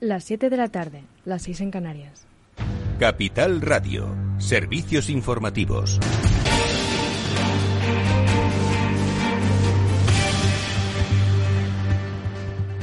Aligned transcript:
Las 0.00 0.22
7 0.22 0.48
de 0.48 0.56
la 0.56 0.68
tarde, 0.68 1.02
las 1.24 1.42
6 1.42 1.60
en 1.60 1.70
Canarias. 1.72 2.24
Capital 3.00 3.60
Radio, 3.60 4.14
servicios 4.38 5.10
informativos. 5.10 5.98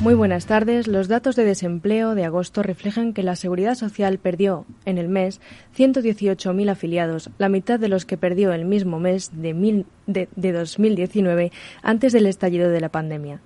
Muy 0.01 0.13
buenas 0.13 0.45
tardes. 0.45 0.87
Los 0.87 1.07
datos 1.07 1.37
de 1.37 1.45
desempleo 1.45 2.15
de 2.15 2.25
agosto 2.25 2.61
reflejan 2.63 3.13
que 3.13 3.23
la 3.23 3.37
Seguridad 3.37 3.75
Social 3.75 4.19
perdió 4.19 4.65
en 4.83 4.97
el 4.97 5.07
mes 5.07 5.39
118.000 5.77 6.69
afiliados, 6.69 7.29
la 7.37 7.47
mitad 7.47 7.79
de 7.79 7.87
los 7.87 8.03
que 8.05 8.17
perdió 8.17 8.51
el 8.51 8.65
mismo 8.65 8.99
mes 8.99 9.31
de, 9.33 9.85
de, 10.05 10.27
de 10.35 10.51
2019 10.51 11.53
antes 11.81 12.11
del 12.11 12.25
estallido 12.25 12.69
de 12.69 12.81
la 12.81 12.89
pandemia. 12.89 13.39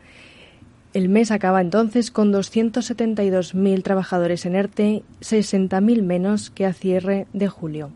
El 0.92 1.08
mes 1.08 1.30
acaba 1.30 1.62
entonces 1.62 2.10
con 2.10 2.34
272.000 2.34 3.84
trabajadores 3.84 4.48
en 4.48 4.56
ERTE, 4.56 5.04
60.000 5.22 6.02
menos 6.02 6.50
que 6.50 6.66
a 6.66 6.74
cierre 6.74 7.28
de 7.32 7.48
julio. 7.48 7.92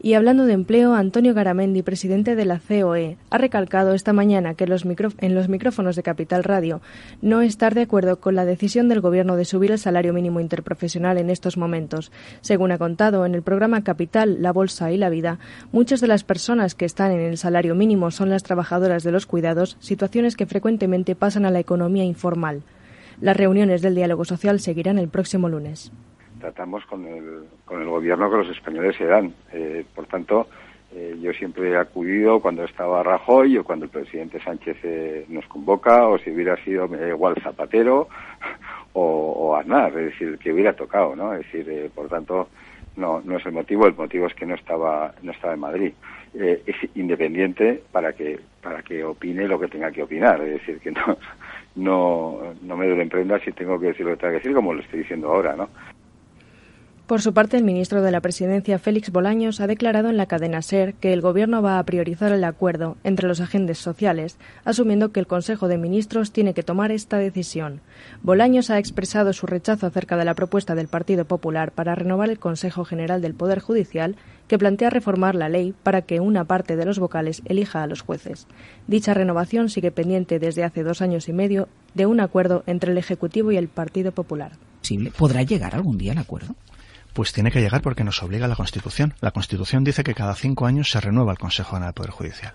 Y 0.00 0.14
hablando 0.14 0.46
de 0.46 0.52
empleo, 0.52 0.94
Antonio 0.94 1.34
Garamendi, 1.34 1.82
presidente 1.82 2.36
de 2.36 2.44
la 2.44 2.60
COE, 2.60 3.16
ha 3.30 3.38
recalcado 3.38 3.94
esta 3.94 4.12
mañana 4.12 4.54
que 4.54 4.62
en 4.62 5.34
los 5.34 5.48
micrófonos 5.48 5.96
de 5.96 6.04
Capital 6.04 6.44
Radio 6.44 6.80
no 7.20 7.40
estar 7.40 7.74
de 7.74 7.82
acuerdo 7.82 8.20
con 8.20 8.36
la 8.36 8.44
decisión 8.44 8.88
del 8.88 9.00
Gobierno 9.00 9.34
de 9.34 9.44
subir 9.44 9.72
el 9.72 9.78
salario 9.80 10.12
mínimo 10.12 10.38
interprofesional 10.38 11.18
en 11.18 11.30
estos 11.30 11.56
momentos. 11.56 12.12
Según 12.42 12.70
ha 12.70 12.78
contado 12.78 13.26
en 13.26 13.34
el 13.34 13.42
programa 13.42 13.82
Capital, 13.82 14.40
La 14.40 14.52
Bolsa 14.52 14.92
y 14.92 14.98
la 14.98 15.08
Vida, 15.08 15.40
muchas 15.72 16.00
de 16.00 16.06
las 16.06 16.22
personas 16.22 16.76
que 16.76 16.84
están 16.84 17.10
en 17.10 17.20
el 17.20 17.36
salario 17.36 17.74
mínimo 17.74 18.12
son 18.12 18.30
las 18.30 18.44
trabajadoras 18.44 19.02
de 19.02 19.10
los 19.10 19.26
cuidados, 19.26 19.78
situaciones 19.80 20.36
que 20.36 20.46
frecuentemente 20.46 21.16
pasan 21.16 21.44
a 21.44 21.50
la 21.50 21.58
economía 21.58 22.04
informal. 22.04 22.62
Las 23.20 23.36
reuniones 23.36 23.82
del 23.82 23.96
diálogo 23.96 24.24
social 24.24 24.60
seguirán 24.60 25.00
el 25.00 25.08
próximo 25.08 25.48
lunes 25.48 25.90
tratamos 26.38 26.84
con 26.86 27.06
el, 27.06 27.44
con 27.64 27.82
el 27.82 27.88
gobierno 27.88 28.30
que 28.30 28.36
los 28.36 28.48
españoles 28.48 28.96
se 28.96 29.06
dan. 29.06 29.32
Eh, 29.52 29.84
por 29.94 30.06
tanto, 30.06 30.48
eh, 30.94 31.16
yo 31.20 31.32
siempre 31.32 31.70
he 31.70 31.76
acudido 31.76 32.40
cuando 32.40 32.64
estaba 32.64 33.02
Rajoy 33.02 33.58
o 33.58 33.64
cuando 33.64 33.84
el 33.84 33.90
presidente 33.90 34.40
Sánchez 34.40 34.76
eh, 34.82 35.26
nos 35.28 35.46
convoca, 35.46 36.08
o 36.08 36.18
si 36.18 36.30
hubiera 36.30 36.56
sido 36.64 36.88
igual 37.06 37.36
Zapatero 37.42 38.08
o, 38.94 39.02
o 39.02 39.56
Aznar, 39.56 39.90
es 39.98 40.12
decir, 40.12 40.38
que 40.38 40.52
hubiera 40.52 40.72
tocado, 40.72 41.14
¿no? 41.14 41.34
Es 41.34 41.40
decir, 41.40 41.90
por 41.94 42.08
tanto, 42.08 42.48
no, 42.96 43.20
no 43.20 43.36
es 43.36 43.46
el 43.46 43.52
motivo, 43.52 43.86
el 43.86 43.94
motivo 43.94 44.26
es 44.26 44.34
que 44.34 44.46
no 44.46 44.54
estaba, 44.54 45.12
no 45.22 45.32
estaba 45.32 45.54
en 45.54 45.60
Madrid. 45.60 45.92
es 46.34 46.76
independiente 46.96 47.82
para 47.92 48.12
que, 48.12 48.40
para 48.62 48.82
que 48.82 49.04
opine 49.04 49.46
lo 49.46 49.58
que 49.60 49.68
tenga 49.68 49.92
que 49.92 50.02
opinar, 50.02 50.40
es 50.40 50.54
decir, 50.54 50.80
que 50.80 50.90
no, 50.90 51.16
no, 51.76 52.54
no 52.62 52.76
me 52.76 52.86
duele 52.86 53.02
en 53.02 53.08
prenda 53.08 53.38
si 53.40 53.52
tengo 53.52 53.78
que 53.78 53.88
decir 53.88 54.04
lo 54.04 54.12
que 54.12 54.18
tengo 54.18 54.32
que 54.32 54.38
decir, 54.38 54.54
como 54.54 54.74
lo 54.74 54.80
estoy 54.80 55.00
diciendo 55.00 55.28
ahora, 55.28 55.54
¿no? 55.54 55.68
Por 57.08 57.22
su 57.22 57.32
parte, 57.32 57.56
el 57.56 57.64
ministro 57.64 58.02
de 58.02 58.10
la 58.10 58.20
Presidencia, 58.20 58.78
Félix 58.78 59.10
Bolaños, 59.10 59.62
ha 59.62 59.66
declarado 59.66 60.10
en 60.10 60.18
la 60.18 60.26
cadena 60.26 60.60
SER 60.60 60.92
que 60.92 61.14
el 61.14 61.22
Gobierno 61.22 61.62
va 61.62 61.78
a 61.78 61.82
priorizar 61.84 62.32
el 62.32 62.44
acuerdo 62.44 62.98
entre 63.02 63.26
los 63.26 63.40
agentes 63.40 63.78
sociales, 63.78 64.36
asumiendo 64.66 65.10
que 65.10 65.18
el 65.18 65.26
Consejo 65.26 65.68
de 65.68 65.78
Ministros 65.78 66.32
tiene 66.32 66.52
que 66.52 66.62
tomar 66.62 66.92
esta 66.92 67.16
decisión. 67.16 67.80
Bolaños 68.22 68.68
ha 68.68 68.78
expresado 68.78 69.32
su 69.32 69.46
rechazo 69.46 69.86
acerca 69.86 70.18
de 70.18 70.26
la 70.26 70.34
propuesta 70.34 70.74
del 70.74 70.88
Partido 70.88 71.24
Popular 71.24 71.72
para 71.72 71.94
renovar 71.94 72.28
el 72.28 72.38
Consejo 72.38 72.84
General 72.84 73.22
del 73.22 73.32
Poder 73.32 73.60
Judicial, 73.60 74.16
que 74.46 74.58
plantea 74.58 74.90
reformar 74.90 75.34
la 75.34 75.48
ley 75.48 75.72
para 75.82 76.02
que 76.02 76.20
una 76.20 76.44
parte 76.44 76.76
de 76.76 76.84
los 76.84 76.98
vocales 76.98 77.40
elija 77.46 77.82
a 77.82 77.86
los 77.86 78.02
jueces. 78.02 78.46
Dicha 78.86 79.14
renovación 79.14 79.70
sigue 79.70 79.90
pendiente 79.90 80.38
desde 80.38 80.62
hace 80.62 80.82
dos 80.82 81.00
años 81.00 81.30
y 81.30 81.32
medio 81.32 81.68
de 81.94 82.04
un 82.04 82.20
acuerdo 82.20 82.64
entre 82.66 82.92
el 82.92 82.98
Ejecutivo 82.98 83.50
y 83.50 83.56
el 83.56 83.68
Partido 83.68 84.12
Popular. 84.12 84.52
¿Podrá 85.16 85.42
llegar 85.42 85.74
algún 85.74 85.96
día 85.96 86.12
el 86.12 86.18
acuerdo? 86.18 86.54
Pues 87.12 87.32
tiene 87.32 87.50
que 87.50 87.60
llegar 87.60 87.82
porque 87.82 88.04
nos 88.04 88.22
obliga 88.22 88.46
la 88.46 88.56
Constitución. 88.56 89.14
La 89.20 89.32
Constitución 89.32 89.82
dice 89.82 90.04
que 90.04 90.14
cada 90.14 90.34
cinco 90.34 90.66
años 90.66 90.90
se 90.90 91.00
renueva 91.00 91.32
el 91.32 91.38
Consejo 91.38 91.70
General 91.70 91.88
del 91.88 91.94
Poder 91.94 92.10
Judicial. 92.10 92.54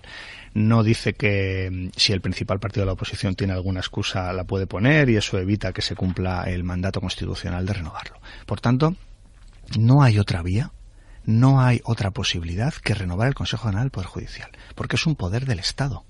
No 0.54 0.82
dice 0.82 1.14
que 1.14 1.68
mm, 1.70 1.88
si 1.96 2.12
el 2.12 2.20
principal 2.20 2.60
partido 2.60 2.82
de 2.82 2.86
la 2.86 2.92
oposición 2.92 3.34
tiene 3.34 3.52
alguna 3.52 3.80
excusa 3.80 4.32
la 4.32 4.44
puede 4.44 4.66
poner 4.66 5.10
y 5.10 5.16
eso 5.16 5.38
evita 5.38 5.72
que 5.72 5.82
se 5.82 5.96
cumpla 5.96 6.44
el 6.44 6.64
mandato 6.64 7.00
constitucional 7.00 7.66
de 7.66 7.74
renovarlo. 7.74 8.20
Por 8.46 8.60
tanto, 8.60 8.94
no 9.78 10.02
hay 10.02 10.18
otra 10.18 10.42
vía, 10.42 10.72
no 11.24 11.60
hay 11.60 11.80
otra 11.84 12.10
posibilidad 12.10 12.72
que 12.74 12.94
renovar 12.94 13.28
el 13.28 13.34
Consejo 13.34 13.64
General 13.64 13.84
del 13.84 13.90
Poder 13.90 14.08
Judicial, 14.08 14.50
porque 14.74 14.96
es 14.96 15.06
un 15.06 15.16
poder 15.16 15.46
del 15.46 15.58
Estado. 15.58 16.04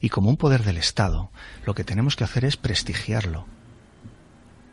Y 0.00 0.08
como 0.08 0.30
un 0.30 0.36
poder 0.36 0.62
del 0.62 0.78
Estado, 0.78 1.30
lo 1.66 1.74
que 1.74 1.84
tenemos 1.84 2.16
que 2.16 2.24
hacer 2.24 2.44
es 2.44 2.56
prestigiarlo, 2.56 3.46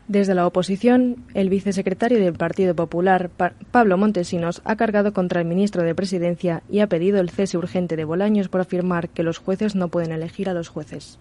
desde 0.08 0.34
la 0.34 0.46
oposición, 0.46 1.24
el 1.34 1.50
vicesecretario 1.50 2.18
del 2.18 2.32
Partido 2.32 2.74
Popular, 2.74 3.30
Pablo 3.70 3.98
Montesinos, 3.98 4.62
ha 4.64 4.76
cargado 4.76 5.12
contra 5.12 5.40
el 5.40 5.46
ministro 5.46 5.82
de 5.82 5.94
Presidencia 5.94 6.62
y 6.70 6.80
ha 6.80 6.86
pedido 6.88 7.20
el 7.20 7.30
cese 7.30 7.58
urgente 7.58 7.94
de 7.94 8.04
Bolaños 8.04 8.48
por 8.48 8.62
afirmar 8.62 9.10
que 9.10 9.22
los 9.22 9.38
jueces 9.38 9.74
no 9.74 9.88
pueden 9.88 10.12
elegir 10.12 10.48
a 10.48 10.54
los 10.54 10.68
jueces. 10.68 11.18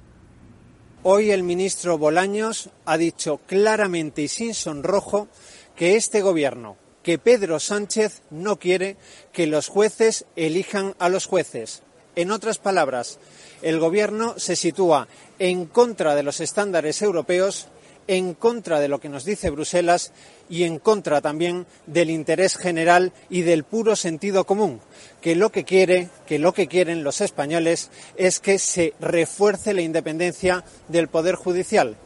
Hoy 1.04 1.32
el 1.32 1.44
ministro 1.44 1.98
Bolaños 1.98 2.70
ha 2.86 2.98
dicho 2.98 3.42
claramente 3.46 4.24
y 4.24 4.28
sin 4.30 4.54
sonrojo 4.54 5.28
que 5.76 5.96
este 5.96 6.22
gobierno, 6.22 6.78
que 7.04 7.18
Pedro 7.18 7.60
Sánchez 7.60 8.22
no 8.32 8.58
quiere 8.58 8.98
que 9.32 9.48
los 9.48 9.68
jueces 9.68 10.26
elijan 10.36 10.96
a 10.98 11.10
los 11.10 11.26
jueces. 11.26 11.84
En 12.16 12.32
otras 12.32 12.58
palabras, 12.58 13.20
el 13.62 13.80
gobierno 13.80 14.36
se 14.38 14.56
sitúa 14.56 15.08
en 15.40 15.66
contra 15.66 16.16
de 16.16 16.24
los 16.24 16.40
estándares 16.40 17.02
europeos 17.02 17.68
en 18.08 18.34
contra 18.34 18.80
de 18.80 18.88
lo 18.88 19.00
que 19.00 19.10
nos 19.10 19.26
dice 19.26 19.50
Bruselas 19.50 20.14
y 20.50 20.64
en 20.64 20.80
contra 20.80 21.22
también 21.22 21.66
del 21.86 22.10
interés 22.10 22.58
general 22.58 23.14
y 23.30 23.42
del 23.42 23.64
puro 23.64 23.96
sentido 23.96 24.46
común, 24.46 24.80
que 25.22 25.36
lo 25.36 25.52
que 25.52 25.66
quiere, 25.66 26.10
que 26.26 26.40
lo 26.40 26.54
que 26.54 26.68
quieren 26.68 27.04
los 27.04 27.22
españoles 27.22 27.92
es 28.16 28.40
que 28.40 28.60
se 28.60 28.94
refuerce 29.00 29.74
la 29.74 29.82
independencia 29.82 30.64
del 30.88 31.08
poder 31.08 31.36
judicial, 31.36 31.98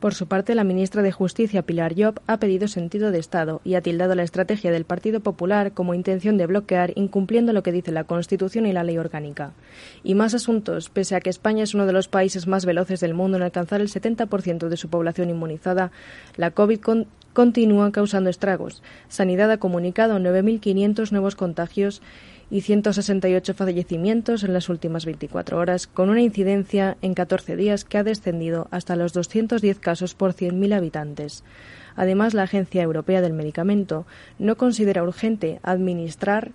por 0.00 0.14
su 0.14 0.28
parte, 0.28 0.54
la 0.54 0.62
ministra 0.62 1.02
de 1.02 1.10
Justicia, 1.10 1.62
Pilar 1.62 1.94
Job, 1.96 2.20
ha 2.28 2.38
pedido 2.38 2.68
sentido 2.68 3.10
de 3.10 3.18
Estado 3.18 3.60
y 3.64 3.74
ha 3.74 3.80
tildado 3.80 4.14
la 4.14 4.22
estrategia 4.22 4.70
del 4.70 4.84
Partido 4.84 5.18
Popular 5.18 5.72
como 5.72 5.92
intención 5.92 6.36
de 6.38 6.46
bloquear, 6.46 6.92
incumpliendo 6.94 7.52
lo 7.52 7.64
que 7.64 7.72
dice 7.72 7.90
la 7.90 8.04
Constitución 8.04 8.66
y 8.66 8.72
la 8.72 8.84
ley 8.84 8.96
orgánica. 8.96 9.52
Y 10.04 10.14
más 10.14 10.34
asuntos, 10.34 10.88
pese 10.88 11.16
a 11.16 11.20
que 11.20 11.30
España 11.30 11.64
es 11.64 11.74
uno 11.74 11.84
de 11.84 11.92
los 11.92 12.06
países 12.06 12.46
más 12.46 12.64
veloces 12.64 13.00
del 13.00 13.14
mundo 13.14 13.38
en 13.38 13.42
alcanzar 13.42 13.80
el 13.80 13.88
70% 13.88 14.68
de 14.68 14.76
su 14.76 14.88
población 14.88 15.30
inmunizada, 15.30 15.90
la 16.36 16.52
COVID 16.52 16.80
continúa 17.32 17.90
causando 17.90 18.30
estragos. 18.30 18.82
Sanidad 19.08 19.50
ha 19.50 19.58
comunicado 19.58 20.18
9.500 20.18 21.10
nuevos 21.10 21.34
contagios 21.34 22.02
y 22.50 22.62
168 22.62 23.54
fallecimientos 23.54 24.42
en 24.42 24.52
las 24.52 24.68
últimas 24.68 25.04
24 25.04 25.58
horas, 25.58 25.86
con 25.86 26.08
una 26.08 26.22
incidencia 26.22 26.96
en 27.02 27.14
14 27.14 27.56
días 27.56 27.84
que 27.84 27.98
ha 27.98 28.04
descendido 28.04 28.68
hasta 28.70 28.96
los 28.96 29.12
210 29.12 29.78
casos 29.78 30.14
por 30.14 30.34
100.000 30.34 30.74
habitantes. 30.74 31.44
Además, 31.96 32.32
la 32.32 32.44
Agencia 32.44 32.82
Europea 32.82 33.20
del 33.20 33.32
Medicamento 33.32 34.06
no 34.38 34.56
considera 34.56 35.02
urgente 35.02 35.60
administrar 35.62 36.52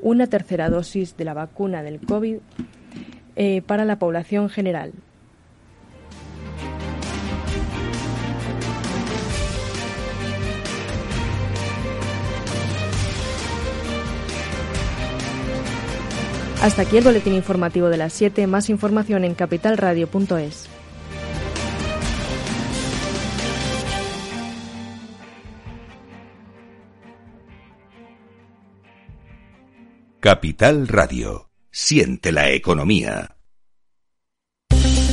una 0.00 0.28
tercera 0.28 0.70
dosis 0.70 1.16
de 1.16 1.24
la 1.24 1.34
vacuna 1.34 1.82
del 1.82 2.00
COVID 2.00 2.36
eh, 3.36 3.62
para 3.62 3.84
la 3.84 3.98
población 3.98 4.48
general, 4.48 4.92
Hasta 16.60 16.82
aquí 16.82 16.96
el 16.96 17.04
boletín 17.04 17.34
informativo 17.34 17.88
de 17.88 17.96
las 17.96 18.12
7. 18.12 18.46
Más 18.48 18.68
información 18.68 19.24
en 19.24 19.34
capitalradio.es. 19.34 20.68
Capital 30.18 30.88
Radio. 30.88 31.48
Siente 31.70 32.32
la 32.32 32.50
economía. 32.50 33.37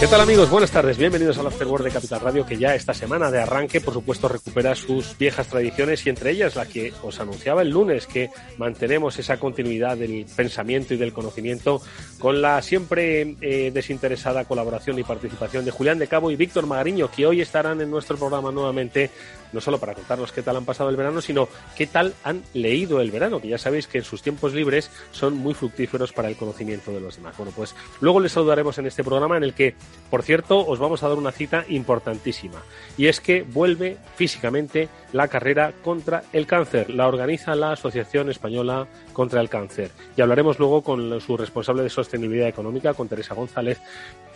¿Qué 0.00 0.06
tal 0.06 0.20
amigos? 0.20 0.50
Buenas 0.50 0.70
tardes, 0.70 0.98
bienvenidos 0.98 1.38
al 1.38 1.46
Afterword 1.46 1.84
de 1.84 1.90
Capital 1.90 2.20
Radio 2.20 2.44
que 2.44 2.58
ya 2.58 2.74
esta 2.74 2.92
semana 2.92 3.30
de 3.30 3.40
arranque 3.40 3.80
por 3.80 3.94
supuesto 3.94 4.28
recupera 4.28 4.74
sus 4.74 5.16
viejas 5.16 5.46
tradiciones 5.48 6.04
y 6.04 6.10
entre 6.10 6.30
ellas 6.30 6.56
la 6.56 6.66
que 6.66 6.92
os 7.02 7.20
anunciaba 7.20 7.62
el 7.62 7.70
lunes 7.70 8.06
que 8.06 8.30
mantenemos 8.58 9.18
esa 9.18 9.38
continuidad 9.38 9.96
del 9.96 10.26
pensamiento 10.36 10.94
y 10.94 10.96
del 10.96 11.12
conocimiento 11.12 11.80
con 12.18 12.42
la 12.42 12.60
siempre 12.60 13.36
eh, 13.40 13.70
desinteresada 13.72 14.44
colaboración 14.44 14.98
y 14.98 15.04
participación 15.04 15.64
de 15.64 15.70
Julián 15.70 15.98
de 15.98 16.08
Cabo 16.08 16.30
y 16.30 16.36
Víctor 16.36 16.66
Magariño 16.66 17.10
que 17.10 17.26
hoy 17.26 17.40
estarán 17.40 17.80
en 17.80 17.90
nuestro 17.90 18.16
programa 18.16 18.52
nuevamente 18.52 19.10
no 19.54 19.60
solo 19.60 19.78
para 19.78 19.94
contarnos 19.94 20.32
qué 20.32 20.42
tal 20.42 20.56
han 20.56 20.64
pasado 20.64 20.90
el 20.90 20.96
verano, 20.96 21.20
sino 21.20 21.48
qué 21.76 21.86
tal 21.86 22.12
han 22.24 22.42
leído 22.52 23.00
el 23.00 23.10
verano, 23.10 23.40
que 23.40 23.48
ya 23.48 23.56
sabéis 23.56 23.86
que 23.86 23.98
en 23.98 24.04
sus 24.04 24.20
tiempos 24.20 24.52
libres 24.52 24.90
son 25.12 25.34
muy 25.34 25.54
fructíferos 25.54 26.12
para 26.12 26.28
el 26.28 26.36
conocimiento 26.36 26.90
de 26.90 27.00
los 27.00 27.16
demás. 27.16 27.36
Bueno, 27.36 27.52
pues 27.54 27.74
luego 28.00 28.20
les 28.20 28.32
saludaremos 28.32 28.76
en 28.78 28.86
este 28.86 29.04
programa 29.04 29.36
en 29.36 29.44
el 29.44 29.54
que, 29.54 29.63
por 30.10 30.22
cierto, 30.22 30.64
os 30.64 30.78
vamos 30.78 31.02
a 31.02 31.08
dar 31.08 31.18
una 31.18 31.32
cita 31.32 31.64
importantísima, 31.68 32.62
y 32.96 33.06
es 33.06 33.20
que 33.20 33.42
vuelve 33.42 33.96
físicamente 34.14 34.88
la 35.12 35.28
carrera 35.28 35.72
contra 35.82 36.24
el 36.32 36.46
cáncer. 36.46 36.90
La 36.90 37.08
organiza 37.08 37.54
la 37.54 37.72
Asociación 37.72 38.30
Española 38.30 38.86
contra 39.12 39.40
el 39.40 39.48
Cáncer. 39.48 39.90
Y 40.16 40.20
hablaremos 40.20 40.58
luego 40.58 40.82
con 40.82 41.20
su 41.20 41.36
responsable 41.36 41.84
de 41.84 41.90
sostenibilidad 41.90 42.48
económica, 42.48 42.94
con 42.94 43.08
Teresa 43.08 43.34
González, 43.34 43.80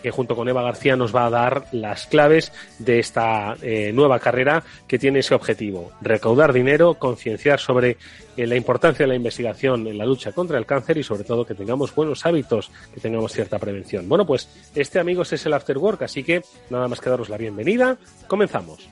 que 0.02 0.12
junto 0.12 0.36
con 0.36 0.48
Eva 0.48 0.62
García 0.62 0.96
nos 0.96 1.14
va 1.14 1.26
a 1.26 1.30
dar 1.30 1.66
las 1.72 2.06
claves 2.06 2.52
de 2.78 3.00
esta 3.00 3.56
eh, 3.60 3.90
nueva 3.92 4.20
carrera 4.20 4.62
que 4.86 4.98
tiene 4.98 5.18
ese 5.18 5.34
objetivo, 5.34 5.90
recaudar 6.00 6.52
dinero, 6.52 6.94
concienciar 6.94 7.58
sobre 7.58 7.96
eh, 8.36 8.46
la 8.46 8.54
importancia 8.54 9.04
de 9.04 9.08
la 9.08 9.16
investigación 9.16 9.88
en 9.88 9.98
la 9.98 10.06
lucha 10.06 10.30
contra 10.30 10.58
el 10.58 10.66
cáncer 10.66 10.98
y 10.98 11.02
sobre 11.02 11.24
todo 11.24 11.44
que 11.44 11.54
tengamos 11.54 11.92
buenos 11.92 12.24
hábitos, 12.24 12.70
que 12.94 13.00
tengamos 13.00 13.32
cierta 13.32 13.58
prevención. 13.58 14.08
Bueno, 14.08 14.24
pues 14.24 14.48
este 14.76 15.00
es 15.22 15.44
el 15.46 15.52
After 15.52 15.76
Work, 15.78 16.02
así 16.02 16.22
que 16.22 16.42
nada 16.70 16.88
más 16.88 17.00
que 17.00 17.10
daros 17.10 17.28
la 17.28 17.36
bienvenida. 17.36 17.96
Comenzamos. 18.26 18.88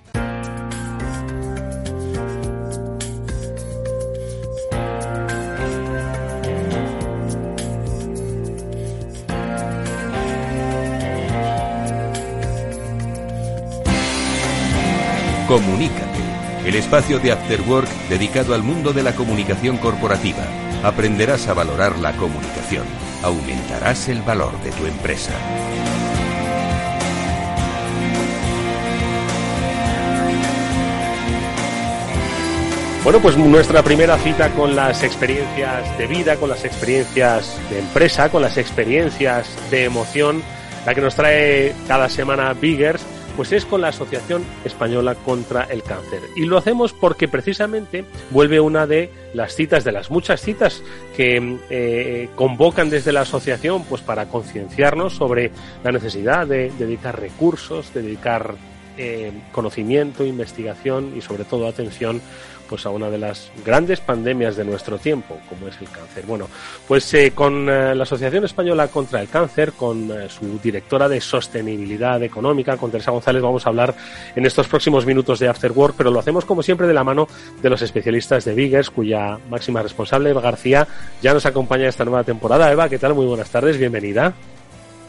Comunícate, 15.46 16.04
el 16.66 16.74
espacio 16.74 17.20
de 17.20 17.30
After 17.30 17.60
Work 17.62 17.88
dedicado 18.08 18.52
al 18.52 18.64
mundo 18.64 18.92
de 18.92 19.04
la 19.04 19.14
comunicación 19.14 19.76
corporativa. 19.76 20.44
Aprenderás 20.82 21.46
a 21.46 21.54
valorar 21.54 21.96
la 22.00 22.16
comunicación, 22.16 22.84
aumentarás 23.22 24.08
el 24.08 24.22
valor 24.22 24.60
de 24.62 24.72
tu 24.72 24.86
empresa. 24.86 25.32
Bueno, 33.06 33.22
pues 33.22 33.36
nuestra 33.36 33.84
primera 33.84 34.18
cita 34.18 34.50
con 34.50 34.74
las 34.74 35.04
experiencias 35.04 35.96
de 35.96 36.08
vida, 36.08 36.34
con 36.38 36.50
las 36.50 36.64
experiencias 36.64 37.56
de 37.70 37.78
empresa, 37.78 38.32
con 38.32 38.42
las 38.42 38.58
experiencias 38.58 39.48
de 39.70 39.84
emoción, 39.84 40.42
la 40.84 40.92
que 40.92 41.02
nos 41.02 41.14
trae 41.14 41.72
cada 41.86 42.08
semana 42.08 42.52
Biggers 42.52 43.06
pues 43.36 43.52
es 43.52 43.64
con 43.64 43.80
la 43.80 43.88
Asociación 43.88 44.42
Española 44.64 45.14
contra 45.14 45.62
el 45.70 45.84
Cáncer. 45.84 46.20
Y 46.34 46.46
lo 46.46 46.58
hacemos 46.58 46.92
porque 46.92 47.28
precisamente 47.28 48.04
vuelve 48.30 48.58
una 48.58 48.88
de 48.88 49.08
las 49.34 49.54
citas, 49.54 49.84
de 49.84 49.92
las 49.92 50.10
muchas 50.10 50.40
citas 50.40 50.82
que 51.16 51.58
eh, 51.70 52.28
convocan 52.34 52.90
desde 52.90 53.12
la 53.12 53.20
asociación, 53.20 53.84
pues 53.84 54.00
para 54.00 54.26
concienciarnos 54.26 55.14
sobre 55.14 55.52
la 55.84 55.92
necesidad 55.92 56.44
de 56.44 56.72
dedicar 56.76 57.20
recursos, 57.20 57.94
de 57.94 58.02
dedicar 58.02 58.56
eh, 58.96 59.32
conocimiento, 59.52 60.24
investigación 60.24 61.14
y 61.16 61.20
sobre 61.20 61.44
todo 61.44 61.66
atención 61.66 62.20
pues 62.68 62.86
a 62.86 62.90
una 62.90 63.10
de 63.10 63.18
las 63.18 63.50
grandes 63.64 64.00
pandemias 64.00 64.56
de 64.56 64.64
nuestro 64.64 64.98
tiempo, 64.98 65.38
como 65.48 65.68
es 65.68 65.80
el 65.80 65.88
cáncer. 65.88 66.24
Bueno, 66.26 66.48
pues 66.86 67.12
eh, 67.14 67.32
con 67.34 67.68
eh, 67.68 67.94
la 67.94 68.02
Asociación 68.02 68.44
Española 68.44 68.88
contra 68.88 69.20
el 69.20 69.28
Cáncer, 69.28 69.72
con 69.72 70.10
eh, 70.10 70.28
su 70.28 70.58
directora 70.58 71.08
de 71.08 71.20
sostenibilidad 71.20 72.22
económica, 72.22 72.76
con 72.76 72.90
Teresa 72.90 73.10
González, 73.10 73.42
vamos 73.42 73.66
a 73.66 73.70
hablar 73.70 73.94
en 74.34 74.46
estos 74.46 74.68
próximos 74.68 75.06
minutos 75.06 75.38
de 75.38 75.48
After 75.48 75.72
Work, 75.72 75.94
pero 75.96 76.10
lo 76.10 76.20
hacemos 76.20 76.44
como 76.44 76.62
siempre 76.62 76.86
de 76.86 76.94
la 76.94 77.04
mano 77.04 77.28
de 77.62 77.70
los 77.70 77.82
especialistas 77.82 78.44
de 78.44 78.54
Biggers, 78.54 78.90
cuya 78.90 79.38
máxima 79.48 79.82
responsable, 79.82 80.30
Eva 80.30 80.40
García, 80.40 80.86
ya 81.22 81.32
nos 81.32 81.46
acompaña 81.46 81.88
esta 81.88 82.04
nueva 82.04 82.24
temporada. 82.24 82.70
Eva, 82.70 82.88
¿qué 82.88 82.98
tal? 82.98 83.14
Muy 83.14 83.26
buenas 83.26 83.50
tardes, 83.50 83.78
bienvenida. 83.78 84.34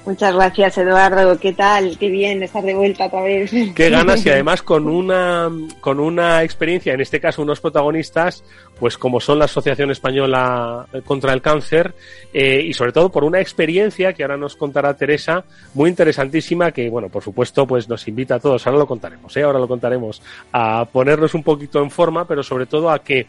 Muchas 0.07 0.33
gracias, 0.33 0.77
Eduardo. 0.77 1.37
¿Qué 1.37 1.51
tal? 1.51 1.97
Qué 1.97 2.07
bien 2.07 2.41
estar 2.41 2.63
de 2.63 2.73
vuelta 2.73 3.07
otra 3.07 3.23
vez. 3.23 3.51
Qué 3.75 3.89
ganas 3.89 4.25
y 4.25 4.29
además 4.31 4.61
con 4.61 4.87
una, 4.87 5.51
con 5.81 5.99
una 5.99 6.43
experiencia, 6.43 6.93
en 6.93 7.01
este 7.01 7.19
caso 7.19 7.41
unos 7.41 7.59
protagonistas, 7.59 8.41
pues 8.79 8.97
como 8.97 9.19
son 9.19 9.39
la 9.39 9.45
Asociación 9.45 9.91
Española 9.91 10.87
contra 11.03 11.33
el 11.33 11.41
Cáncer 11.41 11.93
eh, 12.33 12.61
y 12.63 12.71
sobre 12.73 12.93
todo 12.93 13.09
por 13.09 13.25
una 13.25 13.41
experiencia 13.41 14.13
que 14.13 14.23
ahora 14.23 14.37
nos 14.37 14.55
contará 14.55 14.95
Teresa, 14.95 15.43
muy 15.73 15.89
interesantísima 15.89 16.71
que, 16.71 16.89
bueno, 16.89 17.09
por 17.09 17.21
supuesto, 17.21 17.67
pues 17.67 17.89
nos 17.89 18.07
invita 18.07 18.35
a 18.35 18.39
todos, 18.39 18.65
ahora 18.65 18.79
lo 18.79 18.87
contaremos, 18.87 19.35
¿eh? 19.35 19.43
ahora 19.43 19.59
lo 19.59 19.67
contaremos, 19.67 20.21
a 20.53 20.85
ponernos 20.89 21.33
un 21.33 21.43
poquito 21.43 21.83
en 21.83 21.91
forma, 21.91 22.25
pero 22.25 22.43
sobre 22.43 22.65
todo 22.65 22.89
a 22.89 22.99
que 22.99 23.27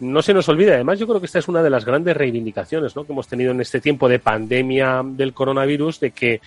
no 0.00 0.22
se 0.22 0.34
nos 0.34 0.48
olvide, 0.48 0.74
además 0.74 0.98
yo 0.98 1.06
creo 1.06 1.20
que 1.20 1.26
esta 1.26 1.38
es 1.38 1.48
una 1.48 1.62
de 1.62 1.70
las 1.70 1.84
grandes 1.84 2.16
reivindicaciones 2.16 2.96
¿no? 2.96 3.04
que 3.04 3.12
hemos 3.12 3.28
tenido 3.28 3.52
en 3.52 3.60
este 3.60 3.80
tiempo 3.80 4.08
de 4.08 4.18
pandemia 4.18 5.02
del 5.04 5.32
coronavirus, 5.32 6.00
de 6.00 6.10
que 6.10 6.40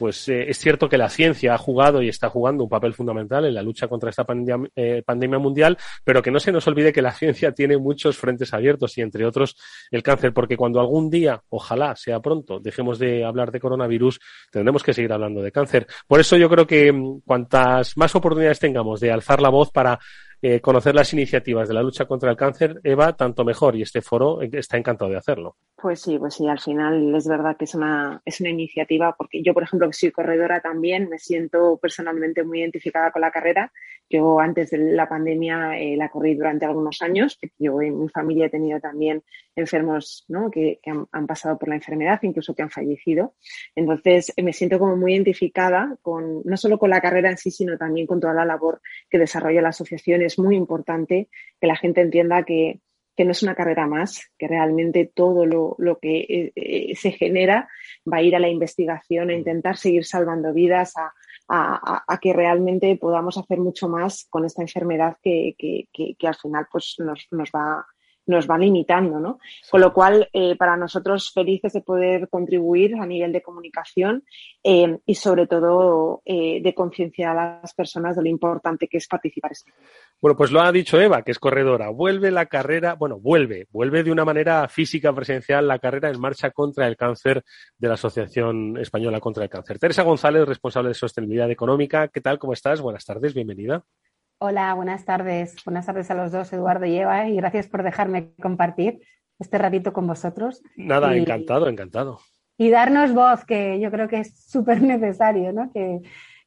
pues 0.00 0.30
eh, 0.30 0.48
es 0.48 0.58
cierto 0.58 0.88
que 0.88 0.96
la 0.96 1.10
ciencia 1.10 1.52
ha 1.52 1.58
jugado 1.58 2.00
y 2.00 2.08
está 2.08 2.30
jugando 2.30 2.64
un 2.64 2.70
papel 2.70 2.94
fundamental 2.94 3.44
en 3.44 3.52
la 3.52 3.62
lucha 3.62 3.86
contra 3.86 4.08
esta 4.08 4.24
pandemia, 4.24 4.70
eh, 4.74 5.02
mundial, 5.38 5.76
pero 6.02 6.22
que 6.22 6.30
no 6.30 6.40
se 6.40 6.52
nos 6.52 6.66
olvide 6.66 6.90
que 6.90 7.02
la 7.02 7.12
ciencia 7.12 7.52
tiene 7.54 7.76
muchos 7.76 8.16
frentes 8.16 8.54
abiertos 8.54 8.96
y 8.96 9.02
entre 9.02 9.26
otros 9.26 9.56
el 9.90 10.02
cáncer, 10.02 10.32
porque 10.32 10.56
cuando 10.56 10.80
algún 10.80 11.10
día, 11.10 11.42
ojalá 11.50 11.94
sea 11.96 12.18
pronto, 12.20 12.60
dejemos 12.60 12.98
de 12.98 13.26
hablar 13.26 13.52
de 13.52 13.60
coronavirus, 13.60 14.20
tendremos 14.50 14.82
que 14.82 14.94
seguir 14.94 15.12
hablando 15.12 15.42
de 15.42 15.52
cáncer. 15.52 15.86
Por 16.06 16.18
eso 16.18 16.38
yo 16.38 16.48
creo 16.48 16.66
que 16.66 16.90
mm, 16.90 17.20
cuantas 17.26 17.94
más 17.98 18.14
oportunidades 18.14 18.58
tengamos 18.58 19.00
de 19.00 19.12
alzar 19.12 19.42
la 19.42 19.50
voz 19.50 19.70
para 19.70 19.98
eh, 20.42 20.60
conocer 20.60 20.94
las 20.94 21.12
iniciativas 21.12 21.68
de 21.68 21.74
la 21.74 21.82
lucha 21.82 22.06
contra 22.06 22.30
el 22.30 22.36
cáncer, 22.36 22.80
Eva, 22.82 23.14
tanto 23.14 23.44
mejor 23.44 23.76
y 23.76 23.82
este 23.82 24.00
foro 24.00 24.40
está 24.42 24.78
encantado 24.78 25.10
de 25.10 25.18
hacerlo. 25.18 25.56
Pues 25.76 26.00
sí, 26.00 26.18
pues 26.18 26.34
sí, 26.34 26.46
al 26.46 26.60
final 26.60 27.14
es 27.14 27.28
verdad 27.28 27.56
que 27.56 27.64
es 27.64 27.74
una, 27.74 28.20
es 28.24 28.40
una 28.40 28.50
iniciativa, 28.50 29.14
porque 29.16 29.42
yo, 29.42 29.54
por 29.54 29.62
ejemplo, 29.62 29.88
que 29.88 29.94
soy 29.94 30.10
corredora 30.10 30.60
también, 30.60 31.08
me 31.08 31.18
siento 31.18 31.78
personalmente 31.80 32.42
muy 32.42 32.60
identificada 32.60 33.10
con 33.10 33.22
la 33.22 33.30
carrera. 33.30 33.72
Yo 34.08 34.40
antes 34.40 34.70
de 34.70 34.78
la 34.78 35.08
pandemia 35.08 35.78
eh, 35.78 35.96
la 35.96 36.08
corrí 36.08 36.34
durante 36.34 36.66
algunos 36.66 37.00
años, 37.02 37.38
yo 37.58 37.80
en 37.80 38.00
mi 38.00 38.08
familia 38.08 38.46
he 38.46 38.50
tenido 38.50 38.80
también 38.80 39.22
enfermos 39.60 40.24
¿no? 40.28 40.50
que, 40.50 40.80
han, 40.86 41.06
han, 41.12 41.26
pasado 41.26 41.58
por 41.58 41.68
la 41.68 41.76
enfermedad, 41.76 42.18
incluso 42.22 42.54
que 42.54 42.62
han 42.62 42.70
fallecido. 42.70 43.34
Entonces 43.74 44.32
me 44.42 44.52
siento 44.52 44.78
como 44.78 44.96
muy 44.96 45.14
identificada 45.14 45.96
con, 46.02 46.42
no 46.44 46.56
solo 46.56 46.78
con 46.78 46.90
la 46.90 47.00
carrera 47.00 47.30
en 47.30 47.38
sí, 47.38 47.50
sino 47.50 47.78
también 47.78 48.06
con 48.06 48.20
toda 48.20 48.34
la 48.34 48.44
labor 48.44 48.80
que 49.08 49.18
desarrolla 49.18 49.62
la 49.62 49.68
asociación 49.70 50.22
es 50.22 50.38
muy 50.38 50.56
importante 50.56 51.28
que 51.60 51.66
la 51.66 51.76
gente 51.76 52.00
entienda 52.00 52.44
que, 52.44 52.80
no 53.18 53.32
es 53.32 53.42
una 53.42 53.54
carrera 53.54 53.86
más, 53.86 54.30
que 54.38 54.48
realmente 54.48 55.12
todo 55.14 55.44
lo, 55.44 55.98
que 56.00 56.20
eh, 56.20 56.52
eh, 56.56 56.96
se 56.96 57.12
genera 57.12 57.68
va 58.10 58.16
a 58.16 58.22
ir 58.22 58.34
a 58.34 58.38
la 58.38 58.48
investigación, 58.48 59.28
a 59.28 59.34
intentar 59.34 59.76
seguir 59.76 60.06
salvando 60.06 60.54
vidas, 60.54 60.94
a, 60.96 62.18
que 62.22 62.32
realmente 62.32 62.96
podamos 62.96 63.36
hacer 63.36 63.58
mucho 63.58 63.90
más 63.90 64.26
con 64.30 64.46
esta 64.46 64.62
enfermedad 64.62 65.18
que, 65.22 65.54
al 66.22 66.34
final 66.34 66.66
pues, 66.72 66.94
nos, 66.98 67.26
nos 67.30 67.50
va 67.50 67.84
nos 68.30 68.48
va 68.48 68.56
limitando, 68.56 69.20
¿no? 69.20 69.38
Con 69.70 69.80
lo 69.80 69.92
cual, 69.92 70.28
eh, 70.32 70.56
para 70.56 70.76
nosotros 70.76 71.32
felices 71.32 71.72
de 71.72 71.82
poder 71.82 72.28
contribuir 72.28 72.94
a 72.96 73.06
nivel 73.06 73.32
de 73.32 73.42
comunicación 73.42 74.24
eh, 74.62 74.98
y 75.04 75.14
sobre 75.14 75.46
todo 75.46 76.22
eh, 76.24 76.60
de 76.62 76.74
concienciar 76.74 77.36
a 77.36 77.60
las 77.60 77.74
personas 77.74 78.16
de 78.16 78.22
lo 78.22 78.28
importante 78.28 78.88
que 78.88 78.98
es 78.98 79.06
participar. 79.06 79.50
Bueno, 80.20 80.36
pues 80.36 80.52
lo 80.52 80.60
ha 80.60 80.70
dicho 80.70 81.00
Eva, 81.00 81.22
que 81.22 81.32
es 81.32 81.38
corredora. 81.38 81.90
Vuelve 81.90 82.30
la 82.30 82.46
carrera, 82.46 82.94
bueno, 82.94 83.18
vuelve, 83.18 83.66
vuelve 83.70 84.04
de 84.04 84.12
una 84.12 84.24
manera 84.24 84.68
física 84.68 85.12
presencial 85.12 85.66
la 85.66 85.78
carrera 85.78 86.08
en 86.08 86.20
marcha 86.20 86.50
contra 86.50 86.86
el 86.86 86.96
cáncer 86.96 87.42
de 87.76 87.88
la 87.88 87.94
Asociación 87.94 88.78
Española 88.78 89.20
contra 89.20 89.44
el 89.44 89.50
Cáncer. 89.50 89.78
Teresa 89.78 90.02
González, 90.02 90.46
responsable 90.46 90.88
de 90.88 90.94
sostenibilidad 90.94 91.50
económica. 91.50 92.08
¿Qué 92.08 92.20
tal? 92.20 92.38
¿Cómo 92.38 92.52
estás? 92.52 92.80
Buenas 92.80 93.04
tardes, 93.04 93.34
bienvenida. 93.34 93.84
Hola, 94.42 94.72
buenas 94.72 95.04
tardes. 95.04 95.54
Buenas 95.66 95.84
tardes 95.84 96.10
a 96.10 96.14
los 96.14 96.32
dos, 96.32 96.50
Eduardo 96.54 96.86
y 96.86 96.96
Eva, 96.96 97.28
y 97.28 97.36
gracias 97.36 97.68
por 97.68 97.82
dejarme 97.82 98.32
compartir 98.40 99.00
este 99.38 99.58
ratito 99.58 99.92
con 99.92 100.06
vosotros. 100.06 100.62
Nada, 100.76 101.14
encantado, 101.14 101.68
encantado. 101.68 102.20
y 102.56 102.70
darnos 102.70 103.12
voz, 103.12 103.44
que 103.44 103.78
yo 103.80 103.90
creo 103.90 104.08
que 104.08 104.20
es 104.20 104.42
súper 104.46 104.80
necesario, 104.80 105.52
¿no? 105.52 105.70
Que, 105.74 106.00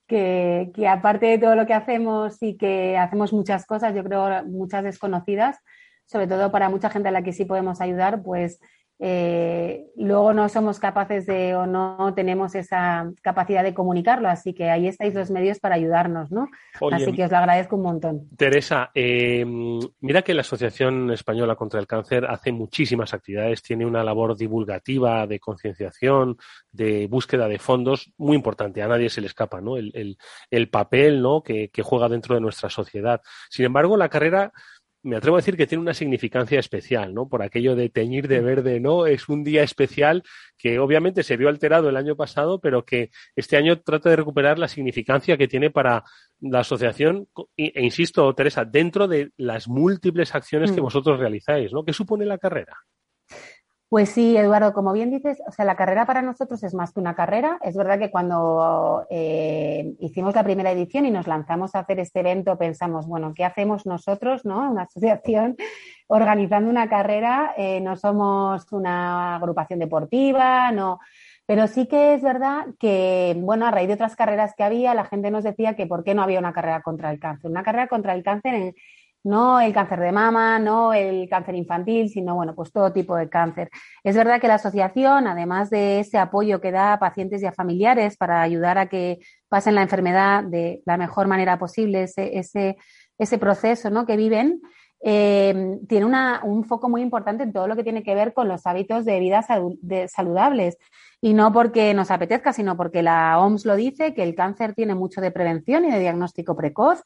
que, 0.08 0.72
que, 0.74 0.88
aparte 0.88 1.28
de 1.28 1.38
todo 1.38 1.56
lo 1.56 1.68
que 1.68 1.76
hacemos 1.76 2.42
y 2.42 2.58
que 2.58 2.98
hacemos 2.98 3.32
muchas 3.32 3.64
cosas, 3.68 3.94
yo 3.94 4.04
creo 4.04 4.44
muchas 4.46 4.84
desconocidas, 4.84 5.60
sobre 6.08 6.26
todo 6.26 6.52
para 6.52 6.70
mucha 6.70 6.90
gente 6.90 7.10
a 7.10 7.12
la 7.12 7.22
que 7.22 7.32
sí 7.32 7.46
podemos 7.46 7.80
ayudar, 7.80 8.24
pues 8.24 8.60
eh, 9.06 9.88
luego 9.98 10.34
no 10.34 10.48
somos 10.48 10.80
capaces 10.80 11.26
de 11.26 11.56
o 11.56 11.66
no 11.66 12.14
tenemos 12.16 12.56
esa 12.56 13.12
capacidad 13.22 13.62
de 13.62 13.74
comunicarlo. 13.74 14.30
Así 14.30 14.54
que 14.54 14.70
ahí 14.70 14.88
estáis 14.88 15.14
los 15.14 15.30
medios 15.30 15.60
para 15.60 15.76
ayudarnos, 15.76 16.32
¿no? 16.32 16.48
así 16.90 17.12
que 17.12 17.26
os 17.26 17.32
lo 17.32 17.36
agradezco 17.36 17.76
un 17.76 17.82
montón. 17.82 18.30
Teresa, 18.38 18.92
eh, 18.96 19.44
mira 20.00 20.22
que 20.22 20.34
la 20.34 20.40
Asociación 20.40 21.12
Española 21.12 21.58
contra 21.58 21.82
el 21.82 21.88
Cáncer 21.88 22.26
hace 22.26 22.54
muchísimas 22.54 23.14
actividades, 23.14 23.62
tiene 23.62 23.86
una 23.86 24.06
labor 24.06 24.38
divulgativa, 24.38 25.28
de 25.28 25.38
concienciación, 25.38 26.38
de 26.72 27.08
búsqueda 27.08 27.50
de 27.50 27.60
fondos 27.60 28.14
muy 28.16 28.38
importante. 28.38 28.82
A 28.84 28.88
nadie 28.88 29.10
se 29.10 29.20
le 29.20 29.28
escapa, 29.28 29.60
¿no? 29.60 29.76
El, 29.76 30.18
el, 30.50 30.70
papel, 30.70 31.22
¿no? 31.22 31.44
Que, 31.44 31.68
que 31.68 31.84
juega 31.84 32.08
dentro 32.08 32.36
de 32.36 32.42
nuestra 32.42 32.70
sociedad. 32.70 33.22
Sin 33.50 33.66
embargo, 33.66 33.98
la 33.98 34.08
carrera 34.08 34.54
me 35.04 35.18
atrevo 35.18 35.36
a 35.36 35.40
decir 35.40 35.58
que 35.58 35.68
tiene 35.68 35.82
una 35.82 35.94
significancia 35.94 36.60
especial, 36.60 37.14
¿no? 37.14 37.28
Por 37.28 37.44
aquello 37.44 37.76
de 37.76 37.90
teñir 37.90 38.28
de 38.30 38.40
verde, 38.40 38.80
¿no? 38.80 39.06
Es 39.06 39.28
un 39.28 39.44
día 39.44 39.62
especial 39.62 40.24
que 40.58 40.80
obviamente 40.80 41.24
se 41.24 41.36
vio 41.36 41.50
alterado 41.50 41.90
el 41.90 41.98
año 41.98 42.16
pasado, 42.16 42.60
pero 42.62 42.86
que 42.86 43.12
este 43.36 43.58
año 43.58 43.82
trata 43.82 44.10
de 44.10 44.16
recuperar 44.16 44.58
la 44.58 44.70
significancia 44.70 45.38
que 45.38 45.50
tiene 45.50 45.72
para 45.72 46.04
la 46.40 46.62
asociación, 46.62 47.28
e 47.58 47.84
insisto, 47.84 48.34
Teresa, 48.34 48.64
dentro 48.64 49.08
de 49.08 49.32
las 49.36 49.68
múltiples 49.68 50.34
acciones 50.34 50.72
que 50.72 50.80
mm. 50.80 50.86
vosotros 50.86 51.20
realizáis, 51.20 51.74
¿no? 51.74 51.84
¿Qué 51.84 51.92
supone 51.92 52.26
la 52.26 52.38
carrera? 52.38 52.78
Pues 53.94 54.10
sí, 54.10 54.36
Eduardo, 54.36 54.74
como 54.74 54.92
bien 54.92 55.12
dices, 55.12 55.40
o 55.48 55.52
sea, 55.52 55.66
la 55.66 55.76
carrera 55.76 56.08
para 56.08 56.24
nosotros 56.24 56.64
es 56.64 56.74
más 56.74 56.92
que 56.92 57.00
una 57.00 57.14
carrera. 57.14 57.60
Es 57.62 57.78
verdad 57.78 58.00
que 58.00 58.10
cuando 58.10 59.06
eh, 59.12 59.94
hicimos 60.00 60.34
la 60.34 60.44
primera 60.44 60.72
edición 60.72 61.06
y 61.06 61.12
nos 61.12 61.28
lanzamos 61.28 61.76
a 61.76 61.82
hacer 61.82 62.00
este 62.00 62.22
evento, 62.22 62.58
pensamos, 62.58 63.06
bueno, 63.06 63.36
¿qué 63.36 63.46
hacemos 63.46 63.86
nosotros, 63.86 64.46
no? 64.46 64.72
Una 64.72 64.82
asociación 64.82 65.58
organizando 66.08 66.72
una 66.72 66.90
carrera, 66.90 67.54
eh, 67.56 67.82
no 67.82 67.96
somos 67.96 68.66
una 68.72 69.36
agrupación 69.36 69.78
deportiva, 69.78 70.72
no. 70.72 71.00
Pero 71.46 71.68
sí 71.68 71.86
que 71.86 72.16
es 72.16 72.24
verdad 72.24 72.66
que, 72.80 73.36
bueno, 73.38 73.68
a 73.68 73.72
raíz 73.72 73.90
de 73.90 73.94
otras 73.94 74.16
carreras 74.16 74.56
que 74.58 74.64
había, 74.64 74.96
la 74.96 75.06
gente 75.06 75.30
nos 75.30 75.44
decía 75.44 75.76
que 75.76 75.86
por 75.86 76.04
qué 76.04 76.16
no 76.16 76.24
había 76.24 76.40
una 76.40 76.54
carrera 76.54 76.82
contra 76.82 77.12
el 77.12 77.20
cáncer. 77.20 77.52
Una 77.52 77.62
carrera 77.62 77.88
contra 77.88 78.16
el 78.16 78.24
cáncer 78.24 78.56
en, 78.56 78.76
no 79.24 79.62
el 79.62 79.74
cáncer 79.74 80.00
de 80.00 80.12
mama, 80.12 80.60
no 80.60 80.94
el 80.94 81.28
cáncer 81.30 81.56
infantil, 81.56 82.10
sino 82.10 82.36
bueno, 82.36 82.54
pues 82.56 82.72
todo 82.72 82.92
tipo 82.92 83.16
de 83.16 83.30
cáncer. 83.30 83.70
Es 84.04 84.16
verdad 84.16 84.42
que 84.42 84.48
la 84.48 84.56
asociación, 84.56 85.28
además 85.28 85.70
de 85.70 86.00
ese 86.00 86.18
apoyo 86.18 86.60
que 86.60 86.72
da 86.72 86.94
a 86.94 87.00
pacientes 87.00 87.42
y 87.42 87.46
a 87.46 87.54
familiares 87.54 88.18
para 88.18 88.42
ayudar 88.42 88.78
a 88.78 88.88
que 88.88 89.20
pasen 89.48 89.76
la 89.76 89.82
enfermedad 89.82 90.44
de 90.44 90.82
la 90.86 90.98
mejor 90.98 91.28
manera 91.28 91.58
posible, 91.58 92.04
ese, 92.04 92.76
ese, 93.18 93.38
proceso 93.38 93.90
¿no? 93.90 94.06
que 94.06 94.18
viven, 94.18 94.62
eh, 95.06 95.78
tiene 95.88 96.06
una, 96.06 96.42
un 96.44 96.66
foco 96.66 96.90
muy 96.90 97.02
importante 97.02 97.44
en 97.44 97.54
todo 97.54 97.68
lo 97.68 97.76
que 97.76 97.84
tiene 97.84 98.04
que 98.04 98.16
ver 98.16 98.34
con 98.34 98.48
los 98.48 98.66
hábitos 98.66 99.06
de 99.06 99.20
vida 99.20 99.46
saludables. 100.08 100.78
Y 101.22 101.34
no 101.34 101.54
porque 101.54 101.94
nos 101.94 102.12
apetezca, 102.12 102.52
sino 102.52 102.76
porque 102.76 103.02
la 103.02 103.40
OMS 103.40 103.66
lo 103.66 103.78
dice, 103.78 104.14
que 104.14 104.24
el 104.24 104.36
cáncer 104.36 104.74
tiene 104.74 104.94
mucho 104.94 105.22
de 105.22 105.32
prevención 105.32 105.86
y 105.86 105.92
de 105.92 106.00
diagnóstico 106.00 106.54
precoz. 106.54 107.02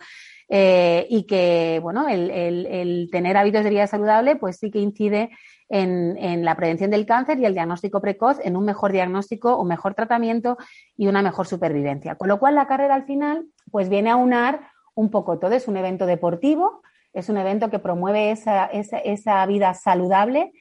Eh, 0.50 1.06
y 1.10 1.24
que, 1.24 1.80
bueno, 1.82 2.08
el, 2.08 3.10
tener 3.12 3.36
hábitos 3.36 3.64
de 3.64 3.70
vida 3.70 3.88
saludable, 3.88 4.38
pues 4.38 4.58
sí 4.58 4.72
que 4.72 4.80
incide 4.80 5.30
en, 5.70 6.46
la 6.46 6.56
prevención 6.56 6.90
del 6.90 7.06
cáncer 7.06 7.40
y 7.40 7.46
el 7.46 7.54
diagnóstico 7.54 8.02
precoz, 8.02 8.40
en 8.44 8.56
un 8.56 8.66
mejor 8.66 8.92
diagnóstico, 8.92 9.60
un 9.60 9.68
mejor 9.68 9.94
tratamiento 9.94 10.58
y 10.96 11.08
una 11.08 11.22
mejor 11.22 11.48
supervivencia. 11.48 12.16
Con 12.16 12.30
lo 12.30 12.40
cual, 12.40 12.56
la 12.56 12.68
carrera 12.68 12.96
al 12.96 13.06
final, 13.06 13.46
pues 13.72 13.90
viene 13.90 14.10
a 14.10 14.16
unar 14.16 14.70
un 14.96 15.12
poco 15.12 15.38
todo. 15.38 15.52
Es 15.52 15.68
un 15.68 15.78
evento 15.78 16.06
deportivo, 16.06 16.82
es 17.14 17.30
un 17.30 17.38
evento 17.38 17.70
que 17.70 17.80
promueve 17.80 18.32
esa, 18.32 18.66
esa, 18.66 19.00
esa 19.00 19.46
vida 19.46 19.74
saludable, 19.74 20.54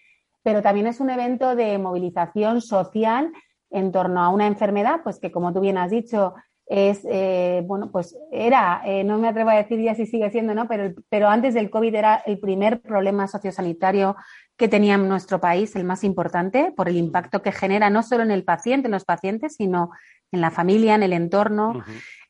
pero 0.42 0.62
también 0.62 0.86
es 0.86 1.00
un 1.00 1.10
evento 1.10 1.54
de 1.54 1.78
movilización 1.78 2.60
social 2.60 3.32
en 3.70 3.92
torno 3.92 4.22
a 4.22 4.28
una 4.28 4.46
enfermedad, 4.46 5.00
pues 5.02 5.18
que 5.18 5.30
como 5.30 5.52
tú 5.52 5.60
bien 5.60 5.78
has 5.78 5.90
dicho, 5.90 6.34
es, 6.66 7.06
eh, 7.08 7.62
bueno, 7.64 7.90
pues 7.92 8.16
era, 8.32 8.82
eh, 8.84 9.04
no 9.04 9.18
me 9.18 9.28
atrevo 9.28 9.50
a 9.50 9.54
decir 9.56 9.80
ya 9.80 9.94
si 9.94 10.04
sigue 10.04 10.30
siendo, 10.30 10.52
¿no? 10.52 10.66
Pero, 10.66 10.94
pero 11.08 11.28
antes 11.28 11.54
del 11.54 11.70
COVID 11.70 11.94
era 11.94 12.16
el 12.26 12.40
primer 12.40 12.80
problema 12.80 13.28
sociosanitario 13.28 14.16
que 14.56 14.66
tenía 14.66 14.94
en 14.94 15.08
nuestro 15.08 15.40
país, 15.40 15.76
el 15.76 15.84
más 15.84 16.02
importante, 16.02 16.72
por 16.76 16.88
el 16.88 16.96
impacto 16.96 17.40
que 17.40 17.52
genera 17.52 17.88
no 17.88 18.02
solo 18.02 18.24
en 18.24 18.32
el 18.32 18.42
paciente, 18.42 18.88
en 18.88 18.92
los 18.92 19.04
pacientes, 19.04 19.54
sino 19.56 19.90
en 20.32 20.40
la 20.40 20.50
familia, 20.50 20.96
en 20.96 21.04
el 21.04 21.12
entorno. 21.12 21.84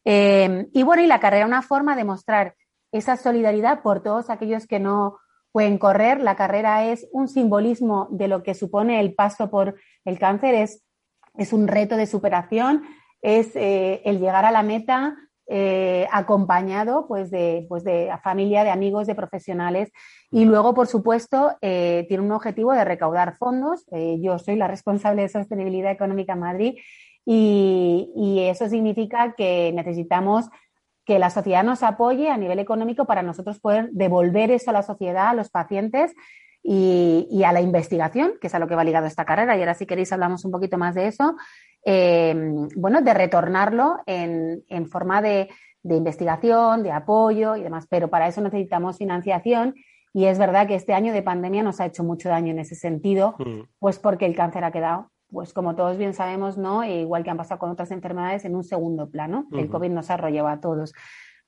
Eh, 0.05 0.67
y 0.73 0.83
bueno, 0.83 1.03
y 1.03 1.07
la 1.07 1.21
carrera 1.21 1.47
una 1.47 1.63
forma 1.63 1.97
de 1.97 2.05
mostrar 2.05 2.55
esa 2.93 3.17
solidaridad 3.17 3.81
por 3.81 4.03
todos 4.03 4.29
aquellos 4.29 4.67
que 4.67 4.81
no 4.81 5.19
pueden 5.51 5.79
correr. 5.79 6.21
La 6.21 6.37
carrera 6.37 6.85
es 6.85 7.09
un 7.11 7.29
simbolismo 7.29 8.09
de 8.11 8.29
lo 8.29 8.43
que 8.43 8.55
supone 8.55 9.01
el 9.01 9.15
paso 9.15 9.49
por 9.51 9.77
el 10.05 10.19
cáncer, 10.19 10.55
es, 10.55 10.85
es 11.37 11.55
un 11.55 11.69
reto 11.69 11.97
de 11.97 12.07
superación 12.07 12.83
es 13.23 13.55
eh, 13.57 14.03
el 14.05 14.21
llegar 14.21 14.45
a 14.45 14.51
la 14.51 14.63
meta 14.63 15.17
eh, 15.49 16.09
acompañado 16.11 17.07
pues 17.07 17.31
de, 17.31 17.67
pues 17.69 17.85
de 17.85 18.11
familia, 18.23 18.65
de 18.65 18.71
amigos, 18.71 19.07
de 19.07 19.15
profesionales. 19.15 19.91
Y 20.31 20.45
luego, 20.45 20.75
por 20.75 20.87
supuesto, 20.87 21.57
eh, 21.61 22.05
tiene 22.09 22.25
un 22.25 22.33
objetivo 22.33 22.73
de 22.73 22.85
recaudar 22.85 23.37
fondos. 23.37 23.85
yo 24.21 24.39
soy 24.39 24.57
la 24.57 24.69
responsable 24.69 25.23
de 25.23 25.29
Sostenibilidad 25.29 25.93
Económica 25.93 26.35
Madrid 26.35 26.79
y, 27.25 28.13
y, 28.17 28.41
eso 28.41 28.69
significa 28.69 29.35
que 29.37 29.73
necesitamos 29.75 30.49
que 31.05 31.19
la 31.19 31.31
sociedad 31.31 31.65
nos 31.65 31.83
apoye 31.83 32.31
a 32.31 32.37
nivel 32.37 32.59
económico 32.59 33.05
para 33.05 33.23
nosotros 33.23 33.61
poder 33.61 33.91
devolver 33.93 34.51
eso 34.51 34.71
a 34.71 34.73
la 34.73 34.83
sociedad, 34.83 35.29
a 35.29 35.35
los 35.35 35.51
pacientes 35.51 36.15
y, 36.69 37.29
y, 37.31 37.45
a 37.45 37.53
la 37.53 37.61
investigación, 37.61 38.33
que 38.41 38.49
es 38.49 38.55
a 38.55 38.59
lo 38.59 38.67
que 38.67 38.75
va 38.75 38.83
ligado 38.83 39.07
esta 39.07 39.25
carrera. 39.25 39.57
Y 39.57 39.61
ahora, 39.61 39.75
si 39.75 39.87
queréis, 39.87 40.13
hablamos 40.13 40.45
un 40.45 40.51
poquito 40.51 40.79
más 40.79 40.97
de 40.97 41.07
eso. 41.07 41.37
Em, 41.85 42.69
bueno, 42.75 43.01
de 43.01 43.15
retornarlo 43.15 43.99
en, 44.07 44.65
forma 44.89 45.23
de, 45.23 45.49
investigación, 45.85 46.83
de 46.83 46.91
apoyo 46.91 47.55
y 47.55 47.63
demás. 47.63 47.87
Pero 47.89 48.09
para 48.09 48.27
eso 48.27 48.41
necesitamos 48.41 48.99
financiación 48.99 49.77
y 50.13 50.25
es 50.25 50.41
verdad 50.41 50.67
que 50.67 50.75
este 50.75 50.95
año 50.95 51.13
de 51.13 51.23
pandemia 51.23 51.63
nos 51.63 51.79
ha 51.81 51.87
hecho 51.87 52.03
mucho 52.03 52.29
daño 52.29 52.51
en 52.51 52.59
ese 52.59 52.75
sentido, 52.75 53.37
mm. 53.39 53.61
pues 53.79 54.01
porque 54.01 54.27
el 54.27 54.35
cáncer 54.35 54.65
ha 54.65 54.73
quedado, 54.73 55.13
pues 55.31 55.53
como 55.53 55.77
todos 55.77 55.97
bien 55.97 56.15
sabemos, 56.15 56.59
¿no? 56.59 56.83
E 56.83 57.03
igual 57.03 57.23
que 57.23 57.31
han 57.31 57.37
pasado 57.37 57.61
con 57.61 57.71
otras 57.71 57.93
enfermedades, 57.93 58.45
en 58.45 58.57
un 58.57 58.65
segundo 58.65 59.09
plano. 59.09 59.47
El 59.53 59.69
COVID 59.69 59.91
nos 59.91 60.11
ha 60.11 60.15
arrollado 60.15 60.49
a 60.49 60.61
todos. 60.61 60.93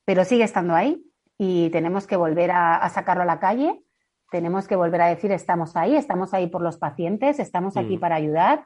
Pero 0.05 0.23
sigue 0.23 0.45
estando 0.45 0.73
ahí 0.73 1.03
y 1.37 1.69
tenemos 1.71 2.07
que 2.07 2.15
volver 2.15 2.51
a, 2.51 2.87
sacarlo 2.87 3.23
a 3.23 3.25
la 3.25 3.39
calle. 3.39 3.83
Tenemos 4.31 4.67
que 4.67 4.75
volver 4.75 5.01
a 5.01 5.07
decir, 5.07 5.31
estamos 5.31 5.75
ahí, 5.75 5.95
estamos 5.95 6.33
ahí 6.33 6.47
por 6.47 6.61
los 6.61 6.77
pacientes, 6.77 7.39
estamos 7.39 7.77
aquí 7.77 7.97
mm. 7.97 7.99
para 7.99 8.15
ayudar 8.15 8.63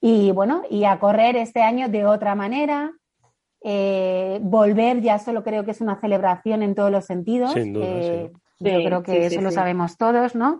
y 0.00 0.32
bueno, 0.32 0.62
y 0.68 0.84
a 0.84 0.98
correr 0.98 1.34
este 1.36 1.62
año 1.62 1.88
de 1.88 2.04
otra 2.04 2.34
manera. 2.34 2.92
Eh, 3.62 4.38
volver 4.42 5.00
ya 5.00 5.18
solo 5.18 5.42
creo 5.42 5.64
que 5.64 5.70
es 5.70 5.80
una 5.80 5.98
celebración 5.98 6.62
en 6.62 6.74
todos 6.74 6.90
los 6.90 7.06
sentidos. 7.06 7.54
Eh, 7.56 8.30
yo 8.60 8.84
creo 8.84 9.02
que 9.02 9.26
eso 9.26 9.40
lo 9.40 9.50
sabemos 9.50 9.96
todos, 9.96 10.34
¿no? 10.34 10.58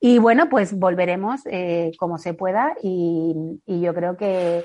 Y 0.00 0.18
bueno, 0.18 0.50
pues 0.50 0.78
volveremos 0.78 1.40
eh, 1.46 1.92
como 1.98 2.18
se 2.18 2.34
pueda 2.34 2.76
y, 2.82 3.34
y 3.64 3.80
yo 3.80 3.94
creo 3.94 4.18
que, 4.18 4.64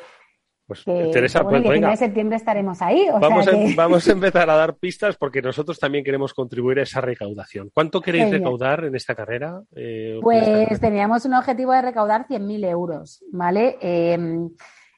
pues 0.69 0.83
Teresa, 1.11 1.43
pues 1.43 1.63
venga. 1.63 1.89
En 1.89 1.97
septiembre 1.97 2.37
estaremos 2.37 2.79
ahí. 2.83 3.07
vamos, 3.19 3.47
a, 3.47 3.51
vamos, 3.75 4.07
a, 4.07 4.11
empezar 4.11 4.47
a 4.51 4.55
dar 4.55 4.75
pistas 4.75 5.17
porque 5.17 5.41
nosotros 5.41 5.79
también 5.79 6.03
queremos 6.03 6.31
contribuir 6.35 6.77
a 6.77 6.83
esa 6.83 7.01
recaudación. 7.01 7.71
¿Cuánto 7.73 8.01
queréis 8.01 8.29
recaudar 8.29 8.85
en 8.85 8.95
esta 8.95 9.15
carrera? 9.15 9.63
Eh, 9.75 10.19
pues 10.21 10.79
teníamos 10.79 11.25
un 11.25 11.33
objetivo 11.33 11.73
de 11.73 11.81
recaudar 11.81 12.27
100.000 12.27 12.65
euros, 12.67 13.23
¿vale? 13.31 13.77
Em, 13.81 14.51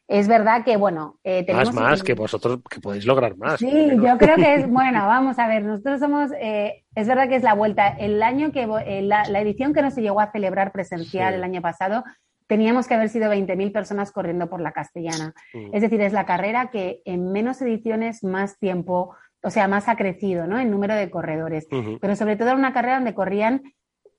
es 0.09 0.27
verdad 0.27 0.65
que, 0.65 0.75
bueno, 0.75 1.19
eh, 1.23 1.45
tenemos... 1.45 1.73
Más, 1.73 1.83
más, 1.83 2.03
que 2.03 2.15
vosotros 2.15 2.59
que 2.69 2.81
podéis 2.81 3.05
lograr 3.05 3.37
más. 3.37 3.61
Sí, 3.61 3.71
yo 3.71 4.17
creo 4.17 4.35
que 4.35 4.55
es, 4.55 4.67
bueno, 4.69 5.07
vamos 5.07 5.39
a 5.39 5.47
ver, 5.47 5.63
nosotros 5.63 6.01
somos, 6.01 6.31
eh, 6.37 6.83
es 6.95 7.07
verdad 7.07 7.29
que 7.29 7.37
es 7.37 7.43
la 7.43 7.53
vuelta, 7.53 7.87
el 7.87 8.21
año 8.21 8.51
que, 8.51 8.67
la, 9.03 9.23
edición 9.39 9.73
que 9.73 9.81
no 9.81 9.89
se 9.89 10.01
llegó 10.01 10.19
a 10.19 10.33
celebrar 10.33 10.73
presencial 10.73 11.33
el 11.33 11.45
año 11.45 11.61
pasado 11.61 12.03
teníamos 12.51 12.85
que 12.85 12.95
haber 12.95 13.07
sido 13.07 13.31
20.000 13.31 13.71
personas 13.71 14.11
corriendo 14.11 14.49
por 14.49 14.59
la 14.59 14.73
castellana. 14.73 15.33
Mm. 15.53 15.73
Es 15.73 15.83
decir, 15.83 16.01
es 16.01 16.11
la 16.11 16.25
carrera 16.25 16.69
que 16.69 17.01
en 17.05 17.31
menos 17.31 17.61
ediciones 17.61 18.25
más 18.25 18.59
tiempo, 18.59 19.15
o 19.41 19.49
sea, 19.49 19.69
más 19.69 19.87
ha 19.87 19.95
crecido, 19.95 20.47
¿no? 20.47 20.59
En 20.59 20.69
número 20.69 20.93
de 20.93 21.09
corredores. 21.09 21.65
Pero 22.01 22.15
sobre 22.17 22.35
todo 22.35 22.49
era 22.49 22.57
una 22.57 22.73
carrera 22.73 22.95
donde 22.95 23.13
corrían 23.13 23.61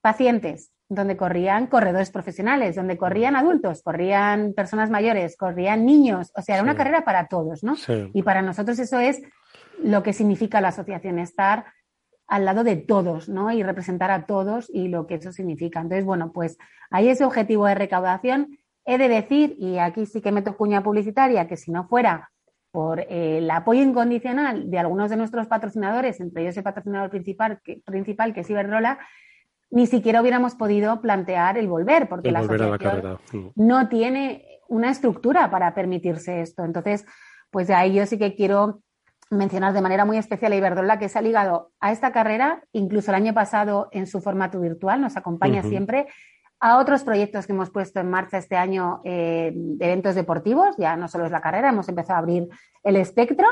pacientes, 0.01 0.73
donde 0.89 1.19
corrían 1.19 1.67
corredores 1.67 2.11
profesionales, 2.11 2.75
donde 2.75 2.97
corrían 2.97 3.37
adultos, 3.37 3.83
corrían 3.83 4.55
personas 4.55 4.89
mayores, 4.89 5.37
corrían 5.37 5.85
niños. 5.85 6.33
O 6.35 6.41
sea, 6.41 6.55
era 6.55 6.65
una 6.65 6.75
carrera 6.75 7.05
para 7.05 7.27
todos, 7.29 7.63
¿no? 7.63 7.75
Y 8.15 8.23
para 8.23 8.41
nosotros 8.41 8.79
eso 8.79 8.99
es 8.99 9.21
lo 9.79 10.03
que 10.03 10.15
significa 10.15 10.63
la 10.63 10.69
asociación, 10.69 11.19
estar 11.19 11.67
al 12.33 12.45
lado 12.45 12.65
de 12.65 12.77
todos, 12.77 13.29
¿no? 13.29 13.51
Y 13.53 13.63
representar 13.63 14.11
a 14.11 14.27
todos 14.27 14.71
y 14.73 14.89
lo 14.89 15.07
que 15.07 15.17
eso 15.17 15.33
significa. 15.33 15.81
Entonces, 15.81 16.05
bueno, 16.05 16.33
pues 16.33 16.59
hay 16.91 17.09
ese 17.09 17.25
objetivo 17.25 17.67
de 17.67 17.75
recaudación 17.75 18.59
He 18.85 18.99
de 18.99 19.09
decir, 19.09 19.55
y 19.59 19.79
aquí 19.79 20.07
sí 20.07 20.21
que 20.21 20.33
meto 20.33 20.57
cuña 20.57 20.83
publicitaria, 20.83 21.47
que 21.47 21.57
si 21.57 21.71
no 21.71 21.87
fuera 21.87 22.31
por 22.73 23.01
eh, 23.01 23.39
el 23.39 23.51
apoyo 23.51 23.83
incondicional 23.83 24.71
de 24.71 24.79
algunos 24.79 25.11
de 25.11 25.17
nuestros 25.17 25.47
patrocinadores, 25.47 26.21
entre 26.21 26.43
ellos 26.43 26.57
el 26.57 26.65
patrocinador 26.65 27.11
principal, 27.11 27.61
que, 27.63 27.81
principal, 27.85 28.35
que 28.35 28.41
es 28.41 28.51
Iberdrola, 28.51 28.99
ni 29.71 29.87
siquiera 29.87 30.21
hubiéramos 30.21 30.55
podido 30.55 31.01
plantear 31.01 31.59
el 31.59 31.69
volver, 31.69 32.09
porque 32.09 32.33
la 32.33 32.41
asociación 32.41 33.19
mm. 33.33 33.51
no 33.55 33.89
tiene 33.89 34.47
una 34.69 34.91
estructura 34.91 35.51
para 35.51 35.75
permitirse 35.75 36.41
esto. 36.41 36.65
Entonces, 36.65 37.07
pues 37.51 37.69
de 37.69 37.75
ahí 37.75 37.95
yo 37.95 38.05
sí 38.07 38.19
que 38.19 38.35
quiero 38.35 38.81
mencionar 39.33 39.73
de 39.73 39.81
manera 39.81 40.05
muy 40.05 40.19
especial 40.19 40.53
a 40.53 40.57
Iberdrola, 40.57 40.99
que 40.99 41.09
se 41.09 41.19
ha 41.19 41.23
ligado 41.23 41.73
a 41.81 41.93
esta 41.93 42.13
carrera, 42.13 42.63
incluso 42.73 43.11
el 43.11 43.17
año 43.17 43.35
pasado 43.35 43.89
en 43.93 44.07
su 44.07 44.21
formato 44.21 44.61
virtual, 44.61 45.01
nos 45.01 45.17
acompaña 45.17 45.63
siempre, 45.63 46.07
a 46.61 46.79
otros 46.79 47.03
proyectos 47.03 47.47
que 47.47 47.53
hemos 47.53 47.71
puesto 47.71 47.99
en 47.99 48.09
marcha 48.09 48.39
este 48.39 48.57
año 48.57 49.01
eh, 49.05 49.53
de 49.55 49.85
eventos 49.85 50.15
deportivos, 50.15 50.77
ya 50.79 50.97
no 50.97 51.09
solo 51.09 51.27
es 51.27 51.33
la 51.33 51.41
carrera, 51.41 51.71
hemos 51.71 51.89
empezado 51.89 52.17
a 52.17 52.19
abrir 52.19 52.49
el 52.85 52.97
espectro, 52.97 53.47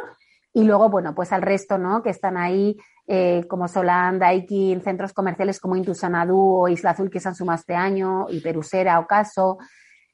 y 0.53 0.65
luego, 0.65 0.91
bueno, 0.91 1.15
pues 1.15 1.33
al 1.33 1.43
resto, 1.43 1.79
¿no? 1.79 2.03
Que 2.03 2.11
están 2.11 2.37
ahí, 2.37 2.77
eh, 3.07 3.45
como 3.49 3.69
Solán, 3.69 4.19
Daikin, 4.19 4.81
centros 4.83 5.13
comerciales 5.13 5.61
como 5.61 5.77
Intusanadú 5.77 6.63
o 6.63 6.69
Isla 6.69 6.91
Azul 6.91 7.11
que 7.11 7.21
se 7.21 7.29
han 7.29 7.35
sumado 7.35 7.59
este 7.59 7.75
año, 7.75 8.27
y 8.29 8.41
Perusera, 8.41 8.99
Ocaso, 8.99 9.59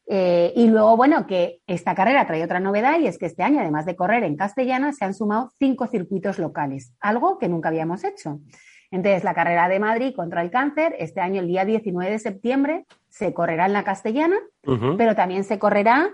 eh, 0.08 0.52
y 0.54 0.68
luego, 0.68 0.96
bueno, 0.96 1.26
que 1.26 1.60
esta 1.66 1.94
carrera 1.94 2.26
trae 2.26 2.44
otra 2.44 2.60
novedad 2.60 2.98
y 3.00 3.06
es 3.06 3.18
que 3.18 3.26
este 3.26 3.42
año, 3.42 3.60
además 3.60 3.86
de 3.86 3.96
correr 3.96 4.22
en 4.22 4.36
castellana, 4.36 4.92
se 4.92 5.04
han 5.04 5.14
sumado 5.14 5.50
cinco 5.58 5.86
circuitos 5.86 6.38
locales, 6.38 6.94
algo 7.00 7.38
que 7.38 7.48
nunca 7.48 7.70
habíamos 7.70 8.04
hecho. 8.04 8.40
Entonces, 8.92 9.24
la 9.24 9.34
carrera 9.34 9.68
de 9.68 9.80
Madrid 9.80 10.14
contra 10.14 10.42
el 10.42 10.50
cáncer, 10.50 10.94
este 10.98 11.20
año, 11.20 11.40
el 11.40 11.48
día 11.48 11.64
19 11.64 12.10
de 12.10 12.18
septiembre, 12.20 12.86
se 13.08 13.34
correrá 13.34 13.66
en 13.66 13.72
la 13.72 13.82
castellana, 13.82 14.36
pero 14.96 15.16
también 15.16 15.42
se 15.42 15.58
correrá 15.58 16.10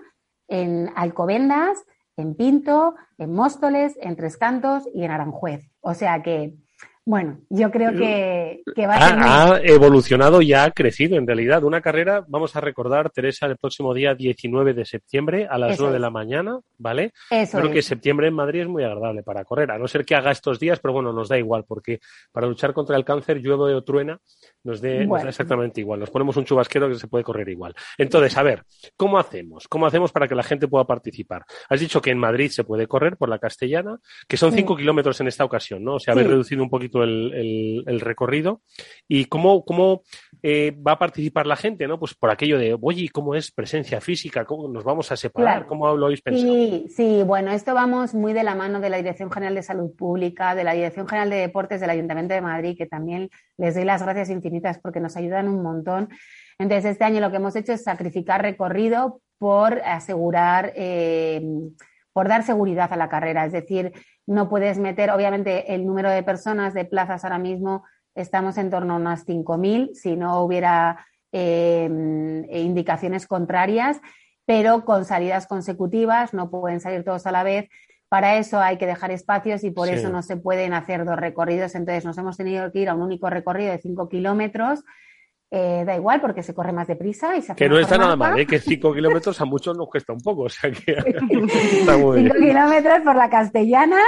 en 0.48 0.90
Alcobendas, 0.96 1.84
en 2.16 2.34
Pinto, 2.34 2.94
en 3.18 3.34
Móstoles, 3.34 3.98
en 4.00 4.16
Tres 4.16 4.38
Cantos 4.38 4.88
y 4.94 5.04
en 5.04 5.10
Aranjuez. 5.10 5.70
O 5.80 5.92
sea 5.92 6.22
que 6.22 6.54
bueno, 7.04 7.40
yo 7.50 7.70
creo 7.72 7.92
que, 7.92 8.62
va 8.86 8.94
a 8.94 9.08
ser. 9.08 9.18
Ha, 9.18 9.60
evolucionado 9.64 10.40
y 10.40 10.52
ha 10.52 10.70
crecido 10.70 11.16
en 11.16 11.26
realidad. 11.26 11.64
Una 11.64 11.80
carrera, 11.80 12.24
vamos 12.28 12.54
a 12.54 12.60
recordar, 12.60 13.10
Teresa, 13.10 13.46
el 13.46 13.56
próximo 13.56 13.92
día 13.92 14.14
19 14.14 14.72
de 14.72 14.84
septiembre 14.84 15.48
a 15.50 15.58
las 15.58 15.80
9 15.80 15.94
de 15.94 15.98
la 15.98 16.10
mañana, 16.10 16.60
¿vale? 16.78 17.12
Eso 17.28 17.58
creo 17.58 17.72
que 17.72 17.82
septiembre 17.82 18.28
en 18.28 18.34
Madrid 18.34 18.60
es 18.60 18.68
muy 18.68 18.84
agradable 18.84 19.24
para 19.24 19.44
correr, 19.44 19.72
a 19.72 19.78
no 19.78 19.88
ser 19.88 20.04
que 20.04 20.14
haga 20.14 20.30
estos 20.30 20.60
días, 20.60 20.78
pero 20.78 20.94
bueno, 20.94 21.12
nos 21.12 21.28
da 21.28 21.36
igual, 21.36 21.64
porque 21.66 21.98
para 22.30 22.46
luchar 22.46 22.72
contra 22.72 22.96
el 22.96 23.04
cáncer 23.04 23.40
llueve 23.40 23.74
o 23.74 23.82
truena, 23.82 24.20
nos, 24.62 24.80
dé, 24.80 25.04
da 25.04 25.28
exactamente 25.28 25.80
igual. 25.80 25.98
Nos 25.98 26.10
ponemos 26.10 26.36
un 26.36 26.44
chubasquero 26.44 26.88
que 26.88 26.94
se 26.94 27.08
puede 27.08 27.24
correr 27.24 27.48
igual. 27.48 27.74
Entonces, 27.98 28.36
a 28.36 28.44
ver, 28.44 28.64
¿cómo 28.96 29.18
hacemos? 29.18 29.66
¿Cómo 29.66 29.86
hacemos 29.86 30.12
para 30.12 30.28
que 30.28 30.36
la 30.36 30.44
gente 30.44 30.68
pueda 30.68 30.84
participar? 30.84 31.44
Has 31.68 31.80
dicho 31.80 32.00
que 32.00 32.10
en 32.10 32.18
Madrid 32.18 32.50
se 32.50 32.62
puede 32.62 32.86
correr 32.86 33.16
por 33.16 33.28
la 33.28 33.40
castellana, 33.40 33.98
que 34.28 34.36
son 34.36 34.52
5 34.52 34.76
kilómetros 34.76 35.20
en 35.20 35.26
esta 35.26 35.44
ocasión, 35.44 35.82
¿no? 35.82 35.94
O 35.94 35.98
sea, 35.98 36.12
habéis 36.12 36.28
reducido 36.28 36.62
un 36.62 36.70
poquito 36.70 36.91
el, 37.02 38.00
recorrido. 38.00 38.60
¿Y 39.08 39.26
cómo, 39.26 39.64
cómo 39.64 40.02
eh, 40.42 40.76
va 40.86 40.92
a 40.92 40.98
participar 40.98 41.46
la 41.46 41.56
gente? 41.56 41.86
¿no? 41.86 41.98
Pues 41.98 42.14
por 42.14 42.30
aquello 42.30 42.58
de, 42.58 42.76
oye, 42.80 43.08
¿cómo 43.10 43.34
es 43.34 43.50
presencia 43.50 44.00
física? 44.00 44.44
¿Cómo 44.44 44.68
nos 44.68 44.84
vamos 44.84 45.10
a 45.12 45.16
separar? 45.16 45.66
¿Cómo 45.66 45.96
lo 45.96 46.06
habéis 46.06 46.22
pensado? 46.22 46.52
Sí, 46.52 46.86
sí, 46.94 47.22
bueno, 47.24 47.52
esto 47.52 47.72
vamos 47.72 48.14
muy 48.14 48.32
de 48.32 48.44
la 48.44 48.54
mano 48.54 48.80
de 48.80 48.90
la 48.90 48.98
Dirección 48.98 49.30
General 49.30 49.54
de 49.54 49.62
Salud 49.62 49.94
Pública, 49.96 50.54
de 50.54 50.64
la 50.64 50.74
Dirección 50.74 51.08
General 51.08 51.30
de 51.30 51.36
Deportes 51.36 51.80
del 51.80 51.90
Ayuntamiento 51.90 52.34
de 52.34 52.40
Madrid, 52.40 52.76
que 52.76 52.86
también 52.86 53.30
les 53.56 53.74
doy 53.74 53.84
las 53.84 54.02
gracias 54.02 54.30
infinitas 54.30 54.78
porque 54.78 55.00
nos 55.00 55.16
ayudan 55.16 55.48
un 55.48 55.62
montón. 55.62 56.08
Entonces, 56.58 56.92
este 56.92 57.04
año 57.04 57.20
lo 57.20 57.30
que 57.30 57.36
hemos 57.36 57.56
hecho 57.56 57.72
es 57.72 57.82
sacrificar 57.82 58.42
recorrido 58.42 59.20
por 59.38 59.80
asegurar, 59.80 60.72
eh, 60.76 61.42
por 62.12 62.28
dar 62.28 62.44
seguridad 62.44 62.92
a 62.92 62.96
la 62.96 63.08
carrera. 63.08 63.44
Es 63.44 63.52
decir, 63.52 63.92
no 64.26 64.48
puedes 64.48 64.78
meter, 64.78 65.10
obviamente, 65.10 65.74
el 65.74 65.86
número 65.86 66.10
de 66.10 66.22
personas 66.22 66.74
de 66.74 66.84
plazas 66.84 67.24
ahora 67.24 67.38
mismo 67.38 67.84
estamos 68.14 68.58
en 68.58 68.70
torno 68.70 68.94
a 68.94 68.96
unas 68.96 69.26
5.000, 69.26 69.94
si 69.94 70.16
no 70.16 70.42
hubiera 70.42 71.06
em, 71.32 72.44
indicaciones 72.50 73.26
contrarias, 73.26 74.00
pero 74.44 74.84
con 74.84 75.04
salidas 75.04 75.46
consecutivas, 75.46 76.34
no 76.34 76.50
pueden 76.50 76.80
salir 76.80 77.04
todos 77.04 77.26
a 77.26 77.32
la 77.32 77.42
vez. 77.42 77.68
Para 78.08 78.36
eso 78.36 78.60
hay 78.60 78.76
que 78.76 78.86
dejar 78.86 79.10
espacios 79.10 79.64
y 79.64 79.70
por 79.70 79.88
eso 79.88 80.10
no 80.10 80.22
se 80.22 80.36
pueden 80.36 80.74
hacer 80.74 81.06
dos 81.06 81.16
recorridos. 81.16 81.74
Entonces 81.74 82.04
nos 82.04 82.18
hemos 82.18 82.36
tenido 82.36 82.70
que 82.70 82.80
ir 82.80 82.90
a 82.90 82.94
un 82.94 83.00
único 83.00 83.30
recorrido 83.30 83.72
de 83.72 83.78
5 83.78 84.10
kilómetros 84.10 84.84
eh, 85.54 85.84
da 85.84 85.94
igual 85.94 86.18
porque 86.22 86.42
se 86.42 86.54
corre 86.54 86.72
más 86.72 86.86
deprisa 86.86 87.36
y 87.36 87.42
se 87.42 87.52
hace 87.52 87.62
Que 87.62 87.68
no 87.68 87.78
está 87.78 87.98
nada 87.98 88.16
mal, 88.16 88.38
¿eh? 88.38 88.46
que 88.46 88.58
5 88.58 88.94
kilómetros 88.94 89.38
a 89.38 89.44
muchos 89.44 89.76
nos 89.76 89.86
cuesta 89.90 90.14
un 90.14 90.22
poco, 90.22 90.44
o 90.44 90.48
sea 90.48 90.70
que 90.70 90.92
está 91.78 91.98
muy 91.98 92.22
5 92.22 92.36
kilómetros 92.36 93.00
por 93.00 93.14
la 93.16 93.28
castellana, 93.28 93.98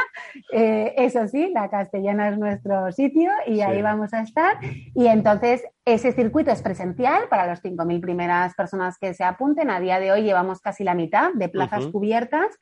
eh, 0.55 0.95
eso 0.97 1.29
sí, 1.29 1.51
la 1.53 1.69
castellana 1.69 2.31
es 2.31 2.39
nuestro 2.39 2.91
sitio 2.93 3.31
y 3.47 3.61
ahí 3.61 3.83
vamos 3.83 4.15
a 4.15 4.23
estar. 4.23 4.57
Y 4.95 5.07
entonces 5.07 5.63
ese 5.85 6.13
circuito 6.13 6.51
es 6.51 6.63
presencial 6.63 7.29
para 7.29 7.47
los 7.47 7.63
5.000 7.63 8.01
primeras 8.01 8.55
personas 8.55 8.97
que 8.99 9.13
se 9.13 9.23
apunten. 9.23 9.69
A 9.69 9.81
día 9.81 10.01
de 10.01 10.13
hoy 10.13 10.23
llevamos 10.23 10.63
casi 10.63 10.83
la 10.83 10.95
mitad 10.95 11.35
de 11.35 11.51
plazas 11.51 11.89
cubiertas. 11.89 12.59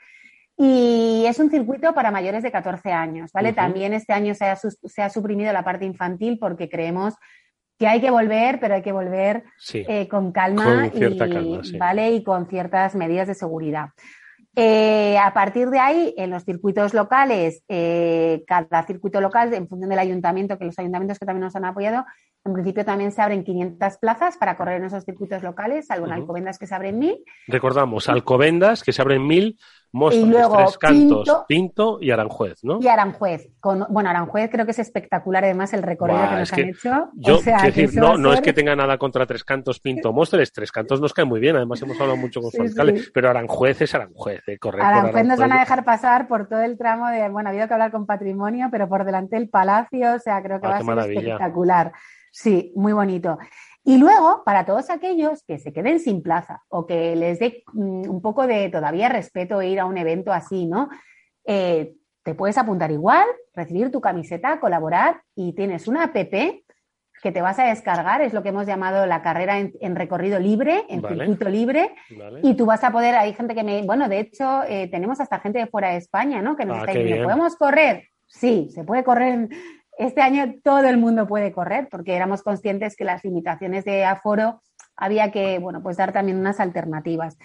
Y 0.57 1.25
es 1.27 1.39
un 1.39 1.51
circuito 1.51 1.95
para 1.95 2.11
mayores 2.11 2.43
de 2.43 2.53
14 2.53 2.93
años, 2.93 3.31
¿vale? 3.33 3.53
También 3.53 3.95
este 3.95 4.13
año 4.13 4.35
se 4.35 4.45
ha, 4.45 4.57
se 4.57 5.03
ha, 5.03 5.09
suprimido 5.09 5.53
la 5.53 5.65
parte 5.65 5.87
infantil 5.87 6.39
porque 6.39 6.69
creemos 6.69 7.15
que 7.79 7.87
hay 7.87 8.01
que 8.01 8.11
volver, 8.11 8.61
pero 8.61 8.75
hay 8.75 8.83
que 8.83 8.93
volver 8.93 9.45
eh, 9.73 10.09
con 10.09 10.33
calma, 10.33 10.89
y, 10.93 11.79
¿vale? 11.79 12.13
y 12.13 12.23
con 12.23 12.47
ciertas 12.47 12.95
medidas 12.95 13.29
de 13.29 13.35
seguridad. 13.35 13.91
Eh, 14.55 15.17
a 15.17 15.33
partir 15.33 15.71
de 15.71 15.79
ahí, 15.79 16.15
en 16.19 16.31
los 16.31 16.45
circuitos 16.45 16.93
locales, 16.93 17.65
eh, 17.69 18.45
cada 18.47 18.87
circuito 18.87 19.21
local, 19.21 19.53
en 19.55 19.67
función 19.67 19.89
del 19.89 19.99
ayuntamiento, 19.99 20.59
que 20.59 20.67
los 20.67 20.79
ayuntamientos 20.79 21.19
que 21.19 21.25
también 21.25 21.45
nos 21.45 21.57
han 21.57 21.65
apoyado, 21.65 22.05
en 22.45 22.53
principio 22.53 22.85
también 22.85 23.13
se 23.13 23.23
abren 23.23 23.45
500 23.45 23.97
plazas 23.97 24.37
para 24.37 24.57
correr 24.57 24.77
en 24.77 24.85
esos 24.85 25.05
circuitos 25.05 25.43
locales, 25.43 25.87
salvo 25.87 26.07
en 26.07 26.13
Alcobendas 26.13 26.59
que 26.59 26.67
se 26.67 26.75
abren 26.75 26.99
1000. 26.99 27.25
Recordamos, 27.47 28.11
Alcobendas 28.11 28.83
que 28.83 28.93
se 28.93 29.01
abren 29.01 29.27
1000 29.27 29.59
Móstoles, 29.93 30.27
y 30.27 30.31
luego 30.31 30.57
Tres 30.57 30.79
Cantos, 30.79 31.45
Pinto, 31.47 31.99
y 32.01 32.11
Aranjuez, 32.11 32.65
¿no? 32.65 32.79
Y 32.81 32.89
Aranjuez. 32.89 33.51
Con, 33.61 33.87
bueno, 33.91 34.09
Aranjuez 34.09 34.51
creo 34.51 34.65
que 34.65 34.71
es 34.71 34.79
espectacular 34.79 35.45
además 35.45 35.73
el 35.75 35.83
recorrido 35.83 36.29
que 36.31 36.37
nos 36.37 36.53
han 36.53 36.61
hecho. 36.61 37.09
Yo, 37.15 37.41
decir, 37.43 37.95
no, 37.95 38.17
no 38.17 38.33
es 38.33 38.41
que 38.41 38.53
tenga 38.53 38.75
nada 38.75 38.97
contra 38.97 39.27
Tres 39.27 39.45
Cantos, 39.45 39.81
Pinto, 39.81 40.13
Móstoles. 40.13 40.53
Tres 40.53 40.73
Cantos 40.73 41.01
nos 41.01 41.13
cae 41.13 41.27
muy 41.27 41.41
bien, 41.41 41.57
además 41.57 41.83
hemos 41.83 42.01
hablado 42.01 42.17
mucho 42.17 42.41
con 42.41 42.51
su 42.51 42.63
alcalde, 42.63 43.03
pero 43.13 43.29
Aranjuez 43.29 43.83
es 43.83 43.95
Aranjuez, 43.95 44.43
¿eh? 44.49 44.59
correcto. 44.59 44.87
Aranjuez, 44.87 45.27
nos 45.27 45.39
van 45.39 45.53
a 45.53 45.61
dejar 45.61 45.85
pasar 45.85 46.27
por 46.27 46.49
todo 46.49 46.63
el 46.63 46.79
tramo 46.79 47.09
de, 47.09 47.29
bueno, 47.29 47.51
ha 47.51 47.53
habido 47.53 47.69
que 47.69 47.75
hablar 47.75 47.93
con 47.93 48.07
patrimonio, 48.07 48.69
pero 48.71 48.89
por 48.89 49.05
delante 49.05 49.37
del 49.37 49.51
palacio, 49.51 50.15
o 50.15 50.19
sea, 50.19 50.43
creo 50.43 50.61
que 50.61 50.67
ah, 50.67 50.81
va 50.83 51.03
a 51.03 51.05
ser 51.05 51.13
espectacular. 51.13 51.93
Sí, 52.31 52.73
muy 52.75 52.95
bonito. 52.95 53.39
Y 53.85 53.99
luego, 53.99 54.43
para 54.45 54.65
todos 54.65 54.91
aquellos 54.91 55.43
que 55.45 55.59
se 55.59 55.73
queden 55.73 55.99
sin 55.99 56.23
plaza 56.23 56.63
o 56.69 56.87
que 56.87 57.17
les 57.17 57.39
dé 57.41 57.65
mm, 57.73 58.09
un 58.09 58.23
poco 58.23 58.47
de 58.47 58.69
todavía 58.69 59.09
respeto 59.09 59.63
ir 59.63 59.81
a 59.81 59.87
un 59.87 59.99
evento 59.99 60.33
así, 60.33 60.67
¿no? 60.67 60.89
Eh, 61.45 61.95
te 62.23 62.35
puedes 62.35 62.57
apuntar 62.59 62.93
igual, 62.93 63.27
recibir 63.55 63.91
tu 63.91 64.01
camiseta, 64.01 64.61
colaborar 64.61 65.23
y 65.35 65.55
tienes 65.55 65.89
una 65.89 66.05
app 66.05 66.17
que 67.23 67.31
te 67.31 67.43
vas 67.43 67.59
a 67.59 67.65
descargar, 67.65 68.21
es 68.21 68.33
lo 68.33 68.43
que 68.43 68.49
hemos 68.49 68.67
llamado 68.67 69.07
la 69.07 69.23
carrera 69.23 69.59
en, 69.59 69.97
recorrido 69.97 70.41
libre, 70.41 70.85
en 70.89 71.03
circuito 71.03 71.49
libre, 71.49 71.95
y 72.43 72.55
tú 72.55 72.67
vas 72.67 72.83
a 72.83 72.91
poder, 72.91 73.15
hay 73.15 73.33
gente 73.33 73.55
que 73.55 73.63
me, 73.63 73.83
bueno, 73.83 74.09
de 74.09 74.21
hecho, 74.21 74.65
eh, 74.65 74.89
tenemos 74.89 75.21
hasta 75.21 75.39
gente 75.39 75.61
de 75.61 75.69
fuera 75.69 75.91
de 75.91 75.99
España, 75.99 76.43
¿no? 76.43 76.57
Que 76.57 76.65
nos 76.65 76.79
ah, 76.79 76.81
está 76.81 76.99
diciendo, 76.99 77.25
¿podemos 77.25 77.57
correr? 77.57 78.09
Sí, 78.27 78.69
se 78.73 78.83
puede 78.83 79.05
correr 79.05 79.49
este 79.99 80.21
año 80.21 80.55
todo 80.63 80.87
el 80.89 80.99
mundo 80.99 81.27
puede 81.27 81.53
correr 81.53 81.89
porque 81.91 82.15
éramos 82.15 82.43
conscientes 82.43 82.97
que 82.97 83.05
las 83.05 83.25
limitaciones 83.25 83.85
de 83.85 84.05
aforo 84.05 84.61
había 84.97 85.31
que, 85.31 85.59
bueno, 85.59 85.83
pues 85.83 85.97
dar 85.97 86.13
también 86.13 86.39
unas 86.39 86.61
alternativas. 86.61 87.39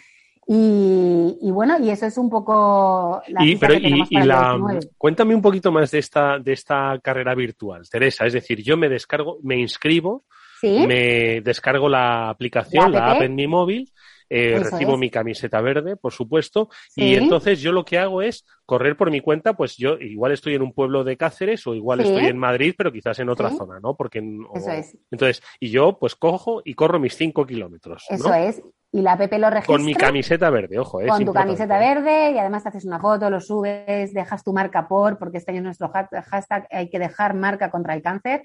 Y, 0.50 1.52
bueno, 1.52 1.78
y 1.78 1.90
eso 1.90 2.06
es 2.06 2.18
un 2.18 2.30
poco 2.30 3.22
la 3.28 3.44
y, 3.44 3.58
pero, 3.58 3.74
y, 3.74 4.06
la, 4.24 4.58
cuéntame 4.98 5.36
un 5.36 5.42
poquito 5.42 5.74
más 5.74 5.92
de 5.92 6.00
esta, 6.00 6.40
de 6.40 6.54
esta 6.54 6.98
carrera 7.04 7.36
virtual, 7.36 7.90
Teresa. 7.90 8.26
Es 8.26 8.32
decir, 8.32 8.64
yo 8.64 8.78
me 8.78 8.88
descargo, 8.88 9.40
me 9.44 9.58
inscribo, 9.58 10.24
me 10.64 11.42
descargo 11.42 11.90
la 11.90 12.30
aplicación, 12.30 12.94
la 12.94 13.12
app 13.12 13.24
en 13.24 13.36
mi 13.36 13.46
móvil 13.46 13.92
eh, 14.30 14.60
recibo 14.60 14.98
mi 14.98 15.10
camiseta 15.10 15.62
verde, 15.62 15.96
por 15.96 16.13
supuesto, 16.13 16.70
y 16.96 17.16
entonces 17.16 17.62
yo 17.62 17.72
lo 17.72 17.86
que 17.86 17.98
hago 17.98 18.22
es 18.22 18.46
correr 18.66 18.98
por 18.98 19.10
mi 19.12 19.22
cuenta, 19.22 19.54
pues 19.54 19.78
yo 19.78 19.98
igual 19.98 20.34
estoy 20.34 20.56
en 20.56 20.62
un 20.62 20.74
pueblo 20.74 21.04
de 21.04 21.18
Cáceres 21.18 21.66
o 21.68 21.74
igual 21.74 22.02
estoy 22.02 22.26
en 22.26 22.38
Madrid, 22.38 22.76
pero 22.78 22.92
quizás 22.92 23.18
en 23.20 23.30
otra 23.30 23.50
zona, 23.52 23.80
¿no? 23.80 23.96
Porque 23.96 24.20
entonces, 24.20 25.42
y 25.60 25.70
yo 25.70 25.98
pues 26.00 26.16
cojo 26.16 26.62
y 26.66 26.74
corro 26.74 27.00
mis 27.00 27.16
cinco 27.16 27.46
kilómetros. 27.46 28.06
Eso 28.10 28.34
es. 28.34 28.62
Y 28.92 29.02
la 29.02 29.13
app 29.13 29.32
lo 29.34 29.50
registra. 29.50 29.76
Con 29.76 29.86
mi 29.86 29.94
camiseta 29.94 30.50
verde, 30.50 30.80
ojo. 30.80 31.00
con 31.08 31.26
tu 31.26 31.34
camiseta 31.34 31.78
verde 31.78 32.32
y 32.32 32.38
además 32.38 32.63
te 32.63 32.70
haces 32.70 32.86
una 32.86 33.00
foto, 33.00 33.30
lo 33.30 33.42
subes, 33.42 34.13
dejas 34.13 34.44
tu 34.44 34.54
marca 34.54 34.88
por, 34.88 35.18
porque 35.18 35.38
este 35.38 35.52
año 35.52 35.60
es 35.60 35.66
nuestro 35.66 35.90
hashtag, 35.90 36.68
hay 36.72 36.90
que 36.90 36.98
dejar 36.98 37.34
marca 37.34 37.70
contra 37.70 37.94
el 37.94 38.02
cáncer 38.02 38.44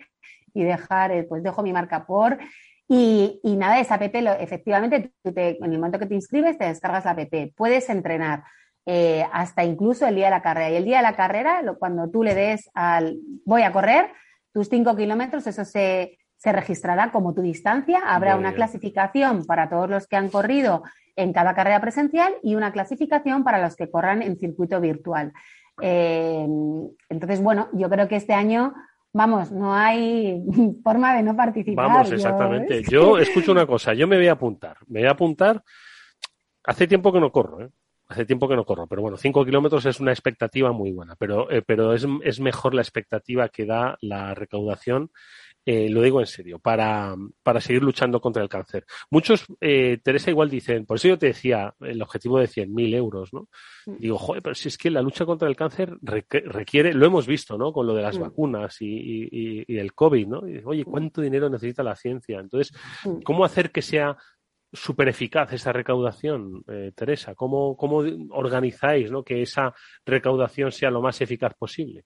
y 0.53 0.65
dejar, 0.65 1.13
eh, 1.13 1.25
pues 1.25 1.43
dejo 1.43 1.63
mi 1.63 1.73
marca 1.73 2.07
por 2.07 2.39
Y, 2.89 3.41
nada, 3.57 3.81
esa 3.81 3.95
app, 3.95 4.03
efectivamente, 4.03 5.13
en 5.25 5.73
el 5.73 5.79
momento 5.79 5.99
que 5.99 6.07
te 6.07 6.15
inscribes, 6.15 6.59
te 6.59 6.67
descargas 6.67 7.05
la 7.05 7.13
app. 7.13 7.55
Puedes 7.57 7.89
entrenar 7.89 8.45
eh, 8.85 9.25
hasta 9.33 9.65
incluso 9.65 10.07
el 10.07 10.17
día 10.17 10.27
de 10.27 10.33
la 10.33 10.43
carrera. 10.43 10.71
Y 10.71 10.77
el 10.77 10.85
día 10.85 10.99
de 10.99 11.05
la 11.05 11.17
carrera, 11.17 11.63
cuando 11.79 12.11
tú 12.11 12.23
le 12.23 12.35
des 12.35 12.71
al 12.75 13.17
voy 13.45 13.63
a 13.63 13.73
correr, 13.73 14.11
tus 14.53 14.69
cinco 14.69 14.97
kilómetros, 14.97 15.47
eso 15.47 15.65
se, 15.65 16.19
registrará 16.45 17.13
como 17.13 17.35
tu 17.35 17.41
distancia. 17.41 18.01
Habrá 18.05 18.37
una 18.37 18.53
clasificación 18.53 19.47
para 19.47 19.69
todos 19.71 19.89
los 19.89 20.09
que 20.09 20.17
han 20.17 20.29
corrido 20.29 20.83
en 21.15 21.33
cada 21.33 21.55
carrera 21.55 21.81
presencial 21.81 22.35
y 22.43 22.57
una 22.57 22.73
clasificación 22.73 23.45
para 23.45 23.63
los 23.63 23.77
que 23.77 23.89
corran 23.89 24.23
en 24.23 24.37
circuito 24.39 24.81
virtual. 24.81 25.33
Eh, 25.81 26.47
entonces, 27.09 27.41
bueno, 27.41 27.69
yo 27.73 27.89
creo 27.89 28.09
que 28.09 28.17
este 28.17 28.35
año, 28.35 28.75
vamos, 29.13 29.53
no 29.53 29.75
hay 29.75 30.43
forma 30.85 31.15
de 31.15 31.23
no 31.23 31.37
participar. 31.37 31.89
Vamos, 31.89 32.13
exactamente. 32.13 32.83
Yo, 32.83 33.19
escucho 33.19 33.53
una 33.53 33.67
cosa, 33.67 33.95
yo 33.95 34.07
me 34.07 34.17
voy 34.17 34.29
a 34.29 34.33
apuntar, 34.33 34.77
me 34.87 35.01
voy 35.01 35.09
a 35.09 35.13
apuntar. 35.13 35.63
Hace 36.65 36.87
tiempo 36.87 37.13
que 37.13 37.21
no 37.21 37.33
corro, 37.33 37.65
¿eh? 37.65 37.71
Hace 38.13 38.27
tiempo 38.27 38.49
que 38.49 38.57
no 38.57 38.65
corro, 38.65 38.87
pero 38.87 39.03
bueno, 39.03 39.17
cinco 39.17 39.45
kilómetros 39.45 39.87
es 39.87 40.01
una 40.01 40.13
expectativa 40.13 40.71
muy 40.73 40.93
buena, 40.93 41.17
pero, 41.17 41.51
eh, 41.51 41.63
pero 41.63 41.95
es, 41.95 42.07
es, 42.23 42.41
mejor 42.41 42.75
la 42.75 42.83
expectativa 42.83 43.49
que 43.49 43.65
da 43.65 43.97
la 44.01 44.35
recaudación 44.35 45.11
eh, 45.65 45.89
lo 45.89 46.03
digo 46.03 46.19
en 46.19 46.27
serio, 46.27 46.59
para, 46.59 47.15
para, 47.43 47.61
seguir 47.61 47.83
luchando 47.85 48.21
contra 48.21 48.43
el 48.43 48.49
cáncer. 48.49 48.85
Muchos, 49.11 49.47
eh, 49.61 49.99
Teresa, 50.03 50.31
igual 50.31 50.51
dicen, 50.51 50.85
por 50.87 50.97
eso 50.97 51.07
yo 51.07 51.19
te 51.19 51.27
decía 51.27 51.73
el 51.81 52.03
objetivo 52.03 52.41
de 52.41 52.49
100.000 52.49 52.95
euros, 52.97 53.33
¿no? 53.33 53.49
Mm. 53.87 53.99
Digo, 53.99 54.19
joder, 54.19 54.43
pero 54.43 54.57
si 54.57 54.67
es 54.67 54.77
que 54.77 54.91
la 54.91 55.03
lucha 55.03 55.25
contra 55.25 55.49
el 55.49 55.55
cáncer 55.55 55.97
requiere, 56.03 56.93
lo 56.93 57.07
hemos 57.07 57.29
visto, 57.29 57.57
¿no? 57.57 57.73
Con 57.73 57.87
lo 57.87 57.95
de 57.95 58.03
las 58.03 58.19
mm. 58.19 58.23
vacunas 58.23 58.83
y, 58.83 58.87
y, 58.87 59.65
y, 59.69 59.79
el 59.79 59.95
COVID, 59.95 60.27
¿no? 60.27 60.43
Oye, 60.65 60.85
¿cuánto 60.85 61.21
dinero 61.21 61.49
necesita 61.49 61.85
la 61.85 61.95
ciencia? 61.95 62.41
Entonces, 62.41 62.77
mm. 63.05 63.21
¿cómo 63.23 63.45
hacer 63.45 63.71
que 63.71 63.83
sea 63.83 64.17
súper 64.73 65.09
eficaz 65.09 65.53
esa 65.53 65.73
recaudación, 65.73 66.65
eh, 66.69 66.93
Teresa? 66.95 67.35
¿Cómo, 67.35 67.77
¿Cómo 67.77 68.03
organizáis 68.31 69.11
¿no? 69.11 69.23
que 69.23 69.43
esa 69.43 69.75
recaudación 70.05 70.73
sea 70.73 70.91
lo 70.91 71.03
más 71.03 71.21
eficaz 71.21 71.55
posible? 71.55 72.05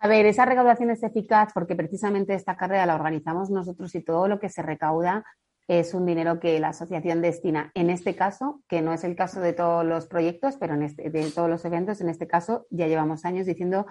A 0.00 0.08
ver, 0.08 0.26
esa 0.26 0.44
recaudación 0.44 0.90
es 0.90 1.02
eficaz 1.02 1.52
porque 1.52 1.74
precisamente 1.74 2.34
esta 2.34 2.56
carrera 2.56 2.86
la 2.86 2.94
organizamos 2.94 3.50
nosotros 3.50 3.94
y 3.94 4.02
todo 4.02 4.28
lo 4.28 4.38
que 4.38 4.48
se 4.48 4.62
recauda 4.62 5.24
es 5.66 5.92
un 5.92 6.06
dinero 6.06 6.40
que 6.40 6.58
la 6.60 6.68
asociación 6.68 7.20
destina. 7.20 7.70
En 7.74 7.90
este 7.90 8.16
caso, 8.16 8.62
que 8.68 8.80
no 8.80 8.92
es 8.92 9.04
el 9.04 9.16
caso 9.16 9.40
de 9.40 9.52
todos 9.52 9.84
los 9.84 10.06
proyectos, 10.06 10.56
pero 10.56 10.74
en 10.74 10.82
este, 10.82 11.10
de 11.10 11.30
todos 11.30 11.50
los 11.50 11.64
eventos, 11.64 12.00
en 12.00 12.08
este 12.08 12.26
caso 12.26 12.66
ya 12.70 12.86
llevamos 12.86 13.24
años 13.24 13.46
diciendo 13.46 13.86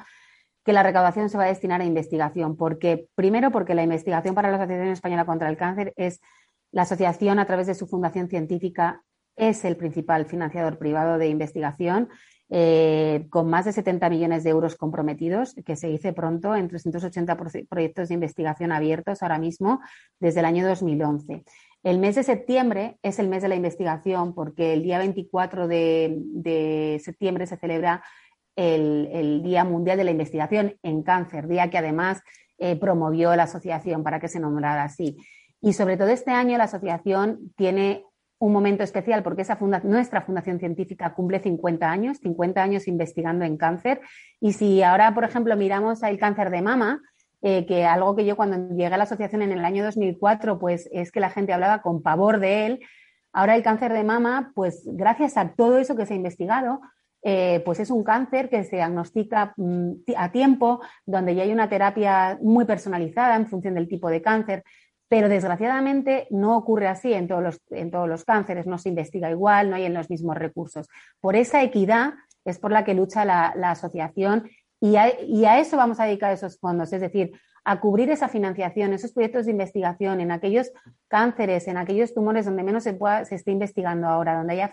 que 0.65 0.73
la 0.73 0.84
recaudación 0.84 1.30
se 1.30 1.38
va 1.38 1.43
a 1.43 1.47
destinar 1.47 1.82
a 1.82 1.86
investigación. 1.86 2.58
Porque, 2.58 3.08
primero, 3.15 3.52
porque 3.52 3.76
la 3.76 3.84
investigación 3.84 4.34
para 4.34 4.50
la 4.50 4.58
Asociación 4.58 4.89
Española 4.89 5.26
contra 5.26 5.50
el 5.50 5.56
Cáncer 5.56 5.93
es 5.95 6.19
la 6.72 6.84
asociación 6.84 7.40
a 7.40 7.46
través 7.46 7.68
de 7.68 7.76
su 7.76 7.88
fundación 7.88 8.30
científica 8.30 9.04
es 9.36 9.64
el 9.66 9.78
principal 9.78 10.26
financiador 10.26 10.78
privado 10.78 11.18
de 11.18 11.30
investigación 11.30 12.10
eh, 12.50 13.28
con 13.30 13.50
más 13.50 13.66
de 13.66 13.74
70 13.74 14.10
millones 14.10 14.44
de 14.44 14.52
euros 14.52 14.76
comprometidos, 14.76 15.54
que 15.66 15.76
se 15.76 15.88
dice 15.88 16.14
pronto, 16.14 16.56
en 16.56 16.70
380 16.70 17.38
proyectos 17.68 18.08
de 18.08 18.14
investigación 18.14 18.72
abiertos 18.72 19.22
ahora 19.22 19.38
mismo 19.38 19.82
desde 20.20 20.40
el 20.40 20.46
año 20.46 20.66
2011. 20.66 21.44
El 21.84 22.00
mes 22.00 22.16
de 22.16 22.24
septiembre 22.24 22.98
es 23.04 23.20
el 23.20 23.28
mes 23.28 23.42
de 23.42 23.50
la 23.50 23.56
investigación 23.56 24.34
porque 24.34 24.74
el 24.74 24.82
día 24.82 24.98
24 24.98 25.68
de, 25.68 27.02
septiembre 27.04 27.48
se 27.48 27.58
celebra 27.58 28.02
el, 28.56 29.42
Día 29.44 29.64
Mundial 29.64 29.98
de 29.98 30.06
la 30.06 30.12
Investigación 30.12 30.78
en 30.84 31.04
Cáncer, 31.04 31.48
día 31.48 31.70
que 31.70 31.78
además 31.78 32.22
eh, 32.58 32.76
promovió 32.78 33.36
la 33.36 33.44
asociación 33.44 34.04
para 34.04 34.20
que 34.20 34.30
se 34.30 34.40
nombrara 34.40 34.84
así. 34.84 35.18
Y 35.62 35.74
sobre 35.74 35.98
todo 35.98 36.10
este 36.10 36.32
año 36.32 36.58
la 36.58 36.65
asociación 36.65 37.54
tiene 37.56 38.06
un 38.39 38.54
momento 38.54 38.84
especial 38.84 39.24
porque 39.24 39.41
esa 39.41 39.58
nuestra 39.84 40.22
fundación 40.22 40.60
científica 40.60 41.13
cumple 41.15 41.39
50 41.39 41.89
años, 41.89 42.17
50 42.20 42.62
años 42.62 42.88
investigando 42.88 43.46
en 43.46 43.58
cáncer. 43.58 44.02
Y 44.39 44.54
si 44.54 44.84
ahora, 44.84 45.13
por 45.15 45.24
ejemplo, 45.24 45.56
miramos 45.56 46.04
el 46.04 46.20
cáncer 46.20 46.52
de 46.52 46.62
mama, 46.62 47.02
eh, 47.41 47.65
que 47.65 47.86
algo 47.86 48.15
que 48.15 48.26
yo 48.26 48.36
cuando 48.36 48.76
llegué 48.76 48.88
a 48.88 48.98
la 48.98 49.04
asociación 49.04 49.41
en 49.41 49.52
el 49.52 49.65
año 49.65 49.84
2004, 49.84 50.60
pues 50.60 50.89
es 50.91 51.12
que 51.12 51.20
la 51.20 51.30
gente 51.30 51.54
hablaba 51.54 51.82
con 51.82 52.02
pavor 52.02 52.39
de 52.39 52.65
él. 52.65 52.80
Ahora 53.34 53.56
el 53.56 53.63
cáncer 53.63 53.93
de 53.93 54.04
mama, 54.04 54.52
pues 54.56 54.84
gracias 54.86 55.38
a 55.38 55.54
todo 55.54 55.78
eso 55.78 55.96
que 55.96 56.06
se 56.06 56.13
ha 56.13 56.17
investigado, 56.17 56.82
eh, 57.24 57.62
pues 57.65 57.80
es 57.80 57.89
un 57.89 58.04
cáncer 58.04 58.50
que 58.50 58.63
se 58.63 58.78
diagnostica 58.78 59.54
mm, 59.58 59.91
a 60.15 60.32
tiempo, 60.32 60.82
donde 61.06 61.36
ya 61.36 61.43
hay 61.43 61.52
una 61.52 61.70
terapia 61.70 62.39
muy 62.41 62.65
personalizada 62.65 63.36
en 63.36 63.48
función 63.48 63.76
del 63.76 63.88
tipo 63.88 64.10
de 64.10 64.22
cáncer. 64.22 64.63
Pero 65.10 65.30
desgraciadamente 65.30 66.28
no 66.32 66.58
ocurre 66.58 66.88
así 66.88 67.13
en 67.13 67.28
todos 67.28 67.43
los, 67.43 67.62
en 67.70 67.91
todos 67.91 68.10
los 68.10 68.26
cánceres, 68.26 68.67
no 68.67 68.78
se 68.78 68.89
investiga 68.89 69.32
igual, 69.32 69.70
no 69.70 69.76
hay 69.76 69.86
en 69.86 69.93
los 69.93 70.10
mismos 70.10 70.38
recursos. 70.38 70.89
Por 71.22 71.36
esa 71.36 71.63
equidad 71.63 72.13
es 72.46 72.60
por 72.60 72.72
la 72.72 72.84
que 72.84 72.93
lucha 72.93 73.26
la, 73.26 73.50
asociación 73.70 74.50
y 74.80 74.96
a, 74.96 75.60
eso 75.60 75.78
vamos 75.78 76.00
a 76.00 76.06
dedicar 76.06 76.32
esos 76.32 76.60
fondos, 76.60 76.93
es 76.93 77.02
decir, 77.02 77.32
a 77.65 77.80
cubrir 77.80 78.10
esa 78.10 78.30
financiación, 78.30 78.93
esos 78.93 79.12
proyectos 79.12 79.46
de 79.46 79.52
investigación 79.52 80.22
en 80.22 80.32
aquellos 80.32 80.72
cánceres, 81.10 81.67
en 81.67 81.78
aquellos 81.78 82.13
tumores 82.13 82.46
donde 82.46 82.63
menos 82.63 82.84
se, 82.84 82.93
pueda, 82.93 83.26
se 83.26 83.36
esté 83.36 83.52
investigando 83.52 84.08
ahora, 84.08 84.38
donde 84.38 84.54
haya 84.54 84.72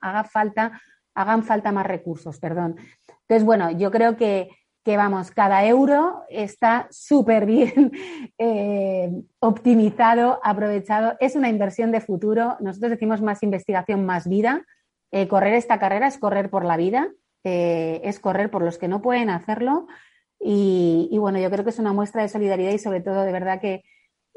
haga 0.00 0.24
falta, 0.24 0.80
hagan 1.14 1.42
falta 1.42 1.72
más 1.72 1.86
recursos, 1.86 2.38
perdón. 2.38 2.76
Entonces, 3.22 3.44
bueno, 3.44 3.70
yo 3.70 3.90
creo 3.90 4.16
que, 4.16 4.48
que 4.84 4.98
vamos, 4.98 5.30
cada 5.30 5.64
euro 5.64 6.24
está 6.28 6.86
súper 6.90 7.46
bien 7.46 7.90
eh, 8.38 9.10
optimizado, 9.40 10.40
aprovechado. 10.44 11.16
Es 11.20 11.36
una 11.36 11.48
inversión 11.48 11.90
de 11.90 12.02
futuro. 12.02 12.58
Nosotros 12.60 12.90
decimos 12.90 13.22
más 13.22 13.42
investigación, 13.42 14.04
más 14.04 14.28
vida. 14.28 14.62
Eh, 15.10 15.26
correr 15.26 15.54
esta 15.54 15.78
carrera 15.78 16.06
es 16.06 16.18
correr 16.18 16.50
por 16.50 16.66
la 16.66 16.76
vida, 16.76 17.08
eh, 17.44 18.02
es 18.04 18.20
correr 18.20 18.50
por 18.50 18.62
los 18.62 18.76
que 18.76 18.88
no 18.88 19.00
pueden 19.00 19.30
hacerlo. 19.30 19.86
Y, 20.38 21.16
bueno, 21.18 21.38
yo 21.38 21.50
creo 21.50 21.64
que 21.64 21.70
es 21.70 21.78
una 21.78 21.94
muestra 21.94 22.20
de 22.20 22.28
solidaridad 22.28 22.72
y 22.72 22.78
sobre 22.78 23.00
todo 23.00 23.22
de 23.22 23.32
verdad 23.32 23.60
que 23.62 23.82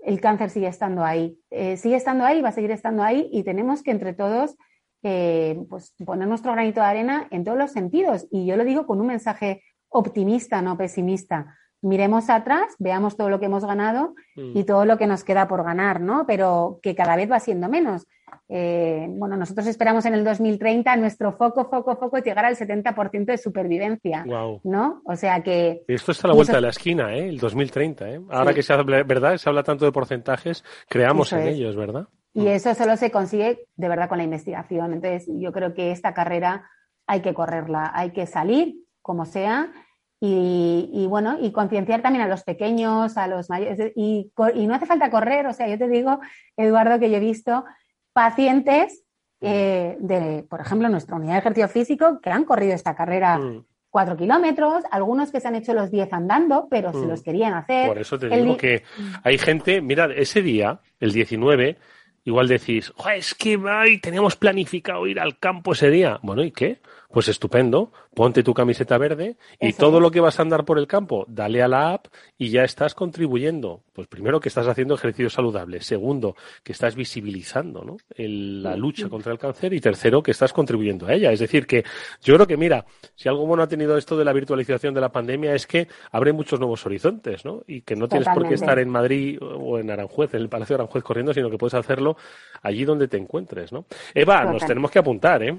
el 0.01 0.21
cáncer 0.21 0.49
sigue 0.49 0.67
estando 0.67 1.03
ahí. 1.03 1.37
sigue 1.75 1.97
estando 1.97 2.23
ahí, 2.23 2.41
va 2.41 2.49
a 2.49 2.53
seguir 2.53 2.71
estando 2.71 3.03
ahí 3.03 3.27
y 3.33 3.43
tenemos 3.43 3.83
que 3.83 3.91
entre 3.91 4.13
todos 4.13 4.55
pues, 5.01 5.93
poner 6.05 6.29
nuestro 6.29 6.53
granito 6.53 6.79
de 6.79 6.85
arena 6.85 7.27
en 7.31 7.43
todos 7.43 7.57
los 7.57 7.71
sentidos. 7.71 8.27
Y 8.31 8.45
yo 8.45 8.55
lo 8.55 8.63
digo 8.63 8.85
con 8.85 9.01
un 9.01 9.07
mensaje 9.07 9.63
optimista, 9.97 10.61
no 10.61 10.77
pesimista. 10.77 11.57
Miremos 11.81 12.29
atrás, 12.29 12.75
veamos 12.79 13.15
todo 13.15 13.29
lo 13.29 13.39
que 13.39 13.45
hemos 13.45 13.63
ganado 13.63 14.15
y 14.35 14.61
mm. 14.61 14.65
todo 14.65 14.85
lo 14.85 14.97
que 14.97 15.05
nos 15.05 15.23
queda 15.23 15.47
por 15.47 15.63
ganar, 15.63 16.01
¿no? 16.01 16.25
Pero 16.25 16.79
que 16.81 16.95
cada 16.95 17.15
vez 17.15 17.29
va 17.31 17.39
siendo 17.39 17.69
menos. 17.69 18.07
Eh, 18.49 19.05
bueno, 19.09 19.35
nosotros 19.35 19.67
esperamos 19.67 20.05
en 20.05 20.13
el 20.13 20.23
2030 20.23 20.95
nuestro 20.95 21.33
foco, 21.33 21.69
foco, 21.69 21.97
foco 21.97 22.17
llegar 22.17 22.45
al 22.45 22.55
70% 22.55 23.25
de 23.25 23.37
supervivencia, 23.37 24.25
¿no? 24.63 25.01
O 25.05 25.15
sea 25.15 25.43
que... 25.43 25.83
Esto 25.87 26.11
está 26.11 26.27
a 26.27 26.29
la 26.29 26.35
vuelta 26.35 26.55
de 26.55 26.61
la 26.61 26.69
esquina, 26.69 27.13
¿eh? 27.13 27.27
El 27.29 27.37
2030, 27.37 28.09
¿eh? 28.09 28.21
Ahora 28.29 28.53
que 28.53 28.63
se 28.63 28.73
habla, 28.73 29.03
¿verdad? 29.03 29.37
Se 29.37 29.49
habla 29.49 29.63
tanto 29.63 29.85
de 29.85 29.91
porcentajes, 29.91 30.63
creamos 30.89 31.31
en 31.33 31.47
ellos, 31.47 31.75
¿verdad? 31.75 32.07
Y 32.33 32.41
mm. 32.41 32.47
eso 32.47 32.73
solo 32.73 32.95
se 32.97 33.11
consigue 33.11 33.67
de 33.75 33.89
verdad 33.89 34.09
con 34.09 34.17
la 34.17 34.23
investigación. 34.23 34.93
Entonces, 34.93 35.27
yo 35.27 35.51
creo 35.51 35.73
que 35.73 35.91
esta 35.91 36.13
carrera 36.13 36.69
hay 37.05 37.21
que 37.21 37.33
correrla, 37.33 37.91
hay 37.93 38.11
que 38.11 38.27
salir, 38.27 38.75
como 39.01 39.25
sea, 39.25 39.71
y, 40.19 41.05
bueno, 41.07 41.37
y 41.39 41.51
concienciar 41.51 42.01
también 42.01 42.25
a 42.25 42.27
los 42.27 42.43
pequeños, 42.43 43.17
a 43.17 43.27
los 43.27 43.49
mayores, 43.49 43.91
y, 43.95 44.31
no 44.35 44.73
hace 44.73 44.85
falta 44.85 45.11
correr, 45.11 45.45
o 45.45 45.53
sea, 45.53 45.67
yo 45.67 45.77
te 45.77 45.87
digo, 45.87 46.19
Eduardo, 46.55 46.99
que 46.99 47.11
yo 47.11 47.17
he 47.17 47.21
visto 47.21 47.65
pacientes 48.13 49.03
eh, 49.41 49.95
de, 49.99 50.43
por 50.49 50.61
ejemplo, 50.61 50.89
nuestra 50.89 51.15
unidad 51.15 51.33
de 51.33 51.39
ejercicio 51.39 51.69
físico 51.69 52.19
que 52.19 52.31
han 52.31 52.45
corrido 52.45 52.73
esta 52.73 52.95
carrera 52.95 53.37
mm. 53.37 53.65
cuatro 53.91 54.17
kilómetros, 54.17 54.83
algunos 54.89 55.31
que 55.31 55.39
se 55.39 55.47
han 55.47 55.55
hecho 55.55 55.75
los 55.75 55.91
diez 55.91 56.11
andando, 56.11 56.67
pero 56.67 56.91
se 56.91 57.05
mm. 57.05 57.07
los 57.07 57.21
querían 57.21 57.53
hacer. 57.53 57.87
Por 57.87 57.99
eso 57.99 58.17
te 58.17 58.27
digo 58.29 58.57
que 58.57 58.81
hay 59.23 59.37
gente, 59.37 59.81
mira, 59.81 60.05
ese 60.05 60.41
día, 60.41 60.79
el 60.99 61.11
19, 61.11 61.77
igual 62.23 62.47
decís, 62.47 62.91
es 63.15 63.35
que 63.35 63.59
ay, 63.69 63.99
teníamos 63.99 64.35
planificado 64.35 65.05
ir 65.05 65.19
al 65.19 65.37
campo 65.37 65.73
ese 65.73 65.91
día. 65.91 66.19
Bueno, 66.23 66.43
¿y 66.43 66.51
qué? 66.51 66.81
Pues 67.09 67.29
estupendo, 67.29 67.91
ponte 68.13 68.43
tu 68.43 68.53
camiseta 68.53 68.97
verde 68.97 69.37
y 69.61 69.73
todo 69.73 69.99
lo 69.99 70.11
que 70.11 70.19
vas 70.19 70.39
a 70.39 70.41
andar 70.41 70.65
por 70.65 70.77
el 70.77 70.87
campo, 70.87 71.25
dale 71.29 71.63
a 71.63 71.67
la 71.67 71.93
app 71.93 72.07
y 72.37 72.49
ya 72.49 72.63
estás 72.63 72.93
contribuyendo. 72.93 73.83
Pues 73.93 74.07
primero 74.07 74.39
que 74.39 74.49
estás 74.49 74.67
haciendo 74.67 74.95
ejercicio 74.95 75.29
saludable, 75.29 75.81
segundo 75.81 76.35
que 76.63 76.73
estás 76.73 76.95
visibilizando 76.95 77.83
¿no? 77.83 77.97
la 78.17 78.75
lucha 78.75 79.07
contra 79.07 79.31
el 79.31 79.39
cáncer 79.39 79.73
y 79.73 79.79
tercero 79.79 80.21
que 80.21 80.31
estás 80.31 80.51
contribuyendo 80.51 81.07
a 81.07 81.13
ella. 81.13 81.31
Es 81.31 81.39
decir, 81.39 81.65
que 81.65 81.83
yo 82.21 82.35
creo 82.35 82.45
que 82.45 82.57
mira, 82.57 82.85
si 83.15 83.29
algo 83.29 83.45
bueno 83.45 83.63
ha 83.63 83.67
tenido 83.67 83.97
esto 83.97 84.17
de 84.17 84.25
la 84.25 84.33
virtualización 84.33 84.93
de 84.93 85.01
la 85.01 85.11
pandemia 85.11 85.55
es 85.55 85.65
que 85.65 85.87
abre 86.11 86.33
muchos 86.33 86.59
nuevos 86.59 86.85
horizontes, 86.85 87.45
¿no? 87.45 87.63
Y 87.67 87.81
que 87.81 87.95
no 87.95 88.07
tienes 88.07 88.27
por 88.29 88.47
qué 88.47 88.55
estar 88.55 88.79
en 88.79 88.89
Madrid 88.89 89.39
o 89.41 89.79
en 89.79 89.89
Aranjuez, 89.89 90.33
en 90.33 90.41
el 90.41 90.49
Palacio 90.49 90.75
de 90.75 90.83
Aranjuez 90.83 91.03
corriendo, 91.03 91.33
sino 91.33 91.49
que 91.49 91.57
puedes 91.57 91.73
hacerlo 91.73 92.17
allí 92.61 92.85
donde 92.85 93.07
te 93.07 93.17
encuentres, 93.17 93.71
¿no? 93.71 93.85
Eva, 94.13 94.43
nos 94.43 94.65
tenemos 94.65 94.91
que 94.91 94.99
apuntar, 94.99 95.43
¿eh? 95.43 95.57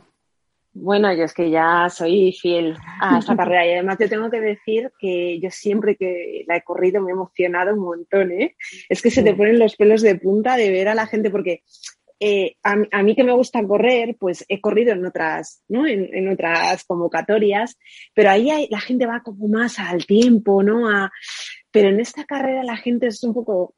Bueno, 0.80 1.12
yo 1.12 1.24
es 1.24 1.34
que 1.34 1.50
ya 1.50 1.88
soy 1.90 2.32
fiel 2.32 2.76
a 3.00 3.18
esta 3.18 3.36
carrera 3.36 3.66
y 3.66 3.72
además 3.72 3.98
te 3.98 4.08
tengo 4.08 4.30
que 4.30 4.40
decir 4.40 4.92
que 4.98 5.40
yo 5.40 5.50
siempre 5.50 5.96
que 5.96 6.44
la 6.46 6.56
he 6.56 6.62
corrido 6.62 7.02
me 7.02 7.10
he 7.10 7.14
emocionado 7.14 7.74
un 7.74 7.80
montón, 7.80 8.30
¿eh? 8.32 8.54
Es 8.88 9.02
que 9.02 9.10
se 9.10 9.22
te 9.22 9.34
ponen 9.34 9.58
los 9.58 9.76
pelos 9.76 10.02
de 10.02 10.14
punta 10.14 10.56
de 10.56 10.70
ver 10.70 10.88
a 10.88 10.94
la 10.94 11.06
gente 11.06 11.30
porque 11.30 11.62
eh, 12.20 12.56
a, 12.62 13.02
mí 13.02 13.14
que 13.14 13.24
me 13.24 13.32
gusta 13.32 13.64
correr, 13.64 14.16
pues 14.18 14.44
he 14.48 14.60
corrido 14.60 14.92
en 14.92 15.04
otras, 15.04 15.62
¿no? 15.68 15.86
En, 15.86 16.28
otras 16.28 16.84
convocatorias, 16.84 17.76
pero 18.14 18.30
ahí 18.30 18.68
la 18.70 18.80
gente 18.80 19.06
va 19.06 19.22
como 19.22 19.48
más 19.48 19.78
al 19.78 20.04
tiempo, 20.06 20.62
¿no? 20.62 20.88
A, 20.88 21.10
pero 21.70 21.88
en 21.88 22.00
esta 22.00 22.24
carrera 22.24 22.62
la 22.64 22.76
gente 22.76 23.06
es 23.08 23.22
un 23.22 23.34
poco 23.34 23.74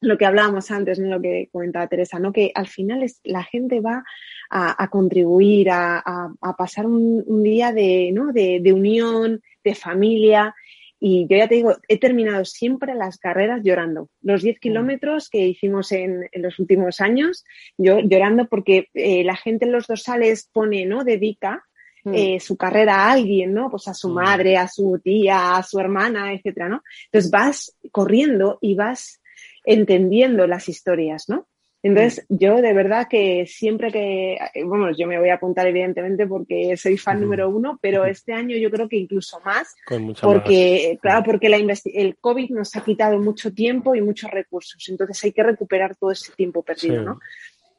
lo 0.00 0.16
que 0.16 0.24
hablábamos 0.24 0.70
antes, 0.70 0.98
¿no? 0.98 1.08
Lo 1.08 1.20
que 1.20 1.48
comentaba 1.52 1.88
Teresa, 1.88 2.18
¿no? 2.18 2.32
Que 2.32 2.52
al 2.54 2.68
final 2.68 3.02
es, 3.02 3.20
la 3.24 3.42
gente 3.42 3.80
va 3.80 4.04
a, 4.50 4.88
contribuir, 4.88 5.68
a, 5.70 6.34
pasar 6.58 6.86
un, 6.86 7.42
día 7.42 7.72
de, 7.72 8.10
¿no? 8.12 8.32
de, 8.32 8.72
unión, 8.72 9.40
de 9.62 9.74
familia. 9.74 10.54
Y 10.98 11.26
yo 11.28 11.38
ya 11.38 11.48
te 11.48 11.54
digo, 11.54 11.76
he 11.88 11.98
terminado 11.98 12.44
siempre 12.44 12.94
las 12.94 13.18
carreras 13.18 13.62
llorando. 13.62 14.10
Los 14.20 14.42
10 14.42 14.56
mm. 14.56 14.60
kilómetros 14.60 15.30
que 15.30 15.46
hicimos 15.46 15.92
en, 15.92 16.28
los 16.34 16.58
últimos 16.58 17.00
años, 17.00 17.44
yo 17.78 18.00
llorando 18.00 18.48
porque 18.48 18.88
eh, 18.92 19.24
la 19.24 19.36
gente 19.36 19.64
en 19.64 19.72
los 19.72 19.86
dorsales 19.86 20.50
pone, 20.52 20.84
¿no? 20.84 21.04
Dedica 21.04 21.64
mm. 22.04 22.14
eh, 22.14 22.40
su 22.40 22.56
carrera 22.56 22.96
a 22.96 23.12
alguien, 23.12 23.54
¿no? 23.54 23.70
Pues 23.70 23.88
a 23.88 23.94
su 23.94 24.10
mm. 24.10 24.14
madre, 24.14 24.56
a 24.58 24.68
su 24.68 25.00
tía, 25.02 25.56
a 25.56 25.62
su 25.62 25.78
hermana, 25.80 26.34
etcétera, 26.34 26.68
¿no? 26.68 26.82
Entonces 27.06 27.30
vas 27.30 27.76
corriendo 27.92 28.58
y 28.60 28.74
vas 28.74 29.22
entendiendo 29.64 30.46
las 30.46 30.68
historias, 30.68 31.28
¿no? 31.28 31.46
Entonces, 31.82 32.26
mm. 32.28 32.36
yo 32.36 32.56
de 32.56 32.72
verdad 32.74 33.06
que 33.08 33.46
siempre 33.46 33.90
que, 33.90 34.38
bueno, 34.64 34.90
yo 34.96 35.06
me 35.06 35.18
voy 35.18 35.30
a 35.30 35.34
apuntar 35.34 35.66
evidentemente 35.66 36.26
porque 36.26 36.76
soy 36.76 36.98
fan 36.98 37.20
número 37.20 37.48
uno, 37.48 37.78
pero 37.80 38.04
este 38.04 38.32
año 38.32 38.56
yo 38.56 38.70
creo 38.70 38.88
que 38.88 38.96
incluso 38.96 39.40
más, 39.44 39.74
porque, 40.20 40.98
claro, 41.00 41.22
porque 41.24 41.48
la 41.48 41.56
el 41.94 42.16
COVID 42.16 42.50
nos 42.50 42.74
ha 42.76 42.84
quitado 42.84 43.18
mucho 43.18 43.52
tiempo 43.52 43.94
y 43.94 44.00
muchos 44.00 44.30
recursos, 44.30 44.86
entonces 44.88 45.22
hay 45.24 45.32
que 45.32 45.42
recuperar 45.42 45.96
todo 45.96 46.10
ese 46.10 46.32
tiempo 46.32 46.62
perdido, 46.62 47.02
¿no? 47.02 47.20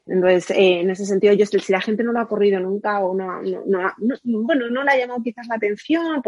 Entonces, 0.06 0.50
eh, 0.50 0.80
en 0.80 0.90
ese 0.90 1.06
sentido, 1.06 1.32
yo, 1.34 1.46
si 1.46 1.72
la 1.72 1.80
gente 1.80 2.02
no 2.02 2.12
lo 2.12 2.20
ha 2.20 2.26
corrido 2.26 2.58
nunca 2.58 3.00
o 3.00 3.14
no, 3.14 3.40
no, 3.42 3.92
bueno, 4.22 4.68
no 4.68 4.82
le 4.82 4.90
ha 4.90 4.98
llamado 4.98 5.22
quizás 5.22 5.46
la 5.46 5.54
atención, 5.54 6.20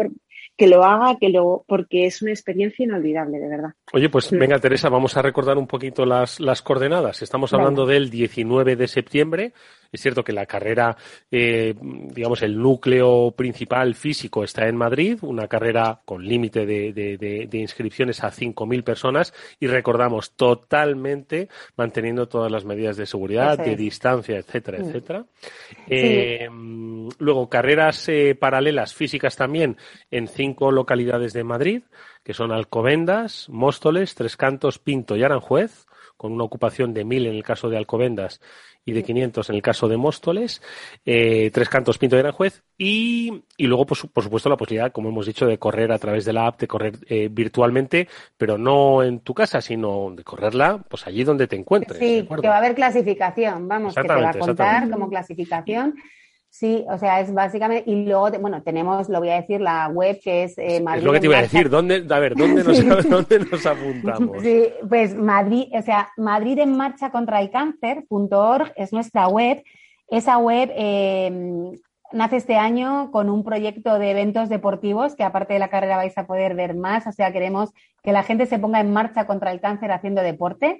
que 0.57 0.67
lo 0.67 0.83
haga, 0.83 1.17
que 1.19 1.29
lo, 1.29 1.65
porque 1.67 2.05
es 2.05 2.21
una 2.21 2.31
experiencia 2.31 2.83
inolvidable, 2.83 3.39
de 3.39 3.47
verdad. 3.49 3.69
Oye, 3.91 4.09
pues 4.09 4.31
mm. 4.31 4.37
venga, 4.37 4.59
Teresa, 4.59 4.87
vamos 4.89 5.17
a 5.17 5.21
recordar 5.21 5.57
un 5.57 5.67
poquito 5.67 6.05
las, 6.05 6.39
las 6.39 6.61
coordenadas. 6.61 7.21
Estamos 7.21 7.53
hablando 7.53 7.85
del 7.85 8.09
19 8.09 8.75
de 8.77 8.87
septiembre. 8.87 9.53
Es 9.91 10.01
cierto 10.01 10.23
que 10.23 10.33
la 10.33 10.45
carrera, 10.45 10.95
eh, 11.31 11.73
digamos, 11.79 12.41
el 12.41 12.57
núcleo 12.57 13.31
principal 13.31 13.95
físico 13.95 14.43
está 14.43 14.67
en 14.67 14.75
Madrid, 14.75 15.17
una 15.21 15.47
carrera 15.47 16.01
con 16.05 16.25
límite 16.25 16.65
de, 16.65 16.93
de, 16.93 17.17
de, 17.17 17.57
inscripciones 17.57 18.23
a 18.23 18.31
5.000 18.31 18.83
personas 18.83 19.33
y 19.59 19.67
recordamos 19.67 20.31
totalmente 20.35 21.49
manteniendo 21.75 22.27
todas 22.27 22.51
las 22.51 22.65
medidas 22.65 22.97
de 22.97 23.05
seguridad, 23.05 23.57
de 23.57 23.75
distancia, 23.75 24.37
etcétera, 24.37 24.79
mm. 24.79 24.81
etcétera. 24.81 25.25
Eh, 25.87 26.47
luego, 27.19 27.49
carreras 27.49 28.07
eh, 28.09 28.35
paralelas 28.35 28.93
físicas 28.93 29.35
también 29.35 29.77
en 30.11 30.27
cinco 30.27 30.71
localidades 30.71 31.33
de 31.33 31.43
Madrid, 31.43 31.83
que 32.23 32.33
son 32.33 32.51
Alcobendas, 32.51 33.47
Móstoles, 33.49 34.15
Tres 34.15 34.37
Cantos, 34.37 34.79
Pinto 34.79 35.15
y 35.15 35.23
Aranjuez 35.23 35.85
con 36.17 36.31
una 36.31 36.43
ocupación 36.43 36.93
de 36.93 37.05
1.000 37.05 37.27
en 37.27 37.35
el 37.35 37.43
caso 37.43 37.69
de 37.69 37.77
Alcobendas 37.77 38.41
y 38.85 38.93
de 38.93 39.03
500 39.03 39.49
en 39.49 39.55
el 39.55 39.61
caso 39.61 39.87
de 39.87 39.97
Móstoles, 39.97 40.61
eh, 41.05 41.49
Tres 41.51 41.69
Cantos, 41.69 41.97
Pinto 41.97 42.15
y 42.15 42.19
Aranjuez, 42.19 42.63
y, 42.77 43.43
y 43.57 43.65
luego, 43.65 43.87
pues, 43.87 44.05
por 44.13 44.23
supuesto, 44.23 44.47
la 44.47 44.57
posibilidad, 44.57 44.91
como 44.91 45.09
hemos 45.09 45.25
dicho, 45.25 45.47
de 45.47 45.57
correr 45.57 45.91
a 45.91 45.97
través 45.97 46.23
de 46.23 46.33
la 46.33 46.45
app, 46.45 46.59
de 46.59 46.67
correr 46.67 46.93
eh, 47.07 47.27
virtualmente, 47.31 48.07
pero 48.37 48.59
no 48.59 49.01
en 49.01 49.21
tu 49.21 49.33
casa, 49.33 49.59
sino 49.59 50.13
de 50.15 50.23
correrla 50.23 50.83
pues 50.87 51.07
allí 51.07 51.23
donde 51.23 51.47
te 51.47 51.55
encuentres. 51.55 51.99
Sí, 51.99 52.27
que 52.41 52.47
va 52.47 52.55
a 52.55 52.59
haber 52.59 52.75
clasificación, 52.75 53.67
vamos, 53.67 53.95
que 53.95 54.01
te 54.01 54.07
va 54.07 54.29
a 54.29 54.33
contar 54.37 54.89
como 54.89 55.09
clasificación. 55.09 55.95
Sí, 56.57 56.85
o 56.89 56.97
sea, 56.97 57.19
es 57.19 57.33
básicamente, 57.33 57.83
y 57.91 58.05
luego, 58.05 58.29
bueno, 58.39 58.63
tenemos, 58.63 59.09
lo 59.09 59.19
voy 59.19 59.27
a 59.27 59.41
decir, 59.41 59.59
la 59.59 59.89
web 59.89 60.17
que 60.23 60.45
es 60.45 60.57
eh, 60.57 60.79
Madrid. 60.79 60.99
Es 60.99 61.03
lo 61.03 61.11
que 61.11 61.19
te 61.19 61.25
iba 61.25 61.37
a 61.37 61.41
decir, 61.41 61.69
¿dónde, 61.69 62.05
a 62.09 62.19
ver, 62.19 62.33
¿dónde 62.33 62.63
nos, 62.63 63.09
¿dónde 63.09 63.39
nos 63.39 63.65
apuntamos? 63.65 64.41
Sí, 64.41 64.69
pues 64.87 65.13
Madrid, 65.15 65.67
o 65.77 65.81
sea, 65.81 66.11
Madrid 66.15 66.59
en 66.59 66.77
marcha 66.77 67.11
contra 67.11 67.41
el 67.41 67.51
cáncer.org 67.51 68.71
es 68.77 68.93
nuestra 68.93 69.27
web. 69.27 69.65
Esa 70.07 70.37
web 70.37 70.71
eh, 70.73 71.77
nace 72.13 72.37
este 72.37 72.55
año 72.55 73.11
con 73.11 73.29
un 73.29 73.43
proyecto 73.43 73.99
de 73.99 74.11
eventos 74.11 74.47
deportivos 74.47 75.13
que 75.17 75.25
aparte 75.25 75.55
de 75.55 75.59
la 75.59 75.67
carrera 75.67 75.97
vais 75.97 76.17
a 76.17 76.25
poder 76.25 76.55
ver 76.55 76.73
más, 76.73 77.05
o 77.05 77.11
sea, 77.11 77.33
queremos 77.33 77.71
que 78.01 78.13
la 78.13 78.23
gente 78.23 78.45
se 78.45 78.59
ponga 78.59 78.79
en 78.79 78.93
marcha 78.93 79.27
contra 79.27 79.51
el 79.51 79.59
cáncer 79.59 79.91
haciendo 79.91 80.21
deporte. 80.21 80.79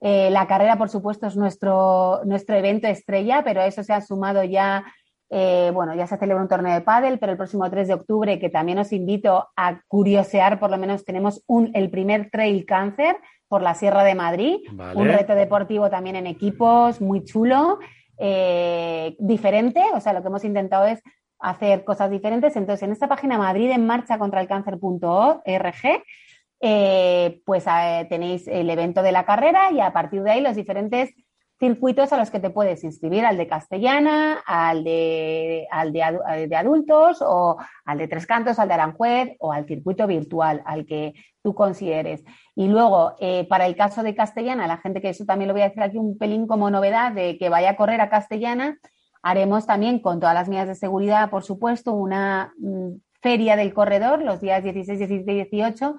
Eh, 0.00 0.30
la 0.30 0.46
carrera, 0.46 0.78
por 0.78 0.88
supuesto, 0.88 1.26
es 1.26 1.36
nuestro, 1.36 2.20
nuestro 2.26 2.54
evento 2.54 2.86
estrella, 2.86 3.42
pero 3.42 3.62
a 3.62 3.66
eso 3.66 3.82
se 3.82 3.92
ha 3.92 4.00
sumado 4.00 4.44
ya 4.44 4.84
eh, 5.28 5.70
bueno, 5.74 5.94
ya 5.94 6.06
se 6.06 6.16
celebra 6.16 6.42
un 6.42 6.48
torneo 6.48 6.72
de 6.72 6.82
pádel, 6.82 7.18
pero 7.18 7.32
el 7.32 7.38
próximo 7.38 7.68
3 7.68 7.88
de 7.88 7.94
octubre, 7.94 8.38
que 8.38 8.48
también 8.48 8.78
os 8.78 8.92
invito 8.92 9.48
a 9.56 9.80
curiosear, 9.88 10.60
por 10.60 10.70
lo 10.70 10.78
menos 10.78 11.04
tenemos 11.04 11.42
un, 11.46 11.70
el 11.74 11.90
primer 11.90 12.30
Trail 12.30 12.64
Cáncer 12.64 13.16
por 13.48 13.62
la 13.62 13.74
Sierra 13.74 14.04
de 14.04 14.14
Madrid, 14.14 14.58
un 14.94 15.08
reto 15.08 15.34
deportivo 15.34 15.90
también 15.90 16.16
en 16.16 16.26
equipos, 16.26 17.00
muy 17.00 17.24
chulo, 17.24 17.78
eh, 18.18 19.16
diferente, 19.18 19.82
o 19.94 20.00
sea, 20.00 20.12
lo 20.12 20.22
que 20.22 20.28
hemos 20.28 20.44
intentado 20.44 20.86
es 20.86 21.02
hacer 21.38 21.84
cosas 21.84 22.10
diferentes. 22.10 22.56
Entonces, 22.56 22.82
en 22.82 22.92
esta 22.92 23.08
página 23.08 23.38
Madrid 23.38 23.70
en 23.70 23.86
marcha 23.86 24.18
contra 24.18 24.40
el 24.40 24.48
cáncer.org, 24.48 26.02
eh, 26.60 27.42
pues 27.44 27.64
tenéis 28.08 28.48
el 28.48 28.70
evento 28.70 29.02
de 29.02 29.12
la 29.12 29.26
carrera 29.26 29.70
y 29.70 29.80
a 29.80 29.92
partir 29.92 30.22
de 30.22 30.30
ahí 30.30 30.40
los 30.40 30.56
diferentes 30.56 31.14
circuitos 31.58 32.12
a 32.12 32.18
los 32.18 32.30
que 32.30 32.40
te 32.40 32.50
puedes 32.50 32.84
inscribir, 32.84 33.24
al 33.24 33.36
de 33.36 33.46
castellana, 33.46 34.42
al 34.46 34.84
de, 34.84 35.66
al 35.70 35.92
de, 35.92 36.46
de, 36.48 36.56
adultos 36.56 37.22
o 37.22 37.56
al 37.84 37.98
de 37.98 38.08
Tres 38.08 38.26
Cantos, 38.26 38.58
al 38.58 38.68
de 38.68 38.74
Aranjuez 38.74 39.36
o 39.38 39.52
al 39.52 39.66
circuito 39.66 40.06
virtual, 40.06 40.62
al 40.66 40.84
que 40.84 41.14
tú 41.42 41.54
consideres. 41.54 42.24
Y 42.54 42.68
luego, 42.68 43.14
eh, 43.20 43.46
para 43.48 43.66
el 43.66 43.76
caso 43.76 44.02
de 44.02 44.14
castellana, 44.14 44.66
la 44.66 44.78
gente 44.78 45.00
que 45.00 45.10
eso 45.10 45.24
también 45.24 45.48
lo 45.48 45.54
voy 45.54 45.62
a 45.62 45.68
decir 45.68 45.82
aquí 45.82 45.96
un 45.96 46.18
pelín 46.18 46.46
como 46.46 46.70
novedad 46.70 47.12
de 47.12 47.38
que 47.38 47.48
vaya 47.48 47.70
a 47.70 47.76
correr 47.76 48.00
a 48.00 48.10
castellana, 48.10 48.78
haremos 49.22 49.66
también 49.66 50.00
con 50.00 50.20
todas 50.20 50.34
las 50.34 50.48
medidas 50.48 50.68
de 50.68 50.74
seguridad, 50.74 51.30
por 51.30 51.42
supuesto, 51.42 51.92
una 51.94 52.52
mm, 52.58 52.96
feria 53.22 53.56
del 53.56 53.72
corredor 53.72 54.22
los 54.22 54.40
días 54.40 54.62
16, 54.62 54.98
17 54.98 55.32
y 55.32 55.56
18 55.56 55.96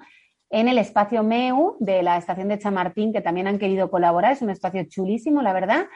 en 0.50 0.68
el 0.68 0.78
espacio 0.78 1.22
MEU 1.22 1.76
de 1.78 2.02
la 2.02 2.16
estación 2.16 2.48
de 2.48 2.58
Chamartín, 2.58 3.12
que 3.12 3.20
también 3.20 3.46
han 3.46 3.58
querido 3.58 3.90
colaborar. 3.90 4.32
Es 4.32 4.42
un 4.42 4.50
espacio 4.50 4.84
chulísimo, 4.84 5.42
la 5.42 5.52
verdad. 5.52 5.86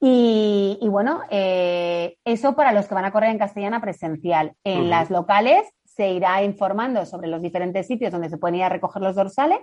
Y, 0.00 0.78
bueno, 0.88 1.22
eh, 1.30 2.16
eso 2.24 2.54
para 2.54 2.72
los 2.72 2.86
que 2.86 2.94
van 2.94 3.04
a 3.04 3.10
correr 3.10 3.30
en 3.30 3.38
castellana 3.38 3.80
presencial. 3.80 4.52
En 4.62 4.90
las 4.90 5.10
locales 5.10 5.62
se 5.84 6.10
irá 6.10 6.42
informando 6.44 7.04
sobre 7.04 7.28
los 7.28 7.42
diferentes 7.42 7.88
sitios 7.88 8.12
donde 8.12 8.28
se 8.28 8.38
pueden 8.38 8.56
ir 8.56 8.62
a 8.62 8.68
recoger 8.68 9.02
los 9.02 9.16
dorsales. 9.16 9.60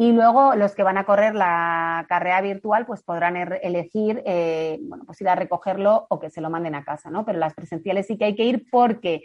Y 0.00 0.12
luego 0.12 0.54
los 0.54 0.74
que 0.74 0.84
van 0.84 0.96
a 0.96 1.04
correr 1.04 1.34
la 1.34 2.06
carrera 2.08 2.40
virtual, 2.40 2.86
pues 2.86 3.02
podrán 3.02 3.36
er, 3.36 3.60
elegir, 3.62 4.22
eh, 4.24 4.78
bueno, 4.82 5.04
pues 5.04 5.20
ir 5.20 5.28
a 5.28 5.34
recogerlo 5.34 6.06
o 6.08 6.20
que 6.20 6.30
se 6.30 6.40
lo 6.40 6.50
manden 6.50 6.76
a 6.76 6.84
casa, 6.84 7.10
¿no? 7.10 7.26
Pero 7.26 7.38
las 7.38 7.52
presenciales 7.52 8.06
sí 8.06 8.16
que 8.16 8.26
hay 8.26 8.36
que 8.36 8.44
ir 8.44 8.64
porque 8.70 9.22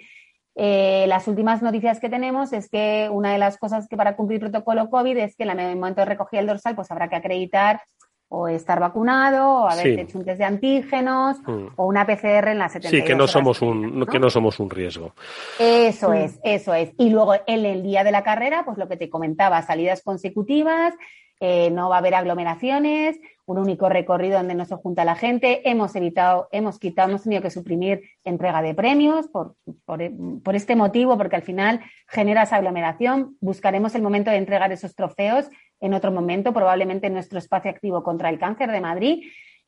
eh, 0.56 1.06
las 1.08 1.28
últimas 1.28 1.62
noticias 1.62 2.00
que 2.00 2.10
tenemos 2.10 2.54
es 2.54 2.70
que 2.70 3.10
una 3.12 3.32
de 3.32 3.40
las 3.40 3.58
cosas 3.58 3.88
que 3.88 3.98
para 3.98 4.16
cumplir 4.16 4.40
protocolo 4.40 4.90
COVID 4.90 5.18
es 5.18 5.36
que 5.36 5.44
en 5.44 5.60
el 5.60 5.76
momento 5.76 6.02
de 6.02 6.06
recogida 6.06 6.42
el 6.42 6.48
dorsal 6.48 6.76
pues 6.76 6.92
habrá 6.92 7.10
que 7.10 7.16
acreditar 7.16 7.82
o 8.30 8.48
estar 8.48 8.80
vacunado 8.80 9.62
o 9.62 9.70
haber 9.70 10.00
hecho 10.00 10.18
un 10.18 10.26
test 10.26 10.40
de 10.40 10.46
antígenos 10.46 11.38
mm. 11.46 11.68
o 11.76 11.86
una 11.86 12.06
PCR 12.06 12.50
en 12.50 12.60
la 12.60 12.70
72 12.70 12.90
Sí, 12.90 13.04
que 13.04 13.16
no 13.16 13.28
somos 13.28 13.62
un 13.62 14.06
que 14.06 14.20
no 14.20 14.30
somos 14.30 14.60
un 14.60 14.70
riesgo. 14.70 15.14
Eso 15.60 16.10
mm. 16.10 16.14
es, 16.14 16.40
eso 16.44 16.74
es. 16.74 16.94
Y 16.98 17.10
luego 17.10 17.36
en 17.46 17.66
el 17.66 17.84
día 17.84 18.04
de 18.04 18.12
la 18.12 18.24
carrera, 18.24 18.64
pues 18.66 18.78
lo 18.78 18.88
que 18.88 18.98
te 18.98 19.10
comentaba, 19.10 19.62
salidas 19.62 20.02
consecutivas, 20.02 20.96
eh, 21.40 21.70
no 21.72 21.90
va 21.90 21.98
a 21.98 22.00
haber 22.00 22.16
aglomeraciones, 22.16 23.20
un 23.46 23.58
único 23.58 23.90
recorrido 23.90 24.38
donde 24.38 24.56
no 24.56 24.66
se 24.66 24.76
junta 24.76 25.06
la 25.06 25.16
gente. 25.16 25.70
Hemos 25.70 25.96
evitado, 25.96 26.48
hemos 26.52 26.80
quitado, 26.80 27.10
hemos 27.10 27.24
tenido 27.24 27.42
que 27.42 27.50
suprimir 27.50 28.02
entrega 28.24 28.62
de 28.62 28.74
premios 28.74 29.28
por, 29.28 29.56
por, 29.86 30.56
este 30.56 30.76
motivo, 30.76 31.18
porque 31.18 31.36
al 31.36 31.42
final 31.42 31.82
genera 32.08 32.44
esa 32.44 32.58
aglomeración. 32.58 33.38
Buscaremos 33.42 33.96
el 33.96 34.02
momento 34.02 34.32
de 34.32 34.38
entregar 34.38 34.72
esos 34.72 34.96
trofeos 34.96 35.50
en 35.80 35.94
otro 35.94 36.12
momento, 36.12 36.54
probablemente 36.54 37.08
en 37.08 37.14
nuestro 37.14 37.40
espacio 37.40 37.72
activo 37.72 38.04
contra 38.04 38.30
el 38.30 38.40
cáncer 38.40 38.72
de 38.72 38.82
Madrid. 38.82 39.24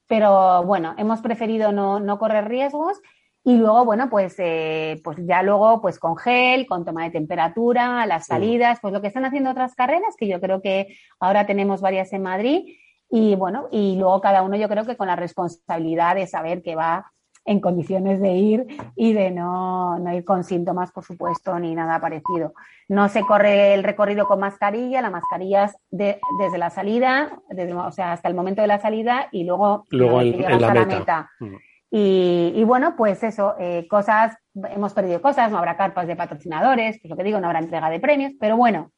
Pero 0.08 0.64
bueno, 0.64 0.96
hemos 0.98 1.22
preferido 1.22 1.72
no, 1.72 2.00
no 2.00 2.18
correr 2.18 2.48
riesgos 2.48 3.02
y 3.48 3.58
luego, 3.58 3.86
bueno, 3.86 4.10
pues, 4.10 4.34
eh, 4.40 5.00
pues 5.04 5.18
ya 5.20 5.44
luego, 5.44 5.80
pues 5.80 6.00
con 6.00 6.18
gel, 6.18 6.66
con 6.66 6.84
toma 6.84 7.04
de 7.04 7.12
temperatura, 7.12 8.04
las 8.08 8.26
salidas, 8.26 8.80
pues 8.82 8.92
lo 8.92 9.02
que 9.02 9.08
están 9.08 9.24
haciendo 9.24 9.52
otras 9.52 9.76
carreras, 9.76 10.16
que 10.18 10.28
yo 10.28 10.42
creo 10.42 10.64
que 10.64 10.98
ahora 11.20 11.46
tenemos 11.46 11.80
varias 11.80 12.12
en 12.14 12.24
Madrid, 12.24 12.76
y 13.10 13.36
bueno, 13.36 13.68
y 13.72 13.96
luego 13.98 14.22
cada 14.22 14.42
uno 14.42 14.56
yo 14.56 14.68
creo 14.68 14.86
que 14.86 14.98
con 14.98 15.08
la 15.08 15.16
responsabilidad 15.16 16.16
de 16.16 16.28
saber 16.28 16.62
que 16.62 16.76
va 16.76 17.12
en 17.46 17.60
condiciones 17.60 18.20
de 18.20 18.34
ir 18.34 18.66
y 18.96 19.14
de 19.14 19.30
no, 19.30 20.00
no, 20.00 20.14
ir 20.14 20.26
con 20.26 20.44
síntomas, 20.44 20.92
por 20.92 21.04
supuesto, 21.04 21.58
ni 21.60 21.76
nada 21.76 22.02
parecido. 22.02 22.54
No 22.88 23.08
se 23.08 23.22
corre 23.22 23.76
el 23.76 23.84
recorrido 23.84 24.28
con 24.28 24.40
mascarilla, 24.40 25.02
la 25.02 25.12
mascarilla 25.12 25.66
es 25.66 25.78
desde 25.92 26.58
la 26.58 26.72
salida, 26.72 27.40
desde, 27.50 27.74
o 27.74 27.92
sea, 27.92 28.14
hasta 28.14 28.30
el 28.30 28.36
momento 28.36 28.62
de 28.62 28.68
la 28.68 28.80
salida 28.80 29.28
y 29.32 29.44
luego, 29.44 29.86
luego 29.92 30.22
en, 30.22 30.60
la, 30.60 30.86
meta. 30.86 31.30
Mm. 31.40 31.56
Y, 31.92 32.64
bueno, 32.66 32.96
pues 32.98 33.24
eso, 33.24 33.56
eh, 33.58 33.88
cosas, 33.88 34.36
hemos 34.72 34.94
perdido 34.94 35.22
cosas, 35.22 35.50
no 35.50 35.58
habrá 35.58 35.78
carpas 35.78 36.08
de 36.08 36.16
patrocinadores, 36.16 37.00
pues 37.00 37.10
lo 37.10 37.16
que 37.16 37.24
digo, 37.24 37.40
no 37.40 37.48
habrá 37.48 37.60
entrega 37.60 37.90
de 37.90 38.02
premios, 38.02 38.34
pero 38.40 38.58
bueno, 38.58 38.92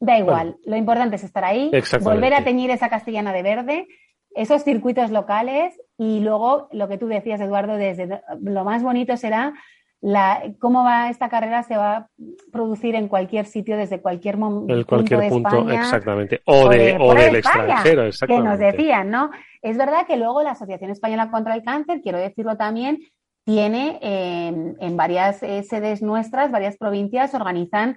da 0.00 0.18
igual. 0.18 0.56
Lo 0.64 0.76
importante 0.76 1.16
es 1.16 1.24
estar 1.24 1.44
ahí, 1.44 1.70
volver 2.02 2.34
a 2.34 2.44
teñir 2.44 2.70
esa 2.70 2.88
castellana 2.88 3.32
de 3.32 3.42
verde, 3.42 3.88
esos 4.34 4.62
circuitos 4.62 5.10
locales 5.10 5.80
y 5.96 6.20
luego 6.20 6.68
lo 6.72 6.88
que 6.88 6.98
tú 6.98 7.06
decías, 7.06 7.40
Eduardo, 7.40 7.76
desde 7.76 8.20
lo 8.42 8.64
más 8.64 8.82
bonito 8.82 9.16
será 9.16 9.54
la, 10.02 10.42
cómo 10.60 10.84
va 10.84 11.08
esta 11.08 11.28
carrera 11.28 11.62
se 11.62 11.76
va 11.76 11.96
a 11.96 12.08
producir 12.52 12.94
en 12.94 13.08
cualquier 13.08 13.46
sitio, 13.46 13.76
desde 13.76 14.00
cualquier 14.00 14.36
momento. 14.36 14.74
En 14.74 14.84
cualquier 14.84 15.28
punto, 15.28 15.70
exactamente. 15.70 16.42
O, 16.44 16.68
de, 16.68 16.96
o, 17.00 17.14
del 17.14 17.36
extranjero, 17.36 18.04
exactamente. 18.04 18.48
Que 18.48 18.50
nos 18.50 18.58
decían, 18.58 19.10
¿no? 19.10 19.30
Es 19.62 19.78
verdad 19.78 20.06
que 20.06 20.18
luego 20.18 20.42
la 20.42 20.50
Asociación 20.50 20.90
Española 20.90 21.30
contra 21.30 21.54
el 21.54 21.62
Cáncer, 21.62 22.02
quiero 22.02 22.18
decirlo 22.18 22.56
también, 22.56 22.98
tiene 23.44 23.98
en 24.02 24.96
varias 24.96 25.42
eh, 25.42 25.62
sedes 25.62 26.02
nuestras, 26.02 26.50
varias 26.50 26.76
provincias, 26.76 27.32
organizan 27.32 27.96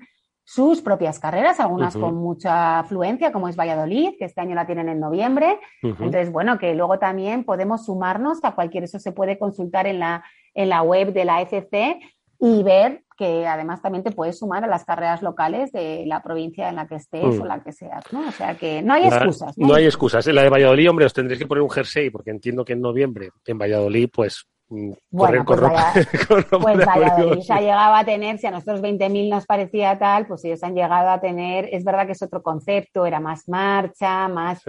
sus 0.50 0.82
propias 0.82 1.20
carreras, 1.20 1.60
algunas 1.60 1.96
con 1.96 2.16
mucha 2.16 2.80
afluencia, 2.80 3.32
como 3.32 3.50
es 3.50 3.56
Valladolid, 3.56 4.14
que 4.18 4.26
este 4.26 4.42
año 4.42 4.56
la 4.56 4.66
tienen 4.66 4.90
en 4.90 5.00
noviembre. 5.00 5.60
Entonces, 5.84 6.32
bueno, 6.32 6.58
que 6.58 6.74
luego 6.74 6.98
también 6.98 7.44
podemos 7.44 7.86
sumarnos 7.86 8.40
a 8.42 8.56
cualquier, 8.56 8.86
eso 8.86 8.98
se 8.98 9.12
puede 9.12 9.38
consultar 9.38 9.86
en 9.86 10.00
la, 10.00 10.24
en 10.56 10.70
la 10.70 10.82
web 10.82 11.14
de 11.14 11.24
la 11.24 11.44
ECC 11.44 12.00
y 12.40 12.64
ver 12.64 13.04
que 13.16 13.46
además 13.46 13.84
también 13.84 14.04
te 14.04 14.10
puedes 14.10 14.40
sumar 14.40 14.64
a 14.64 14.68
las 14.68 14.86
carreras 14.86 15.22
locales 15.22 15.72
de 15.72 16.06
la 16.08 16.24
provincia 16.24 16.68
en 16.68 16.78
la 16.78 16.88
que 16.88 16.96
estés 16.96 17.38
mm. 17.38 17.42
o 17.42 17.46
la 17.46 17.62
que 17.62 17.72
seas, 17.72 18.12
¿no? 18.12 18.28
O 18.28 18.32
sea 18.32 18.56
que 18.56 18.82
no 18.82 18.96
hay 18.96 19.04
excusas. 19.04 19.56
¿no? 19.56 19.72
hay 19.76 19.86
excusas. 19.86 20.26
En 20.26 20.34
la 20.34 20.42
de 20.42 20.50
Valladolid, 20.50 20.90
hombre, 20.90 21.06
os 21.06 21.14
tendréis 21.14 21.40
que 21.40 21.46
poner 21.46 21.62
un 21.62 21.70
jersey, 21.70 22.10
porque 22.10 22.32
entiendo 22.32 22.66
que 22.66 22.74
en 22.74 22.82
noviembre 22.82 23.30
en 23.46 23.58
Valladolid, 23.60 24.10
pues 24.12 24.48
bueno, 24.70 25.44
pues, 25.46 25.62
vaya, 25.62 25.94
pues 26.62 26.86
Valladolid 26.86 27.44
ha 27.50 27.60
llegado 27.60 27.96
a 27.96 28.06
tener, 28.06 28.38
si 28.38 28.48
a 28.48 28.52
nosotros 28.52 28.82
20.000 28.82 29.30
nos 29.30 29.46
parecía 29.46 29.98
tal, 29.98 30.28
pues 30.28 30.46
ellos 30.46 30.64
han 30.64 30.76
llegado 30.76 31.10
a 31.10 31.20
tener, 31.20 31.68
es 31.72 31.84
verdad 31.84 32.06
que 32.06 32.12
es 32.12 32.22
otro 32.22 32.44
concepto, 32.44 33.06
era 33.06 33.20
más 33.20 33.50
marcha, 33.50 34.28
más, 34.28 34.64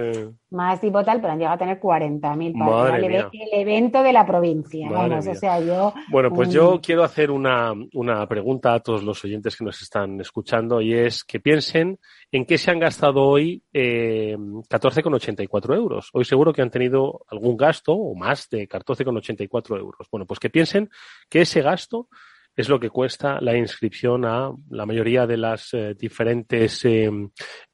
más 0.50 0.80
tipo 0.80 1.04
tal, 1.04 1.20
pero 1.20 1.34
han 1.34 1.38
llegado 1.38 1.56
a 1.56 1.58
tener 1.58 1.80
40.000 1.80 3.04
el, 3.04 3.14
el 3.14 3.60
evento 3.60 4.02
de 4.02 4.12
la 4.12 4.24
provincia. 4.24 4.88
Vamos, 4.90 5.26
o 5.26 5.34
sea, 5.34 5.60
yo, 5.60 5.92
bueno, 6.10 6.30
pues 6.30 6.50
yo 6.50 6.80
quiero 6.82 7.04
hacer 7.04 7.30
una, 7.30 7.72
una 7.94 8.26
pregunta 8.26 8.74
a 8.74 8.80
todos 8.80 9.02
los 9.02 9.22
oyentes 9.24 9.56
que 9.56 9.64
nos 9.64 9.82
están 9.82 10.20
escuchando 10.20 10.80
y 10.80 10.94
es 10.94 11.24
que 11.24 11.40
piensen 11.40 11.98
¿En 12.32 12.46
qué 12.46 12.58
se 12.58 12.70
han 12.70 12.78
gastado 12.78 13.22
hoy 13.22 13.62
eh, 13.72 14.36
14,84 14.38 15.74
euros? 15.74 16.10
Hoy 16.12 16.24
seguro 16.24 16.52
que 16.52 16.62
han 16.62 16.70
tenido 16.70 17.24
algún 17.28 17.56
gasto 17.56 17.92
o 17.92 18.14
más 18.14 18.48
de 18.48 18.68
14,84 18.68 19.78
euros. 19.78 20.06
Bueno, 20.10 20.26
pues 20.26 20.38
que 20.38 20.48
piensen 20.48 20.88
que 21.28 21.40
ese 21.40 21.60
gasto 21.60 22.08
es 22.54 22.68
lo 22.68 22.78
que 22.78 22.90
cuesta 22.90 23.40
la 23.40 23.56
inscripción 23.56 24.24
a 24.24 24.52
la 24.70 24.86
mayoría 24.86 25.26
de 25.26 25.36
las 25.36 25.72
eh, 25.72 25.94
diferentes 25.98 26.84
eh, 26.84 27.10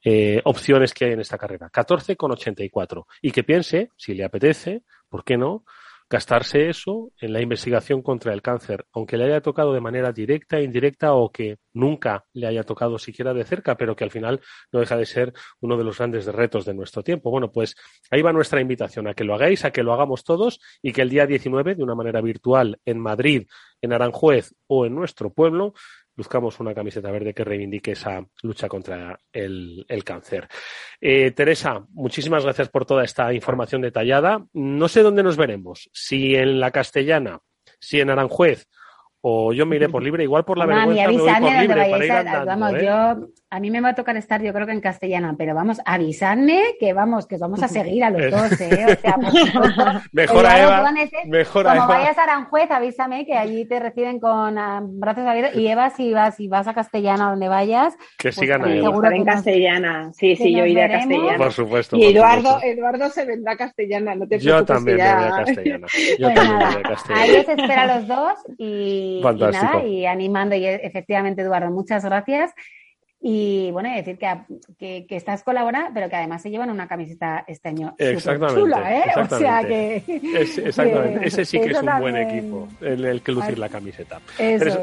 eh, 0.02 0.40
opciones 0.44 0.94
que 0.94 1.06
hay 1.06 1.12
en 1.12 1.20
esta 1.20 1.38
carrera. 1.38 1.70
14,84. 1.70 3.04
Y 3.22 3.30
que 3.30 3.44
piense, 3.44 3.90
si 3.96 4.14
le 4.14 4.24
apetece, 4.24 4.82
¿por 5.08 5.24
qué 5.24 5.36
no? 5.36 5.64
Gastarse 6.08 6.68
eso 6.68 7.12
en 7.20 7.32
la 7.32 7.40
investigación 7.40 8.00
contra 8.00 8.32
el 8.32 8.42
cáncer, 8.42 8.86
aunque 8.92 9.16
le 9.16 9.24
haya 9.24 9.40
tocado 9.40 9.72
de 9.72 9.80
manera 9.80 10.12
directa, 10.12 10.60
indirecta 10.60 11.14
o 11.14 11.30
que 11.30 11.58
nunca 11.72 12.24
le 12.32 12.46
haya 12.46 12.62
tocado 12.62 12.98
siquiera 12.98 13.34
de 13.34 13.44
cerca, 13.44 13.76
pero 13.76 13.96
que 13.96 14.04
al 14.04 14.10
final 14.10 14.40
no 14.72 14.80
deja 14.80 14.96
de 14.96 15.06
ser 15.06 15.32
uno 15.60 15.76
de 15.76 15.84
los 15.84 15.98
grandes 15.98 16.26
retos 16.26 16.64
de 16.64 16.74
nuestro 16.74 17.02
tiempo. 17.02 17.30
Bueno, 17.30 17.50
pues 17.50 17.74
ahí 18.10 18.22
va 18.22 18.32
nuestra 18.32 18.60
invitación 18.60 19.08
a 19.08 19.14
que 19.14 19.24
lo 19.24 19.34
hagáis, 19.34 19.64
a 19.64 19.72
que 19.72 19.82
lo 19.82 19.92
hagamos 19.92 20.22
todos 20.22 20.60
y 20.80 20.92
que 20.92 21.02
el 21.02 21.10
día 21.10 21.26
19, 21.26 21.74
de 21.74 21.82
una 21.82 21.94
manera 21.94 22.20
virtual, 22.20 22.78
en 22.84 23.00
Madrid, 23.00 23.46
en 23.82 23.92
Aranjuez 23.92 24.54
o 24.68 24.86
en 24.86 24.94
nuestro 24.94 25.32
pueblo, 25.32 25.74
buscamos 26.16 26.58
una 26.60 26.74
camiseta 26.74 27.10
verde 27.10 27.34
que 27.34 27.44
reivindique 27.44 27.92
esa 27.92 28.24
lucha 28.42 28.68
contra 28.68 29.18
el, 29.32 29.84
cáncer. 30.04 30.48
Eh, 31.00 31.30
Teresa, 31.32 31.84
muchísimas 31.90 32.44
gracias 32.44 32.68
por 32.68 32.86
toda 32.86 33.04
esta 33.04 33.32
información 33.32 33.82
detallada. 33.82 34.44
No 34.52 34.88
sé 34.88 35.02
dónde 35.02 35.22
nos 35.22 35.36
veremos, 35.36 35.90
si 35.92 36.34
en 36.34 36.58
la 36.60 36.70
castellana, 36.70 37.40
si 37.78 38.00
en 38.00 38.10
Aranjuez 38.10 38.66
o 39.20 39.52
yo 39.52 39.66
me 39.66 39.76
iré 39.76 39.88
por 39.88 40.02
libre, 40.04 40.22
igual 40.22 40.44
por 40.44 40.58
la 40.58 40.66
vergüenza 40.66 41.08
me 41.08 41.18
voy 41.18 41.32
por 41.40 41.52
libre 41.52 41.90
para 41.90 42.04
ir 42.04 42.12
andando, 42.12 42.46
Vamos, 42.46 42.74
¿eh? 42.74 42.84
yo, 42.84 43.28
a 43.50 43.60
mí 43.60 43.70
me 43.70 43.80
va 43.80 43.90
a 43.90 43.94
tocar 43.94 44.16
estar, 44.16 44.42
yo 44.42 44.52
creo 44.52 44.66
que 44.66 44.72
en 44.72 44.80
castellana, 44.80 45.34
pero 45.38 45.54
vamos, 45.54 45.80
avisadme 45.84 46.74
que 46.78 46.92
vamos, 46.92 47.26
que 47.26 47.38
vamos 47.38 47.62
a 47.62 47.68
seguir 47.68 48.04
a 48.04 48.10
los 48.10 48.30
dos, 48.30 48.60
¿eh? 48.60 48.86
O 48.86 49.00
sea, 49.00 49.16
mejor 50.12 50.46
a 50.46 50.62
Eva, 50.62 50.92
mejor 51.26 51.68
a 51.68 51.76
Como 51.76 51.88
vayas 51.88 52.18
a 52.18 52.24
Aranjuez, 52.24 52.70
avísame 52.70 53.24
que 53.24 53.34
allí 53.34 53.64
te 53.66 53.80
reciben 53.80 54.20
con 54.20 54.58
ah, 54.58 54.80
brazos 54.82 55.26
abiertos 55.26 55.56
y 55.56 55.68
Eva, 55.68 55.90
si 55.90 56.12
vas, 56.12 56.36
si 56.36 56.48
vas 56.48 56.66
a 56.66 56.74
castellana 56.74 57.30
donde 57.30 57.48
vayas, 57.48 57.96
que 58.18 58.28
pues 58.28 58.36
sigan 58.36 58.64
ahí. 58.64 58.80
Seguro 58.80 59.10
en 59.10 59.24
castellana, 59.24 60.12
sí, 60.12 60.36
sí, 60.36 60.54
yo 60.54 60.66
iré 60.66 60.84
a 60.84 60.90
castellana. 60.90 61.38
Por 61.38 61.52
supuesto. 61.52 61.96
Y 61.96 62.04
Eduardo, 62.04 62.60
Eduardo 62.62 63.08
se 63.10 63.24
vendrá 63.24 63.52
a 63.52 63.56
castellana, 63.56 64.14
no 64.14 64.26
te 64.26 64.38
preocupes. 64.38 64.44
Yo 64.44 64.64
también 64.64 64.98
ya... 64.98 65.16
voy 65.16 65.24
a 65.24 65.44
castellana. 65.44 65.86
Yo 66.18 66.26
pues 66.26 66.34
también 66.34 66.58
voy 66.58 66.66
a 66.66 66.82
castellana. 66.82 67.22
Ahí 67.22 67.36
os 67.36 67.48
espera 67.48 67.82
a 67.82 67.96
los 67.96 68.08
dos 68.08 68.38
y 68.58 69.06
y, 69.06 69.22
nada, 69.22 69.84
y 69.84 70.06
animando. 70.06 70.54
Y 70.54 70.66
efectivamente, 70.66 71.42
Eduardo, 71.42 71.70
muchas 71.70 72.04
gracias. 72.04 72.52
Y 73.28 73.72
bueno, 73.72 73.92
decir 73.92 74.18
que, 74.18 75.04
que, 75.08 75.16
estás 75.16 75.42
colaborando, 75.42 75.90
pero 75.92 76.08
que 76.08 76.14
además 76.14 76.42
se 76.42 76.48
llevan 76.48 76.70
una 76.70 76.86
camiseta 76.86 77.42
este 77.48 77.70
año 77.70 77.92
exactamente, 77.98 78.60
chula, 78.60 78.98
¿eh? 78.98 79.04
O 79.16 79.26
sea 79.36 79.64
que. 79.64 79.96
exactamente. 80.64 81.26
Ese 81.26 81.44
sí 81.44 81.58
que 81.58 81.72
es 81.72 81.82
un 81.82 81.98
buen 81.98 82.16
equipo, 82.16 82.68
el, 82.80 83.04
el 83.04 83.22
que 83.22 83.32
lucir 83.32 83.58
la 83.58 83.68
camiseta. 83.68 84.20
Teresa, 84.36 84.78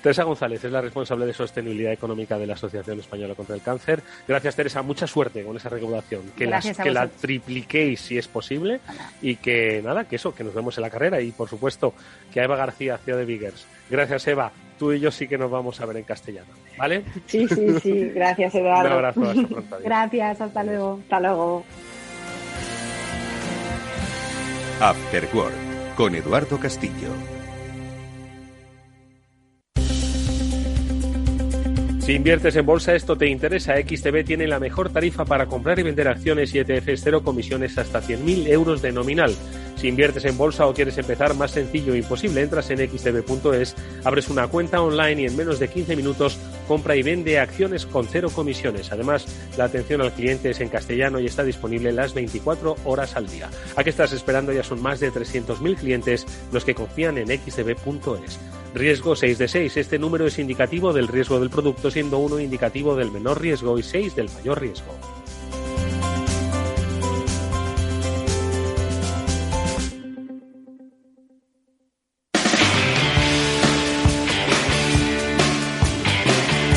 Teresa, 0.00 0.22
González 0.22 0.62
es 0.62 0.70
la 0.70 0.80
responsable 0.80 1.26
de 1.26 1.34
sostenibilidad 1.34 1.92
económica 1.92 2.38
de 2.38 2.46
la 2.46 2.54
Asociación 2.54 3.00
Española 3.00 3.34
contra 3.34 3.56
el 3.56 3.62
Cáncer. 3.62 4.00
Gracias, 4.28 4.54
Teresa. 4.54 4.80
Mucha 4.82 5.08
suerte 5.08 5.42
con 5.42 5.56
esa 5.56 5.68
recaudación. 5.68 6.22
Que, 6.36 6.46
las, 6.46 6.78
que 6.78 6.92
la 6.92 7.08
tripliquéis 7.08 8.00
si 8.00 8.16
es 8.16 8.28
posible. 8.28 8.78
Y 9.20 9.34
que 9.34 9.82
nada, 9.84 10.04
que 10.04 10.14
eso, 10.14 10.32
que 10.32 10.44
nos 10.44 10.54
vemos 10.54 10.78
en 10.78 10.82
la 10.82 10.90
carrera. 10.90 11.20
Y 11.20 11.32
por 11.32 11.48
supuesto, 11.48 11.94
que 12.32 12.38
a 12.38 12.44
Eva 12.44 12.54
García, 12.54 12.96
CEO 12.96 13.16
de 13.16 13.24
Biggers. 13.24 13.66
Gracias, 13.90 14.28
Eva 14.28 14.52
tú 14.78 14.92
y 14.92 15.00
yo 15.00 15.10
sí 15.10 15.28
que 15.28 15.36
nos 15.36 15.50
vamos 15.50 15.80
a 15.80 15.86
ver 15.86 15.96
en 15.98 16.04
castellano, 16.04 16.48
¿vale? 16.76 17.02
Sí, 17.26 17.46
sí, 17.48 17.78
sí. 17.80 18.10
Gracias, 18.14 18.54
Eduardo. 18.54 18.86
Un 18.86 18.92
abrazo, 18.92 19.22
hasta 19.24 19.48
pronto. 19.48 19.78
Gracias, 19.84 20.40
hasta 20.40 20.62
luego. 20.64 21.00
Hasta 21.02 21.20
luego. 21.20 21.64
After 24.80 25.28
Work, 25.34 25.94
con 25.96 26.14
Eduardo 26.14 26.58
Castillo. 26.58 27.37
Si 32.08 32.14
inviertes 32.14 32.56
en 32.56 32.64
bolsa, 32.64 32.94
esto 32.94 33.18
te 33.18 33.26
interesa. 33.26 33.74
XTB 33.74 34.24
tiene 34.24 34.48
la 34.48 34.58
mejor 34.58 34.88
tarifa 34.88 35.26
para 35.26 35.44
comprar 35.44 35.78
y 35.78 35.82
vender 35.82 36.08
acciones 36.08 36.54
y 36.54 36.58
ETFs, 36.58 37.02
cero 37.04 37.22
comisiones 37.22 37.76
hasta 37.76 38.00
100.000 38.00 38.48
euros 38.48 38.80
de 38.80 38.92
nominal. 38.92 39.36
Si 39.76 39.88
inviertes 39.88 40.24
en 40.24 40.38
bolsa 40.38 40.66
o 40.66 40.72
quieres 40.72 40.96
empezar, 40.96 41.34
más 41.34 41.50
sencillo 41.50 41.92
e 41.92 41.98
imposible. 41.98 42.40
Entras 42.40 42.70
en 42.70 42.78
xtb.es, 42.78 43.76
abres 44.04 44.30
una 44.30 44.48
cuenta 44.48 44.80
online 44.80 45.20
y 45.20 45.26
en 45.26 45.36
menos 45.36 45.58
de 45.58 45.68
15 45.68 45.96
minutos 45.96 46.38
compra 46.66 46.96
y 46.96 47.02
vende 47.02 47.38
acciones 47.38 47.84
con 47.84 48.06
cero 48.06 48.30
comisiones. 48.34 48.90
Además, 48.90 49.26
la 49.58 49.64
atención 49.64 50.00
al 50.00 50.12
cliente 50.12 50.48
es 50.48 50.60
en 50.60 50.70
castellano 50.70 51.20
y 51.20 51.26
está 51.26 51.44
disponible 51.44 51.92
las 51.92 52.14
24 52.14 52.76
horas 52.86 53.16
al 53.16 53.28
día. 53.28 53.50
¿A 53.76 53.84
qué 53.84 53.90
estás 53.90 54.14
esperando? 54.14 54.50
Ya 54.50 54.62
son 54.62 54.80
más 54.80 54.98
de 55.00 55.12
300.000 55.12 55.76
clientes 55.76 56.26
los 56.52 56.64
que 56.64 56.74
confían 56.74 57.18
en 57.18 57.28
xtb.es. 57.28 58.38
Riesgo 58.74 59.16
6 59.16 59.38
de 59.38 59.48
6. 59.48 59.76
Este 59.76 59.98
número 59.98 60.26
es 60.26 60.38
indicativo 60.38 60.92
del 60.92 61.08
riesgo 61.08 61.40
del 61.40 61.50
producto, 61.50 61.90
siendo 61.90 62.18
uno 62.18 62.38
indicativo 62.38 62.94
del 62.96 63.10
menor 63.10 63.40
riesgo 63.40 63.78
y 63.78 63.82
6 63.82 64.14
del 64.14 64.30
mayor 64.30 64.60
riesgo. 64.60 64.94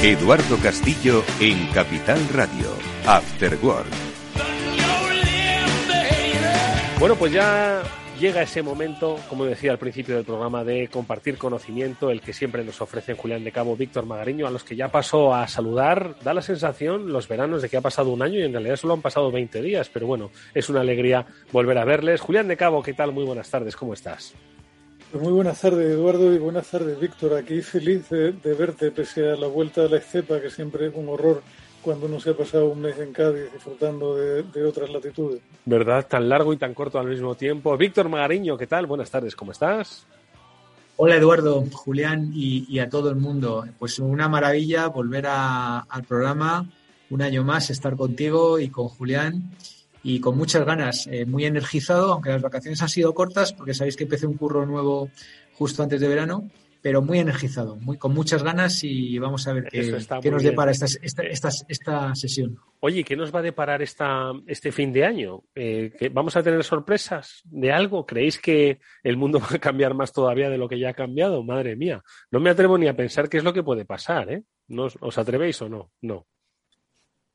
Eduardo 0.03 0.57
Castillo 0.57 1.23
en 1.39 1.67
Capital 1.67 2.19
Radio, 2.33 2.73
After 3.05 3.55
Work. 3.61 3.85
Bueno, 6.99 7.15
pues 7.15 7.31
ya 7.31 7.83
llega 8.21 8.43
ese 8.43 8.61
momento, 8.61 9.17
como 9.29 9.45
decía 9.45 9.71
al 9.71 9.79
principio 9.79 10.15
del 10.15 10.23
programa, 10.23 10.63
de 10.63 10.87
compartir 10.89 11.39
conocimiento, 11.39 12.11
el 12.11 12.21
que 12.21 12.33
siempre 12.33 12.63
nos 12.63 12.79
ofrecen 12.79 13.17
Julián 13.17 13.43
de 13.43 13.51
Cabo, 13.51 13.75
Víctor 13.75 14.05
Magariño, 14.05 14.45
a 14.45 14.51
los 14.51 14.63
que 14.63 14.75
ya 14.75 14.89
pasó 14.89 15.33
a 15.33 15.47
saludar. 15.47 16.15
Da 16.23 16.31
la 16.35 16.43
sensación 16.43 17.11
los 17.11 17.27
veranos 17.27 17.63
de 17.63 17.69
que 17.69 17.77
ha 17.77 17.81
pasado 17.81 18.11
un 18.11 18.21
año 18.21 18.39
y 18.39 18.43
en 18.43 18.51
realidad 18.51 18.75
solo 18.75 18.93
han 18.93 19.01
pasado 19.01 19.31
20 19.31 19.63
días, 19.63 19.89
pero 19.91 20.05
bueno, 20.05 20.29
es 20.53 20.69
una 20.69 20.81
alegría 20.81 21.25
volver 21.51 21.79
a 21.79 21.83
verles. 21.83 22.21
Julián 22.21 22.47
de 22.47 22.57
Cabo, 22.57 22.83
¿qué 22.83 22.93
tal? 22.93 23.11
Muy 23.11 23.23
buenas 23.23 23.49
tardes, 23.49 23.75
¿cómo 23.75 23.93
estás? 23.93 24.35
Pues 25.11 25.23
muy 25.23 25.33
buenas 25.33 25.59
tardes, 25.59 25.91
Eduardo, 25.91 26.31
y 26.31 26.37
buenas 26.37 26.67
tardes, 26.67 26.99
Víctor. 26.99 27.33
Aquí 27.33 27.61
feliz 27.63 28.07
de, 28.09 28.53
verte, 28.53 28.91
pese 28.91 29.31
a 29.31 29.35
la 29.35 29.47
vuelta 29.47 29.81
a 29.81 29.87
la 29.87 29.97
estepa, 29.97 30.39
que 30.39 30.51
siempre 30.51 30.87
es 30.87 30.93
un 30.95 31.09
horror 31.09 31.41
cuando 31.81 32.05
uno 32.05 32.19
se 32.19 32.31
ha 32.31 32.37
pasado 32.37 32.67
un 32.67 32.81
mes 32.81 32.97
en 32.99 33.11
Cádiz 33.11 33.51
disfrutando 33.53 34.15
de, 34.15 34.65
otras 34.65 34.89
latitudes. 34.89 35.41
¿Verdad? 35.65 36.07
Tan 36.07 36.29
largo 36.29 36.53
y 36.53 36.57
tan 36.57 36.73
corto 36.73 36.99
al 36.99 37.07
mismo 37.07 37.35
tiempo. 37.35 37.75
Víctor 37.77 38.09
Magariño, 38.09 38.57
¿qué 38.57 38.67
tal? 38.67 38.85
Buenas 38.85 39.09
tardes, 39.09 39.35
¿cómo 39.35 39.51
estás? 39.51 40.05
Hola 40.97 41.15
Eduardo, 41.15 41.63
Julián 41.71 42.31
y, 42.33 42.77
a 42.79 42.89
todo 42.89 43.09
el 43.09 43.15
mundo. 43.15 43.65
Pues 43.79 43.97
una 43.99 44.29
maravilla 44.29 44.87
volver 44.87 45.25
al 45.27 46.03
programa, 46.07 46.69
un 47.09 47.21
año 47.21 47.43
más 47.43 47.69
estar 47.69 47.95
contigo 47.95 48.59
y 48.59 48.69
con 48.69 48.87
Julián 48.87 49.51
y 50.03 50.19
con 50.19 50.37
muchas 50.37 50.65
ganas, 50.65 51.07
eh, 51.07 51.25
muy 51.25 51.45
energizado, 51.45 52.13
aunque 52.13 52.29
las 52.29 52.41
vacaciones 52.41 52.81
han 52.81 52.89
sido 52.89 53.13
cortas, 53.13 53.53
porque 53.53 53.73
sabéis 53.73 53.95
que 53.95 54.03
empecé 54.03 54.25
un 54.25 54.35
curro 54.35 54.65
nuevo 54.65 55.09
justo 55.53 55.83
antes 55.83 56.01
de 56.01 56.07
verano, 56.07 56.49
pero 56.81 57.01
muy 57.01 57.19
energizado, 57.19 57.75
muy, 57.75 57.97
con 57.97 58.13
muchas 58.13 58.43
ganas 58.43 58.83
y 58.83 59.17
vamos 59.19 59.47
a 59.47 59.53
ver 59.53 59.65
qué, 59.65 59.91
nos 60.31 60.43
depara 60.43 60.71
esta, 60.71 60.85
esta, 60.85 61.49
esta, 61.67 62.15
sesión. 62.15 62.57
Oye, 62.79 63.03
¿qué 63.03 63.15
nos 63.15 63.33
va 63.33 63.39
a 63.39 63.43
deparar 63.43 63.81
esta, 63.81 64.31
este 64.47 64.71
fin 64.71 64.91
de 64.91 65.05
año? 65.05 65.43
Eh, 65.53 65.91
¿Vamos 66.11 66.35
a 66.35 66.43
tener 66.43 66.63
sorpresas 66.63 67.41
de 67.45 67.71
algo? 67.71 68.05
¿Creéis 68.05 68.39
que 68.39 68.79
el 69.03 69.17
mundo 69.17 69.39
va 69.51 69.55
a 69.55 69.59
cambiar 69.59 69.93
más 69.93 70.11
todavía 70.11 70.49
de 70.49 70.57
lo 70.57 70.67
que 70.67 70.79
ya 70.79 70.89
ha 70.89 70.93
cambiado? 70.93 71.43
Madre 71.43 71.75
mía, 71.75 72.03
no 72.31 72.39
me 72.39 72.49
atrevo 72.49 72.77
ni 72.77 72.87
a 72.87 72.95
pensar 72.95 73.29
qué 73.29 73.37
es 73.37 73.43
lo 73.43 73.53
que 73.53 73.63
puede 73.63 73.85
pasar. 73.85 74.31
¿eh? 74.31 74.43
¿Os 74.77 75.17
atrevéis 75.17 75.61
o 75.61 75.69
no? 75.69 75.91
No. 76.01 76.27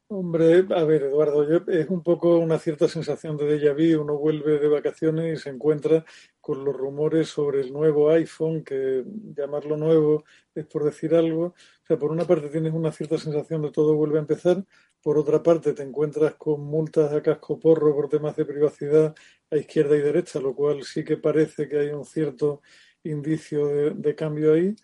Hombre, 0.08 0.64
a 0.70 0.84
ver, 0.84 1.02
Eduardo, 1.02 1.42
es 1.68 1.88
un 1.88 2.00
poco 2.04 2.38
una 2.38 2.60
cierta 2.60 2.86
sensación 2.86 3.36
de 3.36 3.44
déjà 3.58 3.72
vu. 3.74 4.00
Uno 4.00 4.16
vuelve 4.16 4.60
de 4.60 4.68
vacaciones 4.68 5.36
y 5.36 5.42
se 5.42 5.50
encuentra 5.50 6.04
con 6.40 6.64
los 6.64 6.76
rumores 6.76 7.28
sobre 7.28 7.60
el 7.62 7.72
nuevo 7.72 8.10
iPhone, 8.10 8.62
que 8.62 9.02
llamarlo 9.36 9.76
nuevo 9.76 10.22
es 10.54 10.64
por 10.66 10.84
decir 10.84 11.12
algo. 11.12 11.46
O 11.46 11.54
sea, 11.86 11.98
por 11.98 12.12
una 12.12 12.24
parte 12.24 12.48
tienes 12.50 12.72
una 12.72 12.92
cierta 12.92 13.18
sensación 13.18 13.62
de 13.62 13.72
todo 13.72 13.96
vuelve 13.96 14.18
a 14.18 14.20
empezar, 14.20 14.64
por 15.02 15.18
otra 15.18 15.42
parte 15.42 15.72
te 15.72 15.82
encuentras 15.82 16.36
con 16.36 16.60
multas 16.60 17.12
a 17.12 17.20
casco 17.20 17.58
porro 17.58 17.92
por 17.92 18.08
temas 18.08 18.36
de 18.36 18.44
privacidad 18.44 19.12
a 19.50 19.56
izquierda 19.56 19.96
y 19.96 20.00
derecha, 20.02 20.38
lo 20.38 20.54
cual 20.54 20.84
sí 20.84 21.02
que 21.04 21.16
parece 21.16 21.68
que 21.68 21.78
hay 21.80 21.88
un 21.88 22.04
cierto 22.04 22.62
indicio 23.02 23.92
de 23.92 24.14
cambio 24.14 24.52
ahí. 24.52 24.76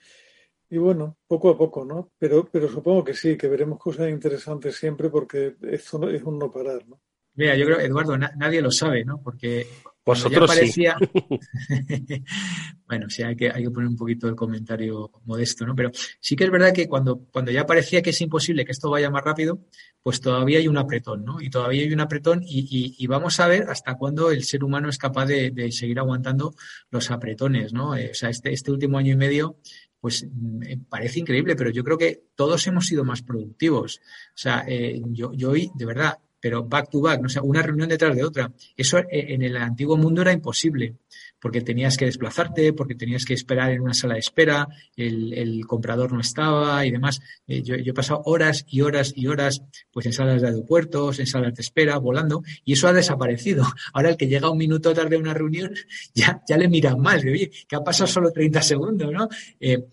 Y 0.73 0.79
bueno, 0.79 1.18
poco 1.27 1.51
a 1.51 1.59
poco, 1.59 1.85
¿no? 1.85 2.12
Pero, 2.18 2.49
pero 2.51 2.66
supongo 2.66 3.05
que 3.05 3.12
sí, 3.12 3.37
que 3.37 3.47
veremos 3.47 3.79
cosas 3.79 4.09
interesantes 4.09 4.75
siempre 4.75 5.11
porque 5.11 5.55
esto 5.70 6.09
es 6.09 6.23
un 6.23 6.39
no 6.39 6.51
parar, 6.51 6.89
¿no? 6.89 6.99
Mira, 7.35 7.55
yo 7.57 7.66
creo, 7.66 7.79
Eduardo, 7.79 8.16
nadie 8.16 8.62
lo 8.62 8.70
sabe, 8.70 9.05
¿no? 9.05 9.20
Porque 9.23 9.66
vosotros 10.03 10.49
parecía... 10.49 10.97
bueno, 12.87 13.11
sí, 13.11 13.23
hay 13.23 13.37
que, 13.37 13.51
hay 13.51 13.64
que 13.64 13.70
poner 13.70 13.89
un 13.89 13.97
poquito 13.97 14.29
el 14.29 14.35
comentario 14.35 15.11
modesto, 15.27 15.66
¿no? 15.66 15.75
Pero 15.75 15.91
sí 16.20 16.37
que 16.37 16.45
es 16.45 16.51
verdad 16.51 16.73
que 16.73 16.89
cuando, 16.89 17.18
cuando 17.31 17.51
ya 17.51 17.66
parecía 17.66 18.01
que 18.01 18.11
es 18.11 18.20
imposible 18.23 18.64
que 18.64 18.73
esto 18.73 18.89
vaya 18.89 19.11
más 19.11 19.25
rápido, 19.25 19.66
pues 20.03 20.23
todavía 20.23 20.59
hay 20.59 20.68
un 20.68 20.79
apretón, 20.79 21.23
¿no? 21.23 21.39
Y 21.39 21.51
todavía 21.51 21.83
hay 21.83 21.93
un 21.93 22.01
apretón 22.01 22.43
y, 22.43 22.95
y, 22.99 23.07
vamos 23.07 23.41
a 23.41 23.47
ver 23.47 23.68
hasta 23.68 23.99
cuándo 23.99 24.31
el 24.31 24.45
ser 24.45 24.64
humano 24.64 24.89
es 24.89 24.97
capaz 24.97 25.27
de, 25.27 25.70
seguir 25.70 25.99
aguantando 25.99 26.55
los 26.91 27.11
apretones, 27.11 27.75
¿no? 27.75 27.95
Eh, 27.95 28.11
o 28.12 28.14
sea, 28.14 28.31
este, 28.31 28.55
este 28.55 28.73
último 28.73 28.97
año 28.97 29.12
y 29.12 29.16
medio 29.16 29.59
pues 30.03 30.26
mm, 30.28 30.86
parece 30.88 31.20
increíble, 31.20 31.55
pero 31.55 31.70
yo 31.70 31.84
creo 31.84 31.96
que 31.96 32.24
todos 32.34 32.66
hemos 32.66 32.86
sido 32.88 33.05
más 33.05 33.22
productivos. 33.22 34.00
O 34.30 34.36
sea, 34.36 34.64
eh, 34.66 35.00
yo, 35.07 35.32
yo 35.32 35.50
hoy, 35.50 35.70
de 35.76 35.86
verdad, 35.86 36.18
pero 36.40 36.64
back 36.64 36.90
to 36.90 37.00
back, 37.00 37.22
no 37.22 37.28
sea, 37.28 37.40
una 37.42 37.62
reunión 37.62 37.88
detrás 37.88 38.16
de 38.16 38.24
otra. 38.24 38.53
Eso 38.76 38.98
eh, 38.98 39.07
en 39.11 39.42
el 39.42 39.57
antiguo 39.57 39.96
mundo 39.96 40.22
era 40.22 40.32
imposible 40.32 40.96
porque 41.43 41.61
tenías 41.61 41.97
que 41.97 42.05
desplazarte, 42.05 42.72
porque 42.72 42.95
tenías 42.95 43.24
que 43.24 43.34
esperar 43.34 43.72
en 43.72 43.80
una 43.80 43.95
sala 43.95 44.14
de 44.14 44.20
espera, 44.20 44.68
el, 44.97 45.66
comprador 45.66 46.12
no 46.12 46.20
estaba 46.20 46.86
y 46.86 46.93
demás. 46.93 47.20
Eh, 47.49 47.62
yo, 47.62 47.74
he 47.74 47.93
pasado 47.93 48.22
horas 48.26 48.64
y 48.68 48.80
horas 48.82 49.12
y 49.16 49.26
horas 49.26 49.62
pues 49.90 50.07
en 50.07 50.12
salas 50.12 50.40
de 50.40 50.49
aeropuertos, 50.49 51.18
en 51.18 51.26
salas 51.26 51.55
de 51.55 51.62
espera, 51.62 51.99
volando, 51.99 52.45
y 52.64 52.74
eso 52.74 52.86
ha 52.86 52.93
desaparecido. 52.93 53.64
Ahora 53.93 54.11
el 54.11 54.16
que 54.16 54.28
llega 54.28 54.51
un 54.51 54.59
minuto 54.59 54.95
tarde 54.95 55.16
a 55.16 55.18
una 55.18 55.34
reunión 55.34 55.74
ya, 56.14 56.40
ya 56.49 56.57
le 56.57 56.68
miran 56.68 57.01
mal, 57.01 57.18
oye, 57.18 57.51
que 57.66 57.74
ha 57.74 57.80
pasado 57.80 58.07
solo 58.07 58.30
30 58.30 58.62
segundos, 58.62 59.12
¿no? 59.12 59.28
Eh, 59.59 59.84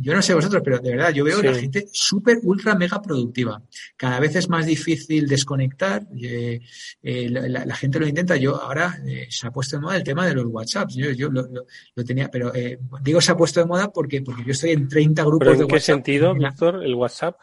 yo 0.00 0.14
no 0.14 0.22
sé 0.22 0.34
vosotros, 0.34 0.62
pero 0.64 0.78
de 0.78 0.90
verdad 0.90 1.12
yo 1.12 1.24
veo 1.24 1.42
la 1.42 1.54
gente 1.54 1.88
súper, 1.92 2.38
ultra, 2.42 2.74
mega 2.76 3.02
productiva. 3.02 3.60
Cada 3.96 4.20
vez 4.20 4.36
es 4.36 4.48
más 4.48 4.66
difícil 4.66 5.26
desconectar. 5.26 6.06
Eh, 6.16 6.60
eh, 7.02 7.28
la, 7.28 7.74
gente 7.74 7.98
lo 7.98 8.06
intenta. 8.06 8.36
Yo 8.36 8.60
ahora 8.60 9.02
eh, 9.04 9.26
se 9.30 9.46
ha 9.46 9.50
puesto 9.50 9.76
de 9.76 9.82
moda 9.82 9.96
el 9.96 10.04
tema 10.04 10.26
de 10.26 10.34
los 10.34 10.46
WhatsApps. 10.46 10.94
Yo, 10.94 11.10
yo 11.10 11.28
lo, 11.28 12.04
tenía, 12.04 12.30
pero 12.30 12.52
digo 13.02 13.20
se 13.20 13.32
ha 13.32 13.36
puesto 13.36 13.60
de 13.60 13.66
moda 13.66 13.92
porque, 13.92 14.22
porque 14.22 14.44
yo 14.44 14.52
estoy 14.52 14.70
en 14.70 14.88
30 14.88 15.24
grupos 15.24 15.48
¿Pero 15.48 15.62
en 15.62 15.68
qué 15.68 15.80
sentido, 15.80 16.34
Víctor, 16.34 16.84
el 16.84 16.94
WhatsApp? 16.94 17.36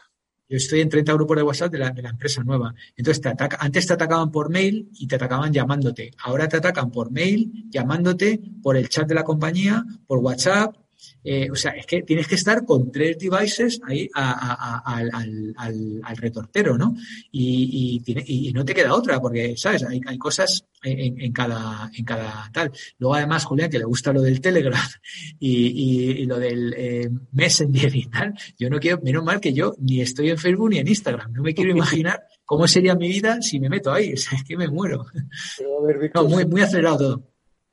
Yo 0.48 0.56
estoy 0.56 0.80
en 0.80 0.88
30 0.88 1.12
grupos 1.12 1.36
de 1.36 1.42
WhatsApp 1.44 1.70
de 1.70 1.78
la, 1.78 1.90
de 1.90 2.02
la 2.02 2.10
empresa 2.10 2.42
nueva. 2.42 2.74
Entonces, 2.96 3.20
te 3.20 3.28
ataca, 3.28 3.58
antes 3.60 3.86
te 3.86 3.92
atacaban 3.92 4.32
por 4.32 4.50
mail 4.50 4.90
y 4.94 5.06
te 5.06 5.14
atacaban 5.14 5.52
llamándote. 5.52 6.10
Ahora 6.24 6.48
te 6.48 6.56
atacan 6.56 6.90
por 6.90 7.12
mail, 7.12 7.66
llamándote, 7.70 8.40
por 8.60 8.76
el 8.76 8.88
chat 8.88 9.06
de 9.06 9.14
la 9.14 9.22
compañía, 9.22 9.84
por 10.08 10.18
WhatsApp, 10.18 10.74
eh, 11.22 11.50
o 11.50 11.54
sea, 11.54 11.72
es 11.72 11.86
que 11.86 12.02
tienes 12.02 12.26
que 12.26 12.34
estar 12.34 12.64
con 12.64 12.90
tres 12.90 13.18
devices 13.18 13.80
ahí 13.86 14.08
al, 14.14 15.54
al, 15.56 16.16
retortero, 16.16 16.78
¿no? 16.78 16.96
Y, 17.30 18.02
y, 18.04 18.52
no 18.52 18.64
te 18.64 18.74
queda 18.74 18.94
otra, 18.94 19.20
porque, 19.20 19.56
¿sabes? 19.56 19.84
Hay, 19.84 20.00
hay 20.06 20.18
cosas 20.18 20.64
en, 20.82 21.32
cada, 21.32 21.90
en 21.94 22.04
cada 22.04 22.50
tal. 22.52 22.72
Luego, 22.98 23.14
además, 23.14 23.44
Julián, 23.44 23.70
que 23.70 23.78
le 23.78 23.84
gusta 23.84 24.12
lo 24.12 24.22
del 24.22 24.40
Telegram 24.40 24.80
y, 25.40 26.24
lo 26.24 26.38
del 26.38 26.74
eh, 26.76 27.10
Messenger 27.32 27.94
y 27.94 28.06
tal, 28.06 28.34
yo 28.58 28.70
no 28.70 28.78
quiero, 28.78 29.00
menos 29.02 29.24
mal 29.24 29.40
que 29.40 29.52
yo 29.52 29.74
ni 29.78 30.00
estoy 30.00 30.30
en 30.30 30.38
Facebook 30.38 30.70
ni 30.70 30.78
en 30.78 30.88
Instagram. 30.88 31.32
No 31.32 31.42
me 31.42 31.54
quiero 31.54 31.70
imaginar 31.76 32.22
cómo 32.44 32.66
sería 32.66 32.94
mi 32.94 33.08
vida 33.08 33.42
si 33.42 33.60
me 33.60 33.68
meto 33.68 33.92
ahí. 33.92 34.14
O 34.20 34.22
sea, 34.22 34.38
es 34.38 34.44
que 34.44 34.56
me 34.56 34.68
muero. 34.68 35.06
no, 36.14 36.24
muy, 36.24 36.44
muy 36.44 36.60
acelerado 36.60 36.98
todo 36.98 37.30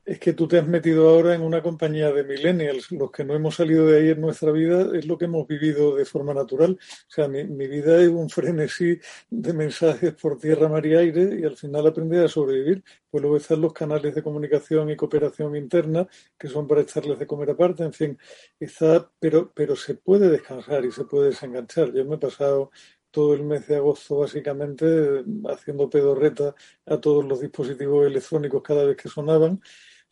es 0.08 0.18
que 0.18 0.32
tú 0.32 0.48
te 0.48 0.58
has 0.58 0.66
metido 0.66 1.06
ahora 1.10 1.34
en 1.34 1.42
una 1.42 1.62
compañía 1.62 2.10
de 2.10 2.24
millennials. 2.24 2.90
Los 2.92 3.10
que 3.10 3.24
no 3.24 3.34
hemos 3.34 3.56
salido 3.56 3.86
de 3.86 3.98
ahí 3.98 4.08
en 4.08 4.22
nuestra 4.22 4.50
vida 4.52 4.88
es 4.96 5.06
lo 5.06 5.18
que 5.18 5.26
hemos 5.26 5.46
vivido 5.46 5.96
de 5.96 6.06
forma 6.06 6.32
natural. 6.32 6.78
O 6.80 7.10
sea, 7.10 7.28
mi, 7.28 7.44
vida 7.44 8.00
es 8.00 8.08
un 8.08 8.30
frenesí 8.30 8.98
de 9.28 9.52
mensajes 9.52 10.14
por 10.14 10.38
tierra, 10.38 10.66
mar 10.66 10.86
y 10.86 10.94
aire 10.94 11.38
y 11.38 11.44
al 11.44 11.58
final 11.58 11.86
aprendí 11.86 12.16
a 12.16 12.26
sobrevivir. 12.26 12.82
Pues 13.10 13.20
luego 13.20 13.36
están 13.36 13.60
los 13.60 13.74
canales 13.74 14.14
de 14.14 14.22
comunicación 14.22 14.88
y 14.88 14.96
cooperación 14.96 15.54
interna 15.56 16.08
que 16.38 16.48
son 16.48 16.66
para 16.66 16.80
echarles 16.80 17.18
de 17.18 17.26
comer 17.26 17.50
aparte. 17.50 17.84
En 17.84 17.92
fin, 17.92 18.18
está, 18.58 19.10
pero, 19.20 19.52
pero 19.54 19.76
se 19.76 19.94
puede 19.94 20.30
descansar 20.30 20.86
y 20.86 20.90
se 20.90 21.04
puede 21.04 21.28
desenganchar. 21.28 21.92
Yo 21.92 22.06
me 22.06 22.14
he 22.14 22.18
pasado 22.18 22.70
todo 23.10 23.34
el 23.34 23.42
mes 23.42 23.66
de 23.66 23.76
agosto 23.76 24.18
básicamente 24.18 25.24
haciendo 25.50 25.90
pedorreta 25.90 26.54
a 26.86 26.98
todos 26.98 27.24
los 27.24 27.40
dispositivos 27.40 28.06
electrónicos 28.06 28.62
cada 28.62 28.84
vez 28.84 28.96
que 28.96 29.08
sonaban 29.08 29.60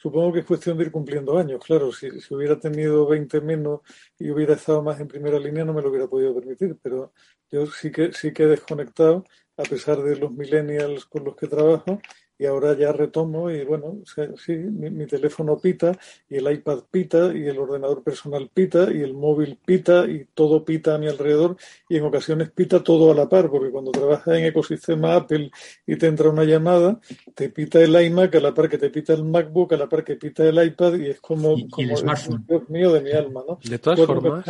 Supongo 0.06 0.34
que 0.34 0.38
es 0.38 0.46
cuestión 0.46 0.78
de 0.78 0.84
ir 0.84 0.92
cumpliendo 0.92 1.36
años. 1.36 1.60
Claro, 1.64 1.90
si, 1.90 2.06
hubiera 2.32 2.60
tenido 2.60 3.08
20 3.08 3.40
menos 3.40 3.80
y 4.16 4.30
hubiera 4.30 4.54
estado 4.54 4.80
más 4.80 5.00
en 5.00 5.08
primera 5.08 5.36
línea 5.36 5.64
no 5.64 5.74
me 5.74 5.82
lo 5.82 5.88
hubiera 5.88 6.06
podido 6.06 6.32
permitir, 6.32 6.78
pero 6.80 7.12
yo 7.50 7.66
sí 7.66 7.90
que, 7.90 8.12
sí 8.12 8.32
que 8.32 8.44
he 8.44 8.46
desconectado, 8.46 9.24
a 9.56 9.64
pesar 9.64 10.00
de 10.04 10.14
los 10.14 10.30
millennials 10.30 11.06
con 11.06 11.24
los 11.24 11.34
que 11.34 11.48
trabajo, 11.48 12.00
y 12.38 12.46
ahora 12.46 12.76
ya 12.76 12.92
retomo 12.92 13.50
y 13.50 13.64
bueno, 13.64 13.98
sí, 14.04 14.52
mi, 14.52 15.06
teléfono 15.06 15.58
pita 15.58 15.92
y 16.28 16.36
el 16.36 16.52
iPad 16.52 16.80
pita 16.90 17.32
y 17.34 17.46
el 17.46 17.58
ordenador 17.58 18.02
personal 18.02 18.50
pita 18.52 18.92
y 18.92 19.00
el 19.00 19.14
móvil 19.14 19.58
pita 19.64 20.06
y 20.06 20.26
todo 20.34 20.64
pita 20.64 20.94
a 20.94 20.98
mi 20.98 21.08
alrededor 21.08 21.56
y 21.88 21.96
en 21.96 22.04
ocasiones 22.04 22.50
pita 22.50 22.82
todo 22.82 23.10
a 23.10 23.14
la 23.14 23.28
par 23.28 23.50
porque 23.50 23.70
cuando 23.70 23.90
trabajas 23.90 24.36
en 24.36 24.44
ecosistema 24.44 25.14
Apple 25.14 25.50
y 25.86 25.96
te 25.96 26.06
entra 26.06 26.28
una 26.28 26.44
llamada, 26.44 27.00
te 27.34 27.48
pita 27.48 27.80
el 27.80 27.94
iMac 28.00 28.34
a 28.34 28.40
la 28.40 28.54
par 28.54 28.68
que 28.68 28.78
te 28.78 28.90
pita 28.90 29.14
el 29.14 29.24
MacBook, 29.24 29.72
a 29.72 29.76
la 29.76 29.88
par 29.88 30.04
que 30.04 30.16
pita 30.16 30.44
el 30.44 30.62
iPad 30.62 30.96
y 30.96 31.10
es 31.10 31.20
como, 31.20 31.56
como 31.70 31.90
el 31.90 31.96
smartphone. 31.96 32.44
Dios 32.46 32.68
mío 32.68 32.92
de 32.92 33.00
mi 33.00 33.12
alma, 33.12 33.42
¿no? 33.46 33.58
De 33.62 33.78
todas 33.78 34.04
formas. 34.04 34.44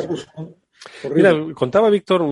Mira, 1.15 1.35
contaba 1.55 1.91
Víctor, 1.91 2.23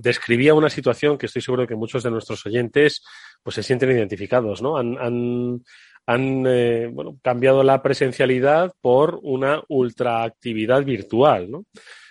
describía 0.00 0.54
una 0.54 0.70
situación 0.70 1.18
que 1.18 1.26
estoy 1.26 1.42
seguro 1.42 1.66
que 1.66 1.74
muchos 1.74 2.02
de 2.02 2.10
nuestros 2.10 2.44
oyentes 2.46 3.02
pues 3.46 3.54
se 3.54 3.62
sienten 3.62 3.92
identificados, 3.92 4.60
¿no? 4.60 4.76
Han, 4.76 4.98
han, 4.98 5.62
han 6.04 6.44
eh, 6.48 6.90
bueno, 6.92 7.16
cambiado 7.22 7.62
la 7.62 7.80
presencialidad 7.80 8.72
por 8.80 9.20
una 9.22 9.62
ultraactividad 9.68 10.82
virtual, 10.84 11.48
¿no? 11.48 11.64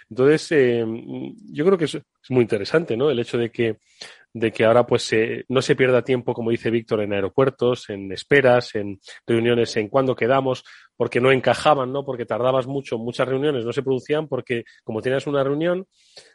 Entonces, 0.10 0.50
eh, 0.54 0.86
yo 1.52 1.66
creo 1.66 1.78
que 1.78 1.84
es, 1.84 2.00
muy 2.30 2.44
interesante, 2.44 2.96
¿no? 2.96 3.12
El 3.12 3.20
hecho 3.20 3.38
de 3.38 3.52
que 3.52 3.80
de 4.34 4.52
que 4.54 4.64
ahora 4.64 4.86
pues 4.86 5.14
no 5.50 5.62
se 5.62 5.76
pierda 5.76 6.04
tiempo, 6.04 6.34
como 6.34 6.52
dice 6.52 6.70
Víctor, 6.70 7.02
en 7.02 7.12
aeropuertos, 7.12 7.90
en 7.90 8.12
esperas, 8.14 8.76
en 8.76 9.00
reuniones, 9.28 9.76
en 9.76 9.90
cuándo 9.90 10.16
quedamos, 10.16 10.64
porque 10.98 11.20
no 11.20 11.32
encajaban, 11.32 11.92
¿no? 11.92 12.06
Porque 12.06 12.26
tardabas 12.26 12.68
mucho, 12.68 12.98
muchas 12.98 13.28
reuniones 13.28 13.66
no 13.66 13.74
se 13.74 13.84
producían 13.84 14.28
porque 14.28 14.64
como 14.84 15.02
tenías 15.02 15.28
una 15.28 15.44
reunión, 15.44 15.88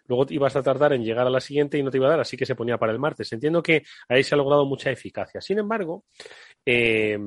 luego 0.07 0.27
ibas 0.31 0.57
a 0.57 0.63
tardar 0.63 0.93
en 0.93 1.05
llegar 1.05 1.27
a 1.27 1.31
la 1.31 1.41
siguiente 1.41 1.79
y 1.79 1.83
no 1.83 1.91
te 1.91 1.99
iba 1.99 2.07
a 2.07 2.11
dar, 2.11 2.21
así 2.21 2.37
que 2.37 2.47
se 2.47 2.55
ponía 2.55 2.79
para 2.79 2.93
el 2.93 2.99
martes. 2.99 3.33
Entiendo 3.33 3.63
que 3.63 3.83
ahí 4.09 4.23
se 4.23 4.35
ha 4.35 4.39
logrado 4.39 4.67
mucha 4.67 4.91
eficacia. 4.91 5.41
Sin 5.41 5.59
embargo, 5.59 6.05
eh, 6.65 7.19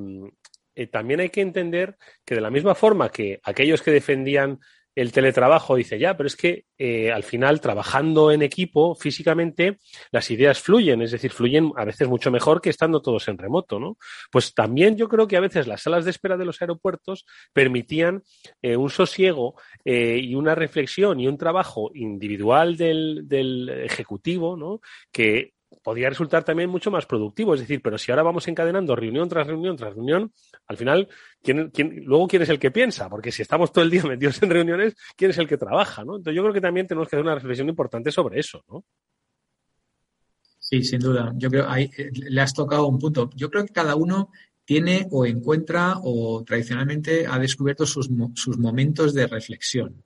eh, 0.75 0.87
también 0.87 1.19
hay 1.19 1.29
que 1.29 1.41
entender 1.41 1.97
que 2.25 2.35
de 2.35 2.41
la 2.41 2.49
misma 2.49 2.75
forma 2.75 3.09
que 3.09 3.39
aquellos 3.43 3.81
que 3.81 3.91
defendían 3.91 4.59
el 4.95 5.11
teletrabajo 5.11 5.75
dice 5.75 5.99
ya, 5.99 6.15
pero 6.15 6.27
es 6.27 6.35
que 6.35 6.65
eh, 6.77 7.11
al 7.11 7.23
final 7.23 7.61
trabajando 7.61 8.31
en 8.31 8.41
equipo 8.41 8.95
físicamente 8.95 9.79
las 10.11 10.29
ideas 10.31 10.59
fluyen, 10.59 11.01
es 11.01 11.11
decir, 11.11 11.31
fluyen 11.31 11.71
a 11.75 11.85
veces 11.85 12.07
mucho 12.07 12.31
mejor 12.31 12.61
que 12.61 12.69
estando 12.69 13.01
todos 13.01 13.27
en 13.27 13.37
remoto, 13.37 13.79
¿no? 13.79 13.97
Pues 14.31 14.53
también 14.53 14.95
yo 14.97 15.09
creo 15.09 15.27
que 15.27 15.37
a 15.37 15.41
veces 15.41 15.67
las 15.67 15.81
salas 15.81 16.05
de 16.05 16.11
espera 16.11 16.37
de 16.37 16.45
los 16.45 16.61
aeropuertos 16.61 17.25
permitían 17.53 18.23
eh, 18.61 18.75
un 18.75 18.89
sosiego 18.89 19.55
eh, 19.85 20.19
y 20.21 20.35
una 20.35 20.55
reflexión 20.55 21.19
y 21.19 21.27
un 21.27 21.37
trabajo 21.37 21.91
individual 21.93 22.77
del, 22.77 23.27
del 23.27 23.69
ejecutivo, 23.69 24.57
¿no? 24.57 24.81
Que 25.11 25.53
podría 25.81 26.09
resultar 26.09 26.43
también 26.43 26.69
mucho 26.69 26.91
más 26.91 27.05
productivo. 27.05 27.53
Es 27.53 27.61
decir, 27.61 27.81
pero 27.81 27.97
si 27.97 28.11
ahora 28.11 28.23
vamos 28.23 28.47
encadenando 28.47 28.95
reunión 28.95 29.29
tras 29.29 29.47
reunión 29.47 29.75
tras 29.75 29.93
reunión, 29.93 30.31
al 30.67 30.77
final, 30.77 31.07
¿quién, 31.41 31.69
quién, 31.71 32.03
luego 32.05 32.27
quién 32.27 32.41
es 32.41 32.49
el 32.49 32.59
que 32.59 32.71
piensa? 32.71 33.09
Porque 33.09 33.31
si 33.31 33.41
estamos 33.41 33.71
todo 33.71 33.83
el 33.83 33.89
día 33.89 34.03
metidos 34.07 34.41
en 34.43 34.49
reuniones, 34.49 34.95
¿quién 35.15 35.31
es 35.31 35.37
el 35.37 35.47
que 35.47 35.57
trabaja? 35.57 36.01
Entonces 36.01 36.35
yo 36.35 36.41
creo 36.41 36.53
que 36.53 36.61
también 36.61 36.87
tenemos 36.87 37.07
que 37.07 37.15
hacer 37.15 37.25
una 37.25 37.35
reflexión 37.35 37.69
importante 37.69 38.11
sobre 38.11 38.39
eso, 38.39 38.63
¿no? 38.69 38.83
Sí, 40.59 40.83
sin 40.83 40.99
duda. 40.99 41.33
Yo 41.35 41.49
creo 41.49 41.69
ahí 41.69 41.89
eh, 41.97 42.09
le 42.13 42.41
has 42.41 42.53
tocado 42.53 42.87
un 42.87 42.97
punto. 42.97 43.29
Yo 43.35 43.49
creo 43.49 43.65
que 43.65 43.73
cada 43.73 43.95
uno 43.95 44.31
tiene 44.65 45.07
o 45.11 45.25
encuentra 45.25 45.95
o 46.01 46.43
tradicionalmente 46.43 47.27
ha 47.27 47.37
descubierto 47.37 47.85
sus, 47.85 48.09
sus 48.35 48.57
momentos 48.57 49.13
de 49.13 49.27
reflexión. 49.27 50.03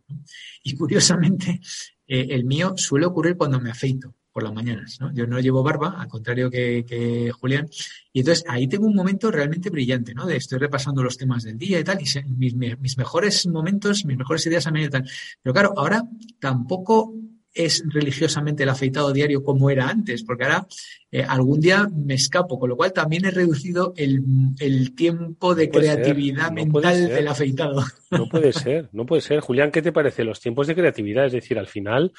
Y 0.63 0.75
curiosamente, 0.75 1.61
eh, 2.07 2.27
el 2.29 2.45
mío 2.45 2.73
suele 2.75 3.05
ocurrir 3.05 3.37
cuando 3.37 3.59
me 3.59 3.69
afeito 3.69 4.15
por 4.37 4.43
las 4.43 4.53
mañanas. 4.53 5.01
¿no? 5.01 5.11
Yo 5.15 5.25
no 5.25 5.39
llevo 5.39 5.63
barba, 5.63 5.95
al 5.99 6.07
contrario 6.07 6.51
que, 6.51 6.85
que, 6.87 7.31
Julián. 7.31 7.67
Y 8.13 8.19
entonces 8.19 8.45
ahí 8.47 8.67
tengo 8.67 8.85
un 8.85 8.93
momento 8.93 9.31
realmente 9.31 9.71
brillante, 9.71 10.13
¿no? 10.13 10.27
De 10.27 10.35
estoy 10.35 10.59
repasando 10.59 11.01
los 11.01 11.17
temas 11.17 11.41
del 11.41 11.57
día 11.57 11.79
y 11.79 11.83
tal, 11.83 11.99
y 11.99 12.05
se, 12.05 12.21
mis, 12.23 12.53
mis, 12.53 12.99
mejores 12.99 13.47
momentos, 13.47 14.05
mis 14.05 14.15
mejores 14.15 14.45
ideas 14.45 14.67
a 14.67 14.71
medio 14.71 14.91
tal. 14.91 15.09
Pero 15.41 15.53
claro, 15.55 15.73
ahora 15.75 16.03
tampoco 16.39 17.15
es 17.51 17.83
religiosamente 17.87 18.61
el 18.61 18.69
afeitado 18.69 19.11
diario 19.11 19.43
como 19.43 19.71
era 19.71 19.89
antes, 19.89 20.21
porque 20.21 20.43
ahora 20.43 20.67
eh, 21.11 21.23
algún 21.23 21.59
día 21.59 21.89
me 21.91 22.13
escapo, 22.13 22.59
con 22.59 22.69
lo 22.69 22.77
cual 22.77 22.93
también 22.93 23.25
he 23.25 23.31
reducido 23.31 23.95
el, 23.97 24.21
el 24.59 24.93
tiempo 24.93 25.55
de 25.55 25.65
no 25.65 25.79
creatividad 25.79 26.49
ser, 26.49 26.67
no 26.67 26.73
mental 26.73 27.07
del 27.07 27.27
afeitado. 27.27 27.83
No 28.11 28.29
puede 28.29 28.53
ser, 28.53 28.89
no 28.91 29.07
puede 29.07 29.23
ser. 29.23 29.39
Julián, 29.39 29.71
¿qué 29.71 29.81
te 29.81 29.91
parece 29.91 30.23
los 30.23 30.39
tiempos 30.39 30.67
de 30.67 30.75
creatividad? 30.75 31.25
Es 31.25 31.31
decir, 31.31 31.57
al 31.57 31.65
final 31.65 32.13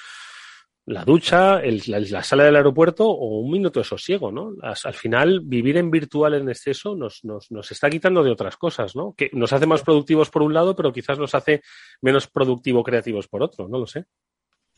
la 0.89 1.05
ducha, 1.05 1.61
el, 1.61 1.83
la, 1.87 2.01
la, 2.01 2.23
sala 2.23 2.45
del 2.45 2.57
aeropuerto 2.57 3.09
o 3.09 3.41
un 3.41 3.51
minuto 3.51 3.81
de 3.81 3.85
sosiego, 3.85 4.33
¿no? 4.33 4.55
As, 4.63 4.87
al 4.87 4.95
final, 4.95 5.41
vivir 5.45 5.77
en 5.77 5.91
virtual 5.91 6.35
en 6.35 6.49
exceso 6.49 6.97
nos, 6.97 7.25
nos, 7.25 7.51
nos, 7.51 7.71
está 7.71 7.91
quitando 7.91 8.23
de 8.23 8.31
otras 8.31 8.57
cosas, 8.57 8.97
¿no? 8.97 9.15
Que 9.15 9.31
nos 9.35 9.53
hace 9.53 9.67
más 9.67 9.83
productivos 9.83 10.31
por 10.31 10.43
un 10.43 10.55
lado, 10.55 10.75
pero 10.75 10.93
quizás 10.93 11.19
nos 11.19 11.35
hace 11.35 11.63
menos 12.01 12.27
productivo 12.27 12.83
creativos 12.83 13.29
por 13.29 13.43
otro, 13.43 13.69
no 13.69 13.79
lo 13.79 13.87
sé. 13.87 14.07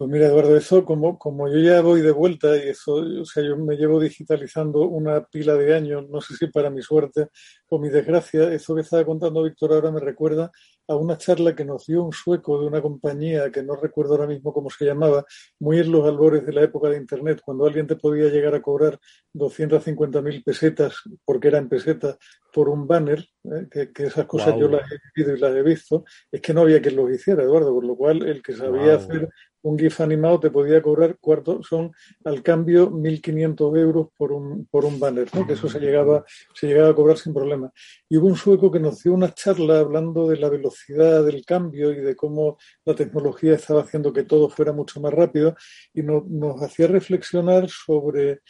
Pues 0.00 0.10
mira, 0.10 0.28
Eduardo, 0.28 0.56
eso 0.56 0.82
como, 0.82 1.18
como 1.18 1.46
yo 1.46 1.58
ya 1.60 1.82
voy 1.82 2.00
de 2.00 2.10
vuelta 2.10 2.56
y 2.56 2.70
eso, 2.70 2.94
o 2.94 3.24
sea, 3.26 3.44
yo 3.44 3.58
me 3.58 3.76
llevo 3.76 4.00
digitalizando 4.00 4.80
una 4.80 5.22
pila 5.26 5.54
de 5.56 5.74
años, 5.74 6.08
no 6.08 6.22
sé 6.22 6.34
si 6.36 6.46
para 6.46 6.70
mi 6.70 6.80
suerte 6.80 7.28
o 7.68 7.78
mi 7.78 7.90
desgracia, 7.90 8.50
eso 8.50 8.74
que 8.74 8.80
estaba 8.80 9.04
contando 9.04 9.42
Víctor 9.42 9.74
ahora 9.74 9.90
me 9.90 10.00
recuerda 10.00 10.50
a 10.90 10.96
una 10.96 11.16
charla 11.16 11.54
que 11.54 11.64
nos 11.64 11.86
dio 11.86 12.02
un 12.02 12.12
sueco 12.12 12.60
de 12.60 12.66
una 12.66 12.82
compañía 12.82 13.52
que 13.52 13.62
no 13.62 13.76
recuerdo 13.76 14.14
ahora 14.14 14.26
mismo 14.26 14.52
cómo 14.52 14.70
se 14.70 14.84
llamaba, 14.84 15.24
muy 15.60 15.78
en 15.78 15.92
los 15.92 16.04
albores 16.04 16.44
de 16.44 16.52
la 16.52 16.62
época 16.62 16.88
de 16.88 16.96
Internet, 16.96 17.40
cuando 17.44 17.64
alguien 17.64 17.86
te 17.86 17.94
podía 17.94 18.28
llegar 18.28 18.56
a 18.56 18.60
cobrar 18.60 18.98
250.000 19.34 20.42
pesetas, 20.42 20.96
porque 21.24 21.46
era 21.46 21.58
en 21.58 21.68
pesetas, 21.68 22.18
por 22.52 22.68
un 22.68 22.88
banner, 22.88 23.24
¿eh? 23.44 23.68
que, 23.70 23.92
que, 23.92 24.06
esas 24.06 24.26
cosas 24.26 24.54
wow. 24.54 24.60
yo 24.62 24.68
las 24.68 24.90
he 24.90 24.98
vivido 25.14 25.36
y 25.36 25.40
las 25.40 25.54
he 25.54 25.62
visto, 25.62 26.04
es 26.32 26.40
que 26.40 26.52
no 26.52 26.62
había 26.62 26.82
quien 26.82 26.96
los 26.96 27.08
hiciera, 27.08 27.44
Eduardo, 27.44 27.72
por 27.72 27.84
lo 27.84 27.94
cual 27.94 28.26
el 28.26 28.42
que 28.42 28.54
sabía 28.54 28.96
wow. 28.96 28.96
hacer 28.96 29.28
un 29.62 29.78
GIF 29.78 30.00
animado 30.00 30.40
te 30.40 30.50
podía 30.50 30.80
cobrar 30.80 31.18
cuarto, 31.18 31.62
son 31.62 31.92
al 32.24 32.42
cambio 32.42 32.90
1.500 32.90 33.78
euros 33.78 34.08
por 34.16 34.32
un, 34.32 34.66
por 34.66 34.84
un 34.84 34.98
banner, 34.98 35.28
¿no? 35.34 35.46
que 35.46 35.54
eso 35.54 35.68
se 35.68 35.80
llegaba, 35.80 36.24
se 36.54 36.66
llegaba 36.66 36.90
a 36.90 36.94
cobrar 36.94 37.18
sin 37.18 37.34
problema. 37.34 37.70
Y 38.08 38.16
hubo 38.16 38.26
un 38.26 38.36
sueco 38.36 38.70
que 38.70 38.80
nos 38.80 39.02
dio 39.02 39.12
una 39.12 39.34
charla 39.34 39.80
hablando 39.80 40.28
de 40.28 40.38
la 40.38 40.48
velocidad 40.48 41.24
del 41.24 41.44
cambio 41.44 41.92
y 41.92 42.00
de 42.00 42.16
cómo 42.16 42.58
la 42.84 42.94
tecnología 42.94 43.54
estaba 43.54 43.82
haciendo 43.82 44.12
que 44.12 44.24
todo 44.24 44.48
fuera 44.48 44.72
mucho 44.72 45.00
más 45.00 45.12
rápido 45.12 45.54
y 45.92 46.02
no, 46.02 46.24
nos 46.28 46.62
hacía 46.62 46.86
reflexionar 46.86 47.68
sobre 47.68 48.40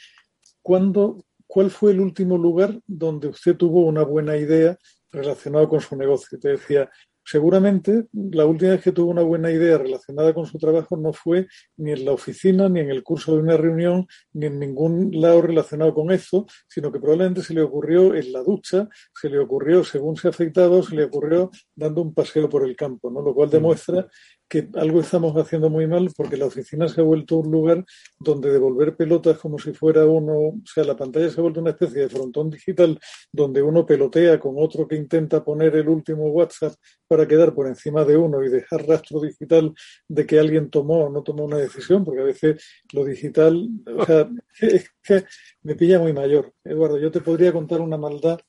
cuándo, 0.62 1.24
cuál 1.46 1.70
fue 1.70 1.92
el 1.92 2.00
último 2.00 2.38
lugar 2.38 2.78
donde 2.86 3.28
usted 3.28 3.56
tuvo 3.56 3.86
una 3.86 4.04
buena 4.04 4.36
idea 4.36 4.78
relacionado 5.12 5.68
con 5.68 5.80
su 5.80 5.96
negocio. 5.96 6.38
Te 6.38 6.50
decía, 6.50 6.88
seguramente 7.30 8.06
la 8.12 8.44
última 8.44 8.72
vez 8.72 8.82
que 8.82 8.90
tuvo 8.90 9.12
una 9.12 9.22
buena 9.22 9.52
idea 9.52 9.78
relacionada 9.78 10.34
con 10.34 10.46
su 10.46 10.58
trabajo 10.58 10.96
no 10.96 11.12
fue 11.12 11.46
ni 11.76 11.92
en 11.92 12.04
la 12.04 12.12
oficina, 12.12 12.68
ni 12.68 12.80
en 12.80 12.90
el 12.90 13.04
curso 13.04 13.34
de 13.34 13.42
una 13.42 13.56
reunión, 13.56 14.08
ni 14.32 14.46
en 14.46 14.58
ningún 14.58 15.10
lado 15.12 15.42
relacionado 15.42 15.94
con 15.94 16.10
eso, 16.10 16.46
sino 16.66 16.90
que 16.90 16.98
probablemente 16.98 17.42
se 17.42 17.54
le 17.54 17.62
ocurrió 17.62 18.16
en 18.16 18.32
la 18.32 18.42
ducha, 18.42 18.88
se 19.14 19.28
le 19.28 19.38
ocurrió 19.38 19.84
según 19.84 20.16
se 20.16 20.26
ha 20.26 20.30
afeitado, 20.30 20.82
se 20.82 20.96
le 20.96 21.04
ocurrió 21.04 21.50
dando 21.76 22.02
un 22.02 22.12
paseo 22.12 22.48
por 22.48 22.64
el 22.64 22.74
campo, 22.74 23.12
¿no? 23.12 23.22
Lo 23.22 23.32
cual 23.32 23.48
demuestra 23.48 24.08
que 24.50 24.68
algo 24.74 25.00
estamos 25.00 25.32
haciendo 25.36 25.70
muy 25.70 25.86
mal 25.86 26.10
porque 26.16 26.36
la 26.36 26.46
oficina 26.46 26.88
se 26.88 27.00
ha 27.00 27.04
vuelto 27.04 27.36
un 27.36 27.52
lugar 27.52 27.84
donde 28.18 28.50
devolver 28.50 28.96
pelotas 28.96 29.38
como 29.38 29.60
si 29.60 29.72
fuera 29.72 30.04
uno, 30.04 30.32
o 30.32 30.60
sea, 30.64 30.82
la 30.82 30.96
pantalla 30.96 31.30
se 31.30 31.38
ha 31.38 31.42
vuelto 31.42 31.60
una 31.60 31.70
especie 31.70 32.02
de 32.02 32.08
frontón 32.08 32.50
digital 32.50 32.98
donde 33.30 33.62
uno 33.62 33.86
pelotea 33.86 34.40
con 34.40 34.56
otro 34.58 34.88
que 34.88 34.96
intenta 34.96 35.44
poner 35.44 35.76
el 35.76 35.88
último 35.88 36.30
WhatsApp 36.30 36.74
para 37.06 37.28
quedar 37.28 37.54
por 37.54 37.68
encima 37.68 38.04
de 38.04 38.16
uno 38.16 38.42
y 38.42 38.48
dejar 38.48 38.88
rastro 38.88 39.20
digital 39.20 39.72
de 40.08 40.26
que 40.26 40.40
alguien 40.40 40.68
tomó 40.68 41.04
o 41.04 41.10
no 41.10 41.22
tomó 41.22 41.44
una 41.44 41.58
decisión, 41.58 42.04
porque 42.04 42.22
a 42.22 42.24
veces 42.24 42.60
lo 42.92 43.04
digital, 43.04 43.68
o 43.96 44.04
sea, 44.04 44.28
es 44.60 44.90
que 45.00 45.24
me 45.62 45.76
pilla 45.76 46.00
muy 46.00 46.12
mayor. 46.12 46.52
Eduardo, 46.64 46.98
yo 46.98 47.12
te 47.12 47.20
podría 47.20 47.52
contar 47.52 47.80
una 47.80 47.96
maldad 47.96 48.40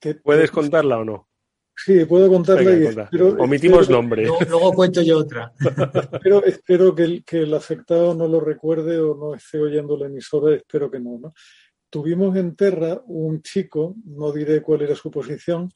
que... 0.00 0.14
¿Puedes 0.14 0.50
contarla 0.50 0.98
o 0.98 1.04
no? 1.04 1.31
Sí, 1.74 2.04
puedo 2.04 2.28
contarla 2.28 2.70
Venga, 2.70 2.84
y 2.84 3.02
espero, 3.02 3.28
Omitimos 3.38 3.82
espero, 3.82 4.00
nombre. 4.00 4.26
Luego, 4.26 4.38
luego 4.48 4.72
cuento 4.72 5.02
yo 5.02 5.18
otra. 5.18 5.52
Espero, 6.12 6.44
espero 6.44 6.94
que, 6.94 7.02
el, 7.02 7.24
que 7.24 7.38
el 7.38 7.54
afectado 7.54 8.14
no 8.14 8.28
lo 8.28 8.40
recuerde 8.40 8.98
o 9.00 9.16
no 9.16 9.34
esté 9.34 9.58
oyendo 9.58 9.96
la 9.96 10.06
emisora, 10.06 10.54
espero 10.54 10.90
que 10.90 11.00
no, 11.00 11.18
¿no? 11.18 11.34
Tuvimos 11.90 12.36
en 12.36 12.54
Terra 12.56 13.02
un 13.06 13.42
chico, 13.42 13.96
no 14.04 14.32
diré 14.32 14.62
cuál 14.62 14.82
era 14.82 14.94
su 14.94 15.10
posición, 15.10 15.68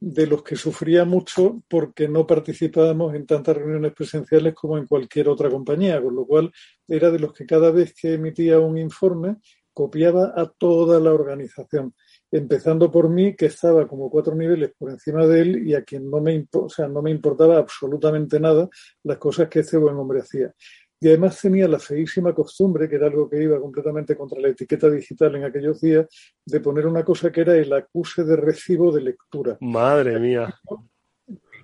de 0.00 0.26
los 0.26 0.42
que 0.42 0.56
sufría 0.56 1.04
mucho 1.04 1.62
porque 1.68 2.08
no 2.08 2.26
participábamos 2.26 3.14
en 3.14 3.26
tantas 3.26 3.56
reuniones 3.56 3.94
presenciales 3.94 4.54
como 4.54 4.76
en 4.76 4.86
cualquier 4.86 5.28
otra 5.28 5.48
compañía, 5.48 6.02
con 6.02 6.14
lo 6.14 6.26
cual 6.26 6.52
era 6.86 7.10
de 7.10 7.18
los 7.18 7.32
que 7.32 7.46
cada 7.46 7.70
vez 7.70 7.94
que 7.94 8.14
emitía 8.14 8.60
un 8.60 8.76
informe 8.76 9.36
copiaba 9.72 10.34
a 10.36 10.46
toda 10.46 11.00
la 11.00 11.12
organización 11.12 11.94
empezando 12.36 12.90
por 12.90 13.08
mí, 13.08 13.36
que 13.36 13.46
estaba 13.46 13.86
como 13.86 14.10
cuatro 14.10 14.34
niveles 14.34 14.72
por 14.76 14.90
encima 14.90 15.24
de 15.24 15.40
él 15.40 15.68
y 15.68 15.74
a 15.74 15.84
quien 15.84 16.10
no 16.10 16.20
me, 16.20 16.46
o 16.52 16.68
sea, 16.68 16.88
no 16.88 17.00
me 17.00 17.12
importaba 17.12 17.58
absolutamente 17.58 18.40
nada 18.40 18.68
las 19.04 19.18
cosas 19.18 19.48
que 19.48 19.60
este 19.60 19.76
buen 19.76 19.94
hombre 19.94 20.20
hacía. 20.20 20.52
Y 21.00 21.08
además 21.08 21.40
tenía 21.40 21.68
la 21.68 21.78
feísima 21.78 22.34
costumbre, 22.34 22.88
que 22.88 22.96
era 22.96 23.06
algo 23.06 23.30
que 23.30 23.40
iba 23.40 23.60
completamente 23.60 24.16
contra 24.16 24.40
la 24.40 24.48
etiqueta 24.48 24.90
digital 24.90 25.36
en 25.36 25.44
aquellos 25.44 25.80
días, 25.80 26.06
de 26.44 26.60
poner 26.60 26.88
una 26.88 27.04
cosa 27.04 27.30
que 27.30 27.42
era 27.42 27.56
el 27.56 27.72
acuse 27.72 28.24
de 28.24 28.34
recibo 28.34 28.90
de 28.90 29.02
lectura. 29.02 29.56
Madre 29.60 30.18
mía. 30.18 30.52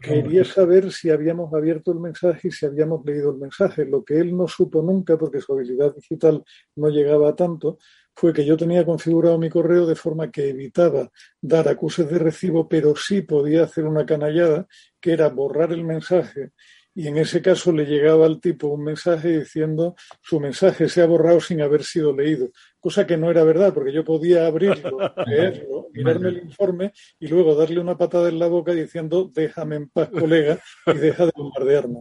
Quería 0.00 0.44
saber 0.44 0.92
si 0.92 1.10
habíamos 1.10 1.52
abierto 1.52 1.90
el 1.92 2.00
mensaje 2.00 2.48
y 2.48 2.50
si 2.52 2.64
habíamos 2.64 3.04
leído 3.04 3.32
el 3.32 3.38
mensaje. 3.38 3.84
Lo 3.84 4.04
que 4.04 4.18
él 4.18 4.36
no 4.36 4.46
supo 4.46 4.82
nunca, 4.82 5.18
porque 5.18 5.40
su 5.40 5.52
habilidad 5.52 5.94
digital 5.94 6.44
no 6.76 6.88
llegaba 6.88 7.30
a 7.30 7.34
tanto, 7.36 7.78
fue 8.14 8.32
que 8.32 8.44
yo 8.44 8.56
tenía 8.56 8.84
configurado 8.84 9.38
mi 9.38 9.48
correo 9.48 9.86
de 9.86 9.94
forma 9.94 10.30
que 10.30 10.50
evitaba 10.50 11.10
dar 11.40 11.68
acuses 11.68 12.08
de 12.10 12.18
recibo, 12.18 12.68
pero 12.68 12.94
sí 12.96 13.22
podía 13.22 13.64
hacer 13.64 13.84
una 13.84 14.04
canallada, 14.04 14.66
que 15.00 15.12
era 15.12 15.28
borrar 15.28 15.72
el 15.72 15.84
mensaje. 15.84 16.52
Y 16.92 17.06
en 17.06 17.18
ese 17.18 17.40
caso 17.40 17.72
le 17.72 17.86
llegaba 17.86 18.26
al 18.26 18.40
tipo 18.40 18.66
un 18.66 18.82
mensaje 18.82 19.38
diciendo 19.38 19.94
su 20.20 20.40
mensaje 20.40 20.88
se 20.88 21.00
ha 21.02 21.06
borrado 21.06 21.40
sin 21.40 21.62
haber 21.62 21.84
sido 21.84 22.14
leído, 22.14 22.50
cosa 22.80 23.06
que 23.06 23.16
no 23.16 23.30
era 23.30 23.44
verdad, 23.44 23.72
porque 23.72 23.92
yo 23.92 24.04
podía 24.04 24.46
abrirlo, 24.46 24.98
leerlo, 25.26 25.86
mirarme 25.92 26.30
el 26.30 26.38
informe 26.38 26.92
y 27.20 27.28
luego 27.28 27.54
darle 27.54 27.80
una 27.80 27.96
patada 27.96 28.28
en 28.28 28.40
la 28.40 28.48
boca 28.48 28.72
diciendo 28.72 29.30
déjame 29.32 29.76
en 29.76 29.88
paz, 29.88 30.10
colega, 30.10 30.58
y 30.86 30.94
deja 30.94 31.26
de 31.26 31.32
bombardearme. 31.34 32.00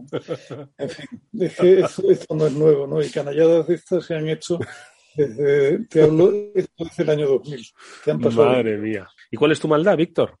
En 0.76 0.88
fin, 0.90 1.06
es 1.38 1.56
que 1.56 1.80
esto, 1.80 2.10
esto 2.10 2.34
no 2.34 2.48
es 2.48 2.52
nuevo, 2.52 2.86
¿no? 2.88 3.00
Y 3.00 3.10
canalladas 3.10 3.68
de 3.68 3.74
estas 3.74 4.04
se 4.04 4.16
han 4.16 4.28
hecho 4.28 4.58
desde, 5.16 5.78
te 5.86 6.02
hablo 6.02 6.30
desde 6.30 7.02
el 7.02 7.10
año 7.10 7.28
2000. 7.28 7.66
¿Qué 8.04 8.10
han 8.10 8.20
pasado? 8.20 8.46
Madre 8.46 8.78
mía. 8.78 9.08
¿Y 9.30 9.36
cuál 9.36 9.52
es 9.52 9.60
tu 9.60 9.68
maldad, 9.68 9.96
Víctor? 9.96 10.38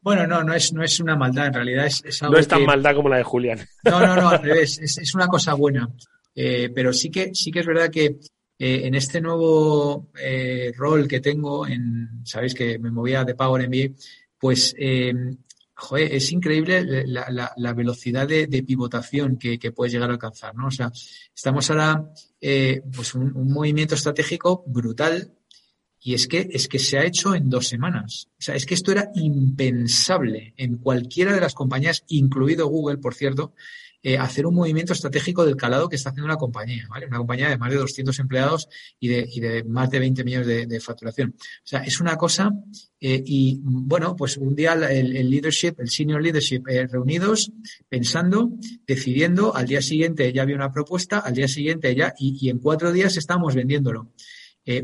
Bueno, 0.00 0.26
no, 0.26 0.42
no 0.44 0.54
es, 0.54 0.72
no 0.72 0.82
es 0.82 1.00
una 1.00 1.16
maldad, 1.16 1.46
en 1.46 1.54
realidad 1.54 1.86
es, 1.86 2.04
es 2.04 2.22
algo 2.22 2.34
No 2.34 2.40
es 2.40 2.48
tan 2.48 2.60
que... 2.60 2.66
maldad 2.66 2.94
como 2.94 3.08
la 3.08 3.18
de 3.18 3.22
Julián. 3.22 3.58
No, 3.84 4.00
no, 4.00 4.16
no, 4.16 4.28
al 4.28 4.42
revés, 4.42 4.78
es, 4.78 4.98
es 4.98 5.14
una 5.14 5.28
cosa 5.28 5.54
buena. 5.54 5.88
Eh, 6.34 6.70
pero 6.74 6.92
sí 6.92 7.10
que, 7.10 7.34
sí 7.34 7.50
que 7.50 7.60
es 7.60 7.66
verdad 7.66 7.90
que 7.90 8.18
eh, 8.58 8.82
en 8.84 8.94
este 8.94 9.20
nuevo 9.20 10.10
eh, 10.20 10.72
rol 10.76 11.06
que 11.08 11.20
tengo, 11.20 11.66
en, 11.66 12.24
sabéis 12.24 12.54
que 12.54 12.78
me 12.78 12.90
movía 12.90 13.24
de 13.24 13.34
Power 13.34 13.68
MBA, 13.68 13.94
pues 14.38 14.74
joder, 15.74 16.14
es 16.14 16.30
increíble 16.32 17.04
la, 17.06 17.74
velocidad 17.74 18.28
de, 18.28 18.62
pivotación 18.62 19.36
que, 19.36 19.58
que, 19.58 19.72
puedes 19.72 19.92
llegar 19.92 20.10
a 20.10 20.14
alcanzar, 20.14 20.54
¿no? 20.54 20.68
O 20.68 20.70
sea, 20.70 20.92
estamos 21.34 21.70
ahora, 21.70 22.10
eh, 22.40 22.82
pues 22.94 23.14
un, 23.14 23.32
movimiento 23.52 23.94
estratégico 23.94 24.64
brutal 24.66 25.32
y 26.00 26.14
es 26.14 26.28
que, 26.28 26.48
es 26.50 26.68
que 26.68 26.78
se 26.78 26.98
ha 26.98 27.04
hecho 27.04 27.34
en 27.34 27.48
dos 27.48 27.66
semanas. 27.66 28.28
O 28.38 28.42
sea, 28.42 28.54
es 28.54 28.66
que 28.66 28.74
esto 28.74 28.92
era 28.92 29.10
impensable 29.14 30.54
en 30.56 30.76
cualquiera 30.76 31.32
de 31.32 31.40
las 31.40 31.54
compañías, 31.54 32.04
incluido 32.08 32.68
Google, 32.68 32.98
por 32.98 33.14
cierto, 33.14 33.54
eh, 34.06 34.18
hacer 34.18 34.46
un 34.46 34.54
movimiento 34.54 34.92
estratégico 34.92 35.46
del 35.46 35.56
calado 35.56 35.88
que 35.88 35.96
está 35.96 36.10
haciendo 36.10 36.28
la 36.28 36.36
compañía, 36.36 36.86
¿vale? 36.90 37.06
Una 37.06 37.16
compañía 37.16 37.48
de 37.48 37.56
más 37.56 37.70
de 37.70 37.78
200 37.78 38.18
empleados 38.18 38.68
y 39.00 39.08
de, 39.08 39.64
más 39.66 39.88
de 39.88 39.98
20 39.98 40.24
millones 40.24 40.68
de, 40.68 40.80
facturación. 40.80 41.34
O 41.38 41.66
sea, 41.66 41.80
es 41.84 42.02
una 42.02 42.16
cosa 42.16 42.50
eh, 43.00 43.22
y, 43.24 43.60
bueno, 43.62 44.14
pues 44.14 44.36
un 44.36 44.54
día 44.54 44.74
el, 44.74 45.30
leadership, 45.30 45.76
el 45.78 45.88
senior 45.88 46.20
leadership 46.20 46.68
eh, 46.68 46.86
reunidos, 46.86 47.50
pensando, 47.88 48.50
decidiendo, 48.86 49.56
al 49.56 49.64
día 49.64 49.80
siguiente 49.80 50.30
ya 50.34 50.42
había 50.42 50.56
una 50.56 50.70
propuesta, 50.70 51.20
al 51.20 51.32
día 51.32 51.48
siguiente 51.48 51.94
ya, 51.94 52.12
y, 52.18 52.50
en 52.50 52.58
cuatro 52.58 52.92
días 52.92 53.16
estamos 53.16 53.54
vendiéndolo. 53.54 54.12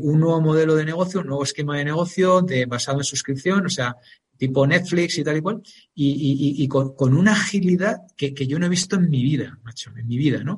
un 0.01 0.19
nuevo 0.19 0.41
modelo 0.41 0.73
de 0.73 0.83
negocio, 0.83 1.19
un 1.19 1.27
nuevo 1.27 1.43
esquema 1.43 1.77
de 1.77 1.85
negocio 1.85 2.43
basado 2.67 2.97
en 2.97 3.03
suscripción, 3.03 3.67
o 3.67 3.69
sea, 3.69 3.97
tipo 4.41 4.65
Netflix 4.65 5.19
y 5.19 5.23
tal 5.23 5.37
y 5.37 5.41
cual, 5.41 5.61
y, 5.93 6.67
con, 6.67 7.15
una 7.15 7.33
agilidad 7.33 7.97
que, 8.17 8.33
yo 8.47 8.57
no 8.57 8.65
he 8.65 8.69
visto 8.69 8.95
en 8.95 9.07
mi 9.07 9.21
vida, 9.21 9.59
macho, 9.61 9.91
en 9.95 10.07
mi 10.07 10.17
vida, 10.17 10.43
¿no? 10.43 10.57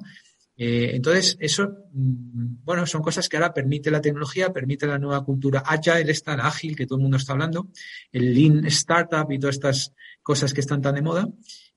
Eh, 0.56 0.92
entonces, 0.94 1.36
eso, 1.42 1.68
mm, 1.92 2.64
bueno, 2.64 2.86
son 2.86 3.02
cosas 3.02 3.28
que 3.28 3.36
ahora 3.36 3.54
permite 3.54 3.92
la 3.92 4.00
tecnología, 4.00 4.54
permite 4.54 4.88
la 4.88 4.98
nueva 4.98 5.26
cultura 5.26 5.64
agile, 5.66 6.10
esta, 6.14 6.32
ágil 6.36 6.78
que 6.78 6.86
todo 6.86 6.96
el 6.96 7.02
mundo 7.02 7.18
está 7.18 7.34
hablando, 7.34 7.68
el 8.14 8.34
lean 8.34 8.66
startup 8.68 9.30
y 9.30 9.38
todas 9.38 9.56
estas 9.56 9.92
cosas 10.22 10.54
que 10.54 10.62
están 10.62 10.82
tan 10.82 10.96
de 10.96 11.02
moda, 11.02 11.28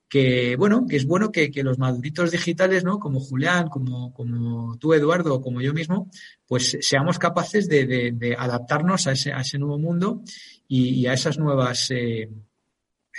que 0.07 0.55
bueno, 0.55 0.85
que 0.87 0.95
es 0.95 1.05
bueno 1.05 1.29
que, 1.29 1.51
los 1.61 1.77
maduritos 1.77 2.31
digitales, 2.31 2.85
¿no? 2.85 2.99
Como 2.99 3.19
Julián, 3.19 3.67
como, 3.67 4.13
como 4.13 4.77
tú, 4.77 4.93
Eduardo, 4.93 5.41
como 5.41 5.59
yo 5.59 5.73
mismo, 5.73 6.09
pues 6.47 6.77
seamos 6.79 7.19
capaces 7.19 7.67
de, 7.67 8.33
adaptarnos 8.39 9.07
a 9.07 9.11
ese, 9.11 9.33
a 9.33 9.41
ese 9.41 9.59
nuevo 9.59 9.77
mundo 9.77 10.23
y, 10.67 11.05
a 11.07 11.13
esas 11.13 11.37
nuevas 11.37 11.91
eh, 11.91 12.29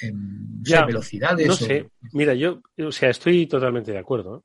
em, 0.03 0.63
velocidades. 0.63 1.47
No 1.47 1.55
sé, 1.55 1.91
mira, 2.13 2.35
yo, 2.35 2.61
o 2.79 2.93
sea, 2.93 3.11
estoy 3.11 3.47
totalmente 3.47 3.93
de 3.93 3.99
acuerdo. 3.99 4.45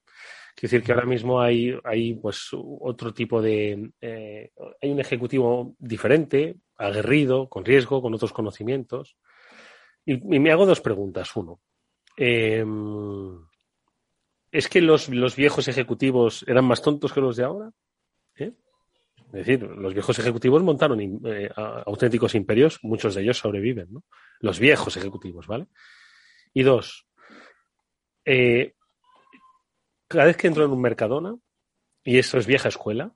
Quiero 0.55 0.71
decir 0.71 0.83
que 0.85 0.91
ahora 0.93 1.05
mismo 1.05 1.41
hay, 1.41 1.75
hay 1.83 2.13
pues 2.13 2.49
otro 2.51 3.13
tipo 3.13 3.41
de... 3.41 3.91
Eh, 3.99 4.51
hay 4.81 4.91
un 4.91 4.99
ejecutivo 4.99 5.75
diferente, 5.79 6.57
aguerrido, 6.77 7.49
con 7.49 7.65
riesgo, 7.65 8.01
con 8.01 8.13
otros 8.13 8.33
conocimientos. 8.33 9.17
Y, 10.05 10.17
me 10.17 10.51
hago 10.51 10.65
dos 10.65 10.79
preguntas. 10.79 11.35
Uno, 11.35 11.59
em, 12.17 13.39
¿es 14.51 14.69
que 14.69 14.81
los, 14.81 15.09
los, 15.09 15.35
viejos 15.35 15.67
ejecutivos 15.67 16.45
eran 16.47 16.65
más 16.65 16.81
tontos 16.81 17.11
que 17.11 17.21
los 17.21 17.35
de 17.35 17.43
ahora? 17.43 17.71
¿Eh? 18.35 18.53
Es 19.33 19.47
decir, 19.47 19.63
los 19.63 19.93
viejos 19.93 20.17
ejecutivos 20.19 20.61
montaron 20.61 21.01
eh, 21.01 21.49
auténticos 21.55 22.35
imperios, 22.35 22.79
muchos 22.83 23.15
de 23.15 23.23
ellos 23.23 23.39
sobreviven, 23.39 23.87
¿no? 23.91 24.03
Los 24.39 24.59
viejos 24.59 24.95
ejecutivos, 24.95 25.47
¿vale? 25.47 25.65
Y 26.53 26.61
dos, 26.61 27.07
eh, 28.25 28.73
cada 30.07 30.25
vez 30.25 30.37
que 30.37 30.47
entro 30.47 30.65
en 30.65 30.71
un 30.71 30.81
Mercadona, 30.81 31.35
y 32.03 32.19
eso 32.19 32.37
es 32.37 32.45
vieja 32.45 32.69
escuela, 32.69 33.11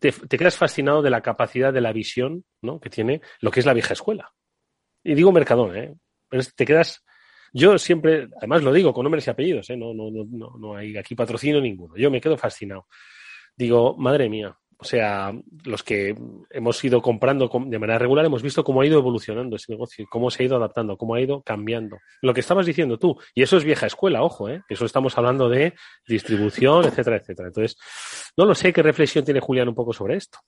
te, 0.00 0.12
quedas 0.12 0.56
fascinado 0.56 1.02
de 1.02 1.10
la 1.10 1.22
capacidad 1.22 1.72
de 1.72 1.80
la 1.80 1.92
visión 1.92 2.44
¿no? 2.60 2.80
que 2.80 2.90
tiene 2.90 3.20
lo 3.40 3.50
que 3.50 3.60
es 3.60 3.66
la 3.66 3.72
vieja 3.72 3.94
escuela. 3.94 4.32
Y 5.04 5.14
digo 5.14 5.30
Mercadona, 5.30 5.78
¿eh? 5.78 5.94
Te 6.54 6.66
quedas. 6.66 7.04
Yo 7.52 7.78
siempre, 7.78 8.28
además 8.36 8.62
lo 8.62 8.72
digo 8.72 8.92
con 8.92 9.04
nombres 9.04 9.26
y 9.26 9.30
apellidos, 9.30 9.70
¿eh? 9.70 9.76
no, 9.76 9.94
no, 9.94 10.10
no, 10.10 10.56
no 10.58 10.76
hay 10.76 10.96
aquí 10.96 11.14
patrocinio 11.14 11.60
ninguno. 11.60 11.96
Yo 11.96 12.10
me 12.10 12.20
quedo 12.20 12.36
fascinado. 12.36 12.86
Digo, 13.56 13.96
madre 13.96 14.28
mía, 14.28 14.56
o 14.80 14.84
sea, 14.84 15.32
los 15.64 15.82
que 15.82 16.16
hemos 16.50 16.82
ido 16.82 17.02
comprando 17.02 17.50
de 17.66 17.78
manera 17.78 17.98
regular 17.98 18.24
hemos 18.24 18.42
visto 18.42 18.64
cómo 18.64 18.80
ha 18.80 18.86
ido 18.86 18.98
evolucionando 18.98 19.56
ese 19.56 19.72
negocio, 19.72 20.06
cómo 20.10 20.30
se 20.30 20.42
ha 20.42 20.46
ido 20.46 20.56
adaptando, 20.56 20.96
cómo 20.96 21.14
ha 21.14 21.20
ido 21.20 21.42
cambiando. 21.42 21.98
Lo 22.22 22.32
que 22.32 22.40
estabas 22.40 22.64
diciendo 22.64 22.98
tú, 22.98 23.16
y 23.34 23.42
eso 23.42 23.58
es 23.58 23.64
vieja 23.64 23.86
escuela, 23.86 24.22
ojo, 24.22 24.48
¿eh? 24.48 24.62
eso 24.70 24.86
estamos 24.86 25.16
hablando 25.18 25.50
de 25.50 25.74
distribución, 26.08 26.86
etcétera, 26.86 27.18
etcétera. 27.18 27.48
Entonces, 27.48 27.76
no 28.36 28.46
lo 28.46 28.54
sé 28.54 28.72
qué 28.72 28.82
reflexión 28.82 29.24
tiene 29.24 29.40
Julián 29.40 29.68
un 29.68 29.74
poco 29.74 29.92
sobre 29.92 30.16
esto. 30.16 30.38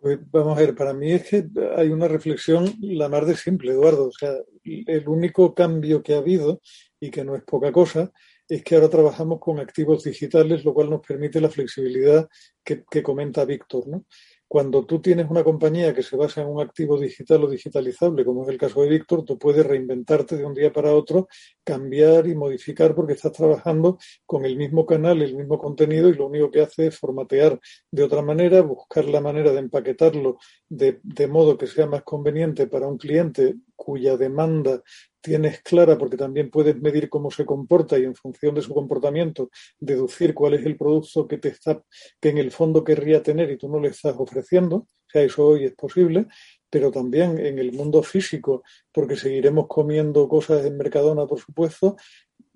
Pues 0.00 0.18
vamos 0.30 0.56
a 0.56 0.60
ver, 0.60 0.74
para 0.74 0.92
mí 0.92 1.12
es 1.12 1.28
que 1.28 1.44
hay 1.76 1.88
una 1.88 2.08
reflexión 2.08 2.72
la 2.80 3.08
más 3.08 3.26
de 3.26 3.36
simple, 3.36 3.72
Eduardo. 3.72 4.08
O 4.08 4.12
sea, 4.12 4.32
el 4.64 5.08
único 5.08 5.54
cambio 5.54 6.02
que 6.02 6.14
ha 6.14 6.18
habido, 6.18 6.60
y 7.00 7.10
que 7.10 7.24
no 7.24 7.36
es 7.36 7.42
poca 7.42 7.72
cosa, 7.72 8.10
es 8.48 8.64
que 8.64 8.74
ahora 8.74 8.88
trabajamos 8.88 9.38
con 9.40 9.60
activos 9.60 10.04
digitales, 10.04 10.64
lo 10.64 10.72
cual 10.72 10.88
nos 10.88 11.06
permite 11.06 11.40
la 11.40 11.50
flexibilidad 11.50 12.28
que, 12.64 13.02
comenta 13.02 13.44
Víctor. 13.44 13.86
¿no? 13.88 14.04
Cuando 14.46 14.86
tú 14.86 15.00
tienes 15.00 15.28
una 15.28 15.44
compañía 15.44 15.94
que 15.94 16.02
se 16.02 16.16
basa 16.16 16.40
en 16.40 16.48
un 16.48 16.62
activo 16.62 16.98
digital 16.98 17.44
o 17.44 17.50
digitalizable, 17.50 18.24
como 18.24 18.44
es 18.44 18.48
el 18.48 18.58
caso 18.58 18.82
de 18.82 18.88
Víctor, 18.88 19.24
tú 19.24 19.38
puedes 19.38 19.66
reinventarte 19.66 20.36
de 20.36 20.46
un 20.46 20.54
día 20.54 20.72
para 20.72 20.94
otro, 20.94 21.28
cambiar 21.62 22.26
y 22.26 22.34
modificar 22.34 22.94
porque 22.94 23.12
estás 23.12 23.32
trabajando 23.32 23.98
con 24.24 24.46
el 24.46 24.56
mismo 24.56 24.86
canal, 24.86 25.20
el 25.20 25.36
mismo 25.36 25.58
contenido 25.58 26.08
y 26.08 26.14
lo 26.14 26.26
único 26.26 26.50
que 26.50 26.62
hace 26.62 26.86
es 26.86 26.98
formatear 26.98 27.60
de 27.90 28.02
otra 28.02 28.22
manera, 28.22 28.62
buscar 28.62 29.04
la 29.04 29.20
manera 29.20 29.52
de 29.52 29.58
empaquetarlo 29.58 30.38
de, 30.68 31.00
de 31.02 31.26
modo 31.26 31.58
que 31.58 31.66
sea 31.66 31.86
más 31.86 32.02
conveniente 32.02 32.66
para 32.66 32.88
un 32.88 32.96
cliente 32.96 33.56
cuya 33.76 34.16
demanda 34.16 34.82
tienes 35.28 35.62
clara 35.62 35.96
porque 35.96 36.16
también 36.16 36.50
puedes 36.50 36.80
medir 36.80 37.08
cómo 37.08 37.30
se 37.30 37.44
comporta 37.44 37.98
y 37.98 38.04
en 38.04 38.14
función 38.14 38.54
de 38.54 38.62
su 38.62 38.74
comportamiento 38.74 39.50
deducir 39.78 40.34
cuál 40.34 40.54
es 40.54 40.66
el 40.66 40.76
producto 40.76 41.28
que 41.28 41.38
te 41.38 41.48
está 41.48 41.82
que 42.20 42.30
en 42.30 42.38
el 42.38 42.50
fondo 42.50 42.82
querría 42.82 43.22
tener 43.22 43.50
y 43.50 43.58
tú 43.58 43.68
no 43.68 43.78
le 43.78 43.88
estás 43.88 44.14
ofreciendo, 44.18 44.76
o 44.76 45.10
sea, 45.10 45.22
eso 45.22 45.46
hoy 45.46 45.64
es 45.64 45.74
posible, 45.74 46.26
pero 46.70 46.90
también 46.90 47.38
en 47.38 47.58
el 47.58 47.72
mundo 47.72 48.02
físico, 48.02 48.62
porque 48.92 49.16
seguiremos 49.16 49.66
comiendo 49.68 50.28
cosas 50.28 50.64
en 50.66 50.76
Mercadona, 50.76 51.26
por 51.26 51.38
supuesto, 51.38 51.96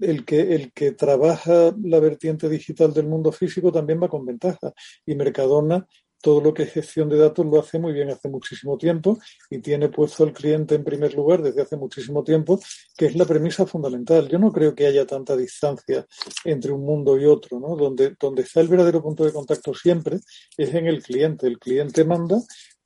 el 0.00 0.24
que, 0.24 0.54
el 0.54 0.72
que 0.72 0.92
trabaja 0.92 1.74
la 1.82 2.00
vertiente 2.00 2.48
digital 2.48 2.92
del 2.92 3.06
mundo 3.06 3.32
físico 3.32 3.72
también 3.72 4.02
va 4.02 4.08
con 4.08 4.26
ventaja. 4.26 4.72
Y 5.06 5.14
Mercadona 5.14 5.86
todo 6.22 6.40
lo 6.40 6.54
que 6.54 6.62
es 6.62 6.72
gestión 6.72 7.08
de 7.08 7.18
datos 7.18 7.44
lo 7.44 7.60
hace 7.60 7.78
muy 7.78 7.92
bien 7.92 8.08
hace 8.08 8.28
muchísimo 8.28 8.78
tiempo 8.78 9.18
y 9.50 9.58
tiene 9.58 9.88
puesto 9.88 10.22
al 10.24 10.32
cliente 10.32 10.76
en 10.76 10.84
primer 10.84 11.12
lugar 11.14 11.42
desde 11.42 11.62
hace 11.62 11.76
muchísimo 11.76 12.22
tiempo, 12.22 12.60
que 12.96 13.06
es 13.06 13.16
la 13.16 13.26
premisa 13.26 13.66
fundamental. 13.66 14.28
Yo 14.28 14.38
no 14.38 14.52
creo 14.52 14.74
que 14.74 14.86
haya 14.86 15.04
tanta 15.04 15.36
distancia 15.36 16.06
entre 16.44 16.72
un 16.72 16.86
mundo 16.86 17.18
y 17.18 17.26
otro, 17.26 17.58
¿no? 17.58 17.76
Donde, 17.76 18.14
donde 18.18 18.42
está 18.42 18.60
el 18.60 18.68
verdadero 18.68 19.02
punto 19.02 19.24
de 19.24 19.32
contacto 19.32 19.74
siempre 19.74 20.20
es 20.56 20.72
en 20.72 20.86
el 20.86 21.02
cliente. 21.02 21.46
El 21.48 21.58
cliente 21.58 22.04
manda 22.04 22.40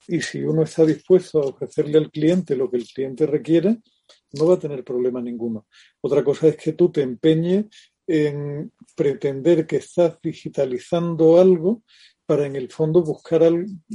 y 0.08 0.22
si 0.22 0.42
uno 0.42 0.62
está 0.62 0.84
dispuesto 0.84 1.42
a 1.42 1.46
ofrecerle 1.46 1.98
al 1.98 2.10
cliente 2.10 2.56
lo 2.56 2.70
que 2.70 2.78
el 2.78 2.86
cliente 2.86 3.26
requiere, 3.26 3.80
no 4.32 4.46
va 4.46 4.54
a 4.54 4.58
tener 4.58 4.82
problema 4.82 5.20
ninguno. 5.20 5.66
Otra 6.00 6.24
cosa 6.24 6.48
es 6.48 6.56
que 6.56 6.72
tú 6.72 6.90
te 6.90 7.02
empeñes 7.02 7.66
en 8.06 8.72
pretender 8.94 9.66
que 9.66 9.76
estás 9.76 10.18
digitalizando 10.22 11.38
algo 11.40 11.82
para 12.26 12.46
en 12.46 12.56
el 12.56 12.70
fondo 12.70 13.02
buscar 13.02 13.42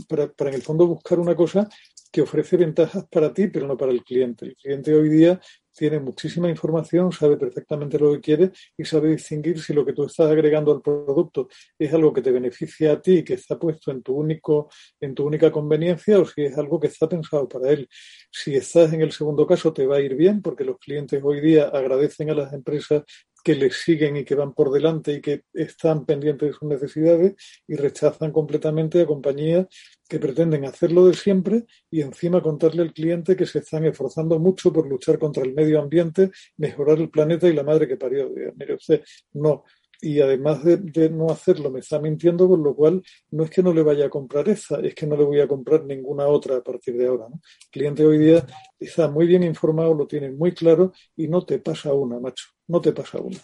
para, 0.08 0.32
para 0.32 0.50
en 0.50 0.56
el 0.56 0.62
fondo 0.62 0.88
buscar 0.88 1.20
una 1.20 1.36
cosa 1.36 1.68
que 2.12 2.22
ofrece 2.22 2.58
ventajas 2.58 3.06
para 3.10 3.34
ti, 3.34 3.48
pero 3.48 3.68
no 3.68 3.78
para 3.78 3.92
el 3.92 4.04
cliente. 4.04 4.46
El 4.46 4.56
cliente 4.56 4.94
hoy 4.94 5.10
día 5.10 5.40
tiene 5.74 6.00
muchísima 6.00 6.50
información, 6.50 7.12
sabe 7.12 7.38
perfectamente 7.38 7.98
lo 7.98 8.12
que 8.12 8.20
quiere 8.20 8.52
y 8.78 8.84
sabe 8.84 9.10
distinguir 9.10 9.62
si 9.62 9.74
lo 9.74 9.86
que 9.86 9.94
tú 9.94 10.04
estás 10.04 10.30
agregando 10.30 10.74
al 10.74 10.82
producto 10.82 11.48
es 11.80 11.94
algo 11.94 12.12
que 12.12 12.22
te 12.22 12.32
beneficia 12.32 12.92
a 12.92 13.02
ti 13.02 13.24
que 13.24 13.36
está 13.36 13.58
puesto 13.58 13.92
en 13.92 14.04
tu 14.04 14.14
único, 14.14 14.70
en 15.00 15.16
tu 15.16 15.26
única 15.26 15.50
conveniencia 15.50 16.20
o 16.20 16.26
si 16.26 16.44
es 16.44 16.58
algo 16.58 16.80
que 16.80 16.88
está 16.88 17.08
pensado 17.08 17.48
para 17.48 17.72
él. 17.72 17.88
Si 18.30 18.56
estás 18.56 18.92
en 18.92 19.02
el 19.02 19.14
segundo 19.14 19.48
caso, 19.48 19.72
te 19.72 19.88
va 19.88 19.98
a 19.98 20.02
ir 20.02 20.16
bien 20.16 20.42
porque 20.42 20.66
los 20.66 20.78
clientes 20.78 21.22
hoy 21.24 21.40
día 21.40 21.70
agradecen 21.70 22.30
a 22.30 22.36
las 22.36 22.54
empresas 22.54 23.04
que 23.44 23.56
les 23.56 23.76
siguen 23.76 24.18
y 24.18 24.26
que 24.26 24.36
van 24.36 24.54
por 24.54 24.72
delante 24.72 25.14
y 25.14 25.22
que 25.22 25.44
están 25.54 26.06
pendientes 26.06 26.50
de 26.50 26.54
sus 26.54 26.68
necesidades 26.70 27.36
y 27.68 27.76
rechazan 27.76 28.32
completamente 28.32 29.02
a 29.02 29.06
compañías 29.06 29.68
que 30.08 30.20
pretenden 30.20 30.66
hacerlo 30.66 31.06
de 31.06 31.14
siempre 31.14 31.66
y 31.90 32.02
encima 32.02 32.42
contarle 32.42 32.82
al 32.82 32.94
cliente 32.94 33.36
que 33.36 33.46
se 33.46 33.60
están 33.60 33.86
esforzando 33.86 34.40
mucho 34.40 34.72
por 34.74 34.88
luchar 34.88 35.18
contra 35.18 35.44
el 35.44 35.54
medio 35.54 35.80
ambiente, 35.80 36.32
mejorar 36.58 37.00
el 37.00 37.10
planeta 37.10 37.48
y 37.48 37.54
la 37.54 37.64
madre 37.64 37.88
que 37.88 37.98
parió. 37.98 38.30
Mire 38.56 38.76
usted, 38.76 39.04
no, 39.34 39.64
y 40.02 40.20
además 40.20 40.64
de, 40.64 41.10
no 41.10 41.30
hacerlo 41.30 41.70
me 41.70 41.80
está 41.80 42.00
mintiendo, 42.00 42.48
con 42.48 42.64
lo 42.64 42.76
cual 42.76 43.04
no 43.30 43.44
es 43.44 43.52
que 43.52 43.62
no 43.62 43.74
le 43.74 43.84
vaya 43.84 44.08
a 44.08 44.10
comprar 44.10 44.50
esa, 44.50 44.80
es 44.80 44.96
que 44.96 45.06
no 45.06 45.16
le 45.16 45.24
voy 45.24 45.40
a 45.40 45.48
comprar 45.48 45.86
ninguna 45.86 46.28
otra 46.28 46.58
a 46.58 46.64
partir 46.64 46.98
de 46.98 47.08
ahora. 47.08 47.28
El 47.28 47.70
cliente 47.70 48.06
hoy 48.06 48.18
día 48.18 48.46
está 48.80 49.08
muy 49.08 49.28
bien 49.28 49.44
informado, 49.44 49.94
lo 49.94 50.08
tiene 50.08 50.32
muy 50.32 50.54
claro 50.54 50.92
y 51.16 51.28
no 51.28 51.46
te 51.46 51.60
pasa 51.60 51.94
una, 51.94 52.20
macho, 52.20 52.46
no 52.72 52.80
te 52.80 52.94
pasa 52.94 53.20
una. 53.20 53.38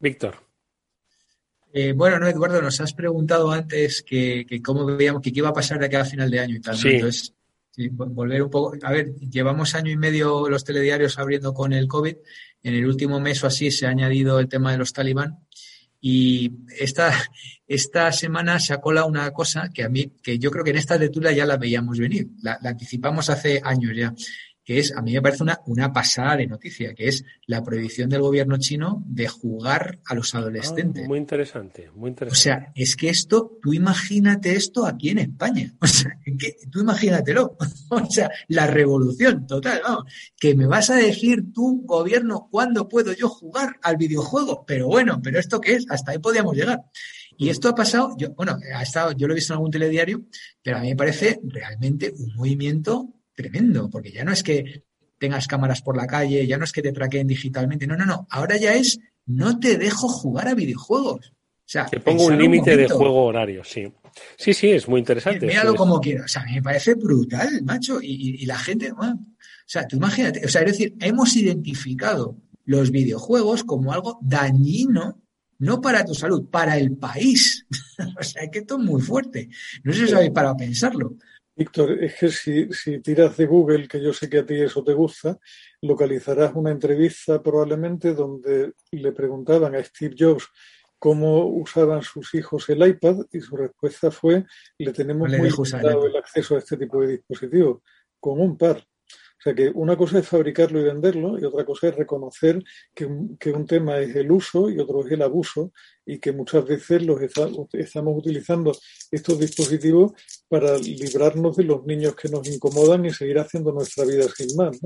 Víctor. 0.00 0.36
Eh, 1.72 1.92
bueno, 1.92 2.18
no, 2.18 2.26
Eduardo, 2.26 2.60
nos 2.60 2.80
has 2.80 2.92
preguntado 2.92 3.52
antes 3.52 4.02
que, 4.02 4.46
cómo 4.64 4.84
veíamos 4.84 5.22
que 5.22 5.32
qué 5.32 5.38
iba 5.38 5.50
a 5.50 5.54
pasar 5.54 5.78
de 5.78 5.86
aquí 5.86 5.96
a 5.96 6.04
final 6.04 6.30
de 6.30 6.40
año 6.40 6.56
y 6.56 6.60
tal. 6.60 6.76
Entonces, 6.82 7.32
Sí, 7.70 7.88
volver 7.90 8.42
un 8.42 8.48
poco. 8.48 8.74
A 8.82 8.90
ver, 8.90 9.14
llevamos 9.16 9.74
año 9.74 9.90
y 9.90 9.98
medio 9.98 10.48
los 10.48 10.64
telediarios 10.64 11.18
abriendo 11.18 11.52
con 11.52 11.74
el 11.74 11.86
COVID. 11.86 12.16
En 12.62 12.74
el 12.74 12.86
último 12.86 13.20
mes 13.20 13.44
o 13.44 13.48
así 13.48 13.70
se 13.70 13.86
ha 13.86 13.90
añadido 13.90 14.40
el 14.40 14.48
tema 14.48 14.72
de 14.72 14.78
los 14.78 14.94
talibán. 14.94 15.40
Y 16.00 16.52
esta, 16.80 17.12
esta 17.66 18.10
semana 18.12 18.58
se 18.60 18.72
ha 18.72 18.80
colado 18.80 19.06
una 19.06 19.30
cosa 19.32 19.68
que 19.74 19.84
a 19.84 19.90
mí, 19.90 20.10
que 20.22 20.38
yo 20.38 20.50
creo 20.50 20.64
que 20.64 20.70
en 20.70 20.78
esta 20.78 20.96
lectura 20.96 21.32
ya 21.32 21.44
la 21.44 21.58
veíamos 21.58 21.98
venir. 21.98 22.28
la 22.40 22.58
anticipamos 22.64 23.28
hace 23.28 23.60
años 23.62 23.92
ya 23.94 24.14
que 24.66 24.80
es, 24.80 24.92
a 24.96 25.00
mí 25.00 25.12
me 25.12 25.22
parece 25.22 25.44
una, 25.44 25.60
una 25.66 25.92
pasada 25.92 26.38
de 26.38 26.48
noticia, 26.48 26.92
que 26.92 27.06
es 27.06 27.24
la 27.46 27.62
prohibición 27.62 28.10
del 28.10 28.20
gobierno 28.20 28.58
chino 28.58 29.00
de 29.06 29.28
jugar 29.28 30.00
a 30.04 30.14
los 30.16 30.34
adolescentes. 30.34 31.04
Ah, 31.04 31.08
muy 31.08 31.18
interesante, 31.18 31.88
muy 31.94 32.08
interesante. 32.08 32.36
O 32.36 32.42
sea, 32.42 32.72
es 32.74 32.96
que 32.96 33.08
esto, 33.08 33.58
tú 33.62 33.72
imagínate 33.72 34.56
esto 34.56 34.84
aquí 34.84 35.10
en 35.10 35.18
España. 35.18 35.72
O 35.80 35.86
sea, 35.86 36.18
que, 36.24 36.56
tú 36.68 36.80
imagínatelo. 36.80 37.56
O 37.90 38.10
sea, 38.10 38.28
la 38.48 38.66
revolución 38.66 39.46
total, 39.46 39.80
vamos. 39.84 40.12
Que 40.36 40.56
me 40.56 40.66
vas 40.66 40.90
a 40.90 40.96
decir 40.96 41.52
tú, 41.54 41.82
gobierno, 41.84 42.48
cuándo 42.50 42.88
puedo 42.88 43.12
yo 43.12 43.28
jugar 43.28 43.76
al 43.82 43.96
videojuego. 43.96 44.64
Pero 44.66 44.88
bueno, 44.88 45.20
pero 45.22 45.38
esto 45.38 45.60
qué 45.60 45.74
es, 45.74 45.86
hasta 45.88 46.10
ahí 46.10 46.18
podíamos 46.18 46.56
llegar. 46.56 46.82
Y 47.38 47.50
esto 47.50 47.68
ha 47.68 47.74
pasado, 47.76 48.16
yo, 48.18 48.32
bueno, 48.32 48.58
ha 48.74 48.82
estado, 48.82 49.12
yo 49.12 49.28
lo 49.28 49.34
he 49.34 49.36
visto 49.36 49.52
en 49.52 49.58
algún 49.58 49.70
telediario, 49.70 50.24
pero 50.60 50.78
a 50.78 50.80
mí 50.80 50.88
me 50.88 50.96
parece 50.96 51.38
realmente 51.44 52.12
un 52.18 52.34
movimiento 52.34 53.15
tremendo, 53.36 53.88
porque 53.88 54.10
ya 54.10 54.24
no 54.24 54.32
es 54.32 54.42
que 54.42 54.82
tengas 55.18 55.46
cámaras 55.46 55.82
por 55.82 55.96
la 55.96 56.06
calle, 56.06 56.46
ya 56.46 56.58
no 56.58 56.64
es 56.64 56.72
que 56.72 56.82
te 56.82 56.92
traqueen 56.92 57.28
digitalmente, 57.28 57.86
no, 57.86 57.96
no, 57.96 58.04
no, 58.04 58.26
ahora 58.30 58.56
ya 58.56 58.74
es 58.74 58.98
no 59.26 59.58
te 59.58 59.76
dejo 59.76 60.08
jugar 60.08 60.48
a 60.48 60.54
videojuos. 60.54 61.32
O 61.32 61.68
sea, 61.68 61.86
te 61.86 61.98
pongo 61.98 62.26
un 62.26 62.38
límite 62.38 62.76
de 62.76 62.88
juego 62.88 63.24
horario, 63.24 63.64
sí. 63.64 63.92
Sí, 64.36 64.54
sí, 64.54 64.70
es 64.70 64.88
muy 64.88 65.00
interesante. 65.00 65.46
Míralo 65.46 65.74
como 65.74 66.00
quieras. 66.00 66.26
O 66.26 66.28
sea, 66.28 66.44
me 66.44 66.62
parece 66.62 66.94
brutal, 66.94 67.60
macho. 67.64 67.98
Y, 68.00 68.46
la 68.46 68.56
gente, 68.56 68.92
o 68.92 69.18
sea, 69.66 69.86
tú 69.86 69.96
imagínate, 69.96 70.44
o 70.44 70.48
sea, 70.48 70.62
es 70.62 70.72
decir, 70.72 70.94
hemos 71.00 71.36
identificado 71.36 72.36
los 72.64 72.92
videojuegos 72.92 73.64
como 73.64 73.92
algo 73.92 74.18
dañino, 74.22 75.20
no 75.58 75.80
para 75.80 76.04
tu 76.04 76.14
salud, 76.14 76.48
para 76.48 76.78
el 76.78 76.96
país. 76.96 77.66
o 78.18 78.22
sea, 78.22 78.48
que 78.48 78.60
esto 78.60 78.78
es 78.78 78.84
muy 78.84 79.02
fuerte. 79.02 79.48
No 79.82 79.92
sé 79.92 80.06
si 80.06 80.12
sabéis 80.12 80.30
para 80.30 80.56
pensarlo. 80.56 81.16
Víctor, 81.56 82.04
es 82.04 82.14
que 82.16 82.28
si, 82.28 82.70
si, 82.70 83.00
tiras 83.00 83.36
de 83.38 83.46
Google, 83.46 83.88
que 83.88 84.02
yo 84.02 84.12
sé 84.12 84.28
que 84.28 84.40
a 84.40 84.46
ti 84.46 84.60
eso 84.60 84.84
te 84.84 84.92
gusta, 84.92 85.38
localizarás 85.80 86.54
una 86.54 86.70
entrevista 86.70 87.42
probablemente 87.42 88.12
donde 88.12 88.74
le 88.90 89.12
preguntaban 89.12 89.74
a 89.74 89.82
Steve 89.82 90.14
Jobs 90.18 90.50
cómo 90.98 91.46
usaban 91.46 92.02
sus 92.02 92.34
hijos 92.34 92.68
el 92.68 92.86
iPad 92.86 93.26
y 93.32 93.40
su 93.40 93.56
respuesta 93.56 94.10
fue 94.10 94.44
le 94.78 94.92
tenemos 94.92 95.28
muy 95.30 95.50
limitado 95.50 96.06
el 96.06 96.16
acceso 96.16 96.56
a 96.56 96.58
este 96.58 96.76
tipo 96.76 97.00
de 97.00 97.08
dispositivos, 97.08 97.80
con 98.20 98.40
un 98.40 98.58
par. 98.58 98.86
Sea 99.46 99.54
que 99.54 99.70
una 99.72 99.96
cosa 99.96 100.18
es 100.18 100.26
fabricarlo 100.26 100.80
y 100.80 100.82
venderlo 100.82 101.38
y 101.38 101.44
otra 101.44 101.64
cosa 101.64 101.86
es 101.86 101.94
reconocer 101.94 102.64
que, 102.92 103.04
un 103.06 103.64
tema 103.64 104.00
es 104.00 104.16
el 104.16 104.32
uso 104.32 104.68
y 104.68 104.80
otro 104.80 105.06
es 105.06 105.12
el 105.12 105.22
abuso 105.22 105.70
y 106.04 106.18
que 106.18 106.32
muchas 106.32 106.64
veces 106.64 107.06
los 107.06 107.20
estamos 107.22 108.18
utilizando 108.18 108.76
estos 109.08 109.38
dispositivos 109.38 110.14
para 110.48 110.76
librarnos 110.78 111.56
de 111.56 111.62
los 111.62 111.86
niños 111.86 112.16
que 112.16 112.28
nos 112.28 112.48
incomodan 112.48 113.04
y 113.04 113.12
seguir 113.12 113.38
haciendo 113.38 113.70
nuestra 113.70 114.04
vida 114.04 114.26
sin 114.36 114.56
más. 114.56 114.80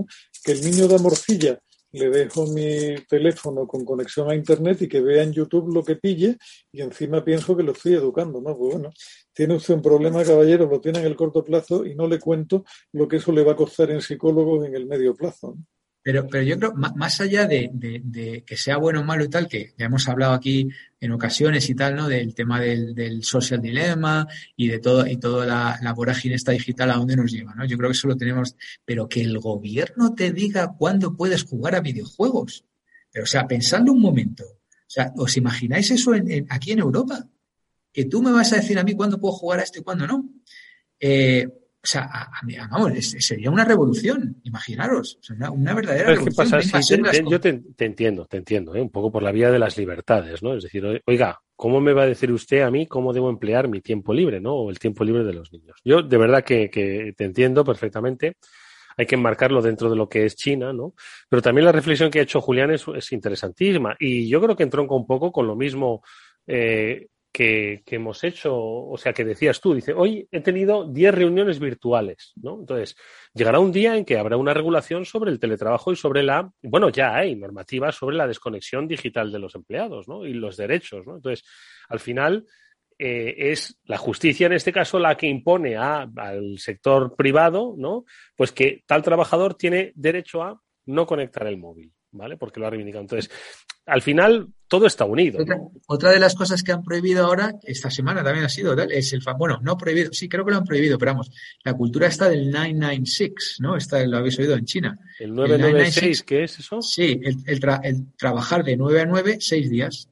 Que 0.44 0.52
el 0.52 0.60
niño 0.62 0.88
da 0.88 0.98
morcilla 0.98 1.58
le 1.92 2.10
dejo 2.10 2.46
mi 2.46 2.96
teléfono 3.08 3.66
con 3.66 3.84
conexión 3.84 4.30
a 4.30 4.34
internet 4.34 4.82
y 4.82 4.88
que 4.88 5.00
vea 5.00 5.22
en 5.22 5.32
YouTube 5.32 5.74
lo 5.74 5.82
que 5.82 5.96
pille 5.96 6.36
y 6.72 6.82
encima 6.82 7.24
pienso 7.24 7.56
que 7.56 7.62
lo 7.62 7.72
estoy 7.72 7.94
educando, 7.94 8.40
¿no? 8.40 8.56
Pues 8.56 8.74
bueno, 8.74 8.90
tiene 9.32 9.54
usted 9.54 9.74
un 9.74 9.82
problema, 9.82 10.24
caballero, 10.24 10.66
lo 10.66 10.80
tiene 10.80 11.00
en 11.00 11.06
el 11.06 11.16
corto 11.16 11.44
plazo 11.44 11.84
y 11.84 11.94
no 11.94 12.06
le 12.06 12.18
cuento 12.18 12.64
lo 12.92 13.08
que 13.08 13.16
eso 13.16 13.32
le 13.32 13.42
va 13.42 13.52
a 13.52 13.56
costar 13.56 13.90
en 13.90 14.00
psicólogos 14.00 14.66
en 14.66 14.74
el 14.74 14.86
medio 14.86 15.14
plazo. 15.14 15.56
Pero, 16.02 16.26
pero 16.28 16.42
yo 16.42 16.58
creo, 16.58 16.72
más 16.74 17.20
allá 17.20 17.46
de, 17.46 18.42
que 18.46 18.56
sea 18.56 18.78
bueno 18.78 19.00
o 19.00 19.04
malo 19.04 19.24
y 19.24 19.28
tal, 19.28 19.46
que 19.48 19.74
ya 19.76 19.86
hemos 19.86 20.08
hablado 20.08 20.32
aquí 20.32 20.68
en 20.98 21.12
ocasiones 21.12 21.68
y 21.68 21.74
tal, 21.74 21.94
¿no? 21.94 22.08
Del 22.08 22.34
tema 22.34 22.58
del, 22.58 23.22
social 23.22 23.60
dilema 23.60 24.26
y 24.56 24.68
de 24.68 24.78
todo, 24.78 25.06
y 25.06 25.18
toda 25.18 25.44
la, 25.44 25.78
la, 25.82 25.92
vorágine 25.92 26.36
esta 26.36 26.52
digital 26.52 26.90
a 26.90 26.96
dónde 26.96 27.16
nos 27.16 27.30
lleva, 27.30 27.54
¿no? 27.54 27.66
Yo 27.66 27.76
creo 27.76 27.90
que 27.90 27.96
eso 27.96 28.08
lo 28.08 28.16
tenemos, 28.16 28.56
pero 28.84 29.08
que 29.08 29.20
el 29.20 29.38
gobierno 29.38 30.14
te 30.14 30.32
diga 30.32 30.74
cuándo 30.78 31.16
puedes 31.16 31.44
jugar 31.44 31.74
a 31.74 31.80
videojuegos. 31.80 32.64
Pero, 33.12 33.24
o 33.24 33.26
sea, 33.26 33.46
pensando 33.46 33.92
un 33.92 34.00
momento, 34.00 34.44
o 34.44 34.92
sea, 34.92 35.12
¿os 35.16 35.36
imagináis 35.36 35.90
eso 35.90 36.12
aquí 36.48 36.72
en 36.72 36.78
Europa? 36.78 37.28
Que 37.92 38.06
tú 38.06 38.22
me 38.22 38.32
vas 38.32 38.52
a 38.52 38.56
decir 38.56 38.78
a 38.78 38.84
mí 38.84 38.94
cuándo 38.94 39.20
puedo 39.20 39.34
jugar 39.34 39.60
a 39.60 39.64
esto 39.64 39.80
y 39.80 39.82
cuándo 39.82 40.06
no. 40.06 40.28
Eh, 40.98 41.46
o 41.82 41.86
sea, 41.86 42.02
a, 42.02 42.28
vamos, 42.70 42.92
sería 43.18 43.50
una 43.50 43.64
revolución, 43.64 44.36
imaginaros, 44.44 45.18
una, 45.30 45.72
verdadera 45.72 46.14
revolución. 46.14 47.04
yo 47.28 47.40
te, 47.40 47.48
entiendo, 47.78 48.26
te 48.26 48.36
entiendo, 48.36 48.74
¿eh? 48.74 48.82
un 48.82 48.90
poco 48.90 49.10
por 49.10 49.22
la 49.22 49.32
vía 49.32 49.50
de 49.50 49.58
las 49.58 49.78
libertades, 49.78 50.42
¿no? 50.42 50.54
Es 50.54 50.64
decir, 50.64 51.02
oiga, 51.06 51.40
¿cómo 51.56 51.80
me 51.80 51.94
va 51.94 52.02
a 52.02 52.06
decir 52.06 52.30
usted 52.32 52.60
a 52.60 52.70
mí 52.70 52.86
cómo 52.86 53.14
debo 53.14 53.30
emplear 53.30 53.68
mi 53.68 53.80
tiempo 53.80 54.12
libre, 54.12 54.40
¿no? 54.40 54.54
O 54.56 54.70
el 54.70 54.78
tiempo 54.78 55.04
libre 55.04 55.24
de 55.24 55.32
los 55.32 55.52
niños. 55.52 55.80
Yo 55.82 56.02
de 56.02 56.18
verdad 56.18 56.44
que, 56.44 56.68
que 56.68 57.14
te 57.16 57.24
entiendo 57.24 57.64
perfectamente 57.64 58.36
hay 58.96 59.06
que 59.06 59.14
enmarcarlo 59.14 59.62
dentro 59.62 59.88
de 59.88 59.96
lo 59.96 60.08
que 60.08 60.26
es 60.26 60.36
China, 60.36 60.74
¿no? 60.74 60.94
Pero 61.30 61.40
también 61.40 61.64
la 61.64 61.72
reflexión 61.72 62.10
que 62.10 62.18
ha 62.18 62.22
hecho 62.22 62.42
Julián 62.42 62.70
es, 62.70 62.84
es 62.94 63.12
interesantísima 63.12 63.96
y 63.98 64.28
yo 64.28 64.42
creo 64.42 64.54
que 64.54 64.64
entronca 64.64 64.94
un 64.94 65.06
poco 65.06 65.32
con 65.32 65.46
lo 65.46 65.56
mismo 65.56 66.02
eh, 66.46 67.08
que, 67.32 67.82
hemos 67.86 68.24
hecho, 68.24 68.56
o 68.56 68.96
sea, 68.96 69.12
que 69.12 69.24
decías 69.24 69.60
tú, 69.60 69.74
dice, 69.74 69.92
hoy 69.92 70.26
he 70.30 70.40
tenido 70.40 70.84
10 70.84 71.14
reuniones 71.14 71.58
virtuales, 71.58 72.32
¿no? 72.36 72.58
Entonces, 72.60 72.96
llegará 73.34 73.60
un 73.60 73.72
día 73.72 73.96
en 73.96 74.04
que 74.04 74.18
habrá 74.18 74.36
una 74.36 74.54
regulación 74.54 75.04
sobre 75.04 75.30
el 75.30 75.38
teletrabajo 75.38 75.92
y 75.92 75.96
sobre 75.96 76.22
la, 76.22 76.50
bueno, 76.62 76.88
ya 76.90 77.14
hay 77.14 77.36
normativas 77.36 77.94
sobre 77.94 78.16
la 78.16 78.26
desconexión 78.26 78.88
digital 78.88 79.30
de 79.30 79.38
los 79.38 79.54
empleados, 79.54 80.08
¿no? 80.08 80.26
Y 80.26 80.34
los 80.34 80.56
derechos, 80.56 81.06
¿no? 81.06 81.16
Entonces, 81.16 81.44
al 81.88 82.00
final, 82.00 82.46
eh, 82.98 83.34
es 83.52 83.78
la 83.84 83.96
justicia 83.96 84.46
en 84.46 84.52
este 84.52 84.72
caso 84.72 84.98
la 84.98 85.16
que 85.16 85.26
impone 85.26 85.76
a, 85.76 86.08
al 86.16 86.58
sector 86.58 87.14
privado, 87.16 87.74
¿no? 87.78 88.04
Pues 88.36 88.52
que 88.52 88.82
tal 88.86 89.02
trabajador 89.02 89.54
tiene 89.54 89.92
derecho 89.94 90.42
a 90.42 90.60
no 90.86 91.06
conectar 91.06 91.46
el 91.46 91.58
móvil. 91.58 91.92
¿vale? 92.12 92.36
Porque 92.36 92.60
lo 92.60 92.66
ha 92.66 92.70
reivindicado. 92.70 93.02
Entonces, 93.02 93.30
al 93.86 94.02
final, 94.02 94.48
todo 94.70 94.86
está 94.86 95.04
unido. 95.04 95.44
Otra, 95.88 96.12
de 96.12 96.20
las 96.20 96.36
cosas 96.36 96.62
que 96.62 96.70
han 96.70 96.84
prohibido 96.84 97.26
ahora, 97.26 97.56
esta 97.64 97.90
semana 97.90 98.22
también 98.22 98.44
ha 98.44 98.48
sido, 98.48 98.72
es 98.80 99.12
el, 99.12 99.20
bueno, 99.36 99.58
no 99.62 99.76
prohibido, 99.76 100.12
sí, 100.12 100.28
creo 100.28 100.44
que 100.44 100.52
lo 100.52 100.58
han 100.58 100.64
prohibido, 100.64 100.96
pero 100.96 101.10
vamos, 101.10 101.32
la 101.64 101.74
cultura 101.74 102.06
está 102.06 102.28
del 102.28 102.52
996, 102.52 103.56
¿no? 103.58 103.76
Esta 103.76 104.06
lo 104.06 104.18
habéis 104.18 104.38
oído 104.38 104.54
en 104.54 104.64
China. 104.64 104.96
¿El 105.18 105.34
996 105.34 106.22
qué 106.22 106.44
es 106.44 106.60
eso? 106.60 106.80
Sí, 106.82 107.20
el, 107.24 107.60
trabajar 108.16 108.62
de 108.62 108.76
9 108.76 109.00
a 109.00 109.06
9, 109.06 109.38
6 109.40 109.70
días. 109.70 110.08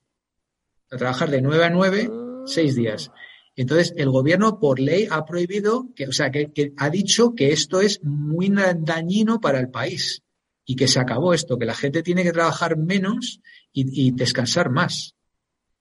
trabajar 0.89 1.31
de 1.31 1.41
9 1.41 1.65
a 1.65 1.71
9, 1.71 2.11
6 2.47 2.75
días. 2.75 3.13
Entonces, 3.55 3.95
el 3.97 4.11
gobierno 4.11 4.59
por 4.59 4.81
ley 4.81 5.07
ha 5.09 5.25
prohibido, 5.25 5.87
que, 5.95 6.09
o 6.09 6.13
sea, 6.13 6.33
que 6.33 6.73
ha 6.77 6.91
dicho 6.91 7.33
que 7.37 7.53
esto 7.53 7.81
es 7.81 8.03
muy 8.03 8.51
dañino 8.51 9.41
para 9.41 9.61
el 9.61 9.71
país 9.71 10.25
y 10.71 10.77
que 10.77 10.87
se 10.87 11.01
acabó 11.01 11.33
esto, 11.33 11.59
que 11.59 11.65
la 11.65 11.75
gente 11.75 12.03
tiene 12.03 12.23
que 12.23 12.33
trabajar 12.33 12.77
menos 12.77 13.41
y, 13.73 14.11
descansar 14.13 14.71
más. 14.71 15.15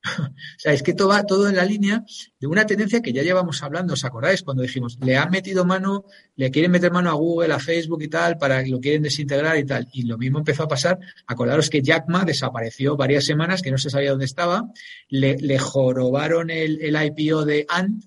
o 0.19 0.31
sea, 0.57 0.73
es 0.73 0.83
que 0.83 0.93
todo 0.93 1.09
va 1.09 1.25
todo 1.25 1.49
en 1.49 1.55
la 1.55 1.65
línea 1.65 2.03
de 2.39 2.47
una 2.47 2.65
tendencia 2.65 3.01
que 3.01 3.11
ya 3.11 3.23
llevamos 3.23 3.63
hablando, 3.63 3.93
¿os 3.93 4.05
acordáis? 4.05 4.43
Cuando 4.43 4.63
dijimos, 4.63 4.97
le 5.01 5.17
han 5.17 5.31
metido 5.31 5.65
mano, 5.65 6.05
le 6.35 6.51
quieren 6.51 6.71
meter 6.71 6.91
mano 6.91 7.09
a 7.09 7.13
Google, 7.13 7.53
a 7.53 7.59
Facebook 7.59 8.03
y 8.03 8.07
tal, 8.07 8.37
para 8.37 8.63
que 8.63 8.69
lo 8.69 8.79
quieren 8.79 9.01
desintegrar 9.01 9.57
y 9.57 9.65
tal. 9.65 9.87
Y 9.91 10.03
lo 10.03 10.17
mismo 10.17 10.39
empezó 10.39 10.63
a 10.63 10.67
pasar. 10.67 10.99
Acordaros 11.25 11.69
que 11.69 11.81
Jack 11.81 12.05
Ma 12.07 12.23
desapareció 12.23 12.95
varias 12.95 13.25
semanas, 13.25 13.61
que 13.61 13.71
no 13.71 13.77
se 13.77 13.89
sabía 13.89 14.11
dónde 14.11 14.25
estaba. 14.25 14.71
Le, 15.09 15.37
le 15.37 15.59
jorobaron 15.59 16.49
el, 16.49 16.79
el 16.81 16.95
IPO 16.95 17.45
de 17.45 17.65
Ant, 17.67 18.03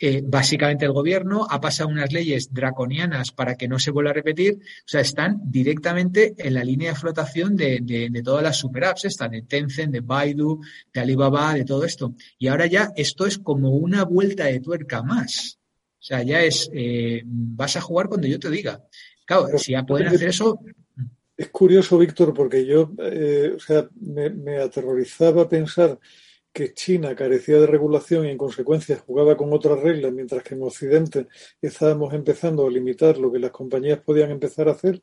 eh, 0.00 0.22
básicamente 0.24 0.84
el 0.84 0.92
gobierno 0.92 1.46
ha 1.50 1.60
pasado 1.60 1.88
unas 1.88 2.12
leyes 2.12 2.52
draconianas 2.52 3.32
para 3.32 3.56
que 3.56 3.66
no 3.66 3.80
se 3.80 3.90
vuelva 3.90 4.10
a 4.10 4.14
repetir. 4.14 4.54
O 4.54 4.86
sea, 4.88 5.00
están 5.00 5.40
directamente 5.44 6.34
en 6.38 6.54
la 6.54 6.62
línea 6.62 6.90
de 6.90 6.98
flotación 6.98 7.56
de, 7.56 7.80
de, 7.82 8.22
todas 8.22 8.42
las 8.44 8.56
super 8.56 8.84
apps, 8.84 9.06
están 9.06 9.32
de 9.32 9.42
Tencent, 9.42 9.92
de 9.92 10.00
Baidu, 10.00 10.60
de 10.92 11.00
Alibaba, 11.00 11.54
de 11.54 11.64
todo 11.64 11.84
esto. 11.84 12.14
Y 12.38 12.46
ahora 12.46 12.66
ya 12.66 12.92
esto 12.94 13.26
es 13.26 13.38
como 13.38 13.70
una 13.70 14.04
vuelta 14.04 14.44
de 14.44 14.60
tuerca 14.60 15.02
más. 15.02 15.58
O 15.98 16.02
sea, 16.02 16.22
ya 16.22 16.42
es, 16.42 16.70
eh, 16.72 17.22
vas 17.24 17.76
a 17.76 17.80
jugar 17.80 18.08
cuando 18.08 18.28
yo 18.28 18.38
te 18.38 18.50
diga. 18.50 18.84
Claro, 19.26 19.58
si 19.58 19.72
ya 19.72 19.84
pueden 19.84 20.08
hacer 20.08 20.28
eso. 20.28 20.60
Es 21.36 21.48
curioso, 21.48 21.98
Víctor, 21.98 22.32
porque 22.32 22.64
yo, 22.64 22.92
eh, 22.98 23.52
o 23.56 23.58
sea, 23.60 23.88
me, 24.00 24.30
me 24.30 24.58
aterrorizaba 24.58 25.48
pensar 25.48 25.98
que 26.52 26.74
China 26.74 27.14
carecía 27.14 27.58
de 27.60 27.66
regulación 27.66 28.26
y 28.26 28.30
en 28.30 28.38
consecuencia 28.38 28.98
jugaba 28.98 29.36
con 29.36 29.52
otras 29.52 29.80
reglas, 29.80 30.12
mientras 30.12 30.42
que 30.42 30.54
en 30.54 30.62
Occidente 30.62 31.26
estábamos 31.60 32.14
empezando 32.14 32.66
a 32.66 32.70
limitar 32.70 33.18
lo 33.18 33.30
que 33.30 33.38
las 33.38 33.50
compañías 33.50 34.00
podían 34.00 34.30
empezar 34.30 34.68
a 34.68 34.72
hacer, 34.72 35.02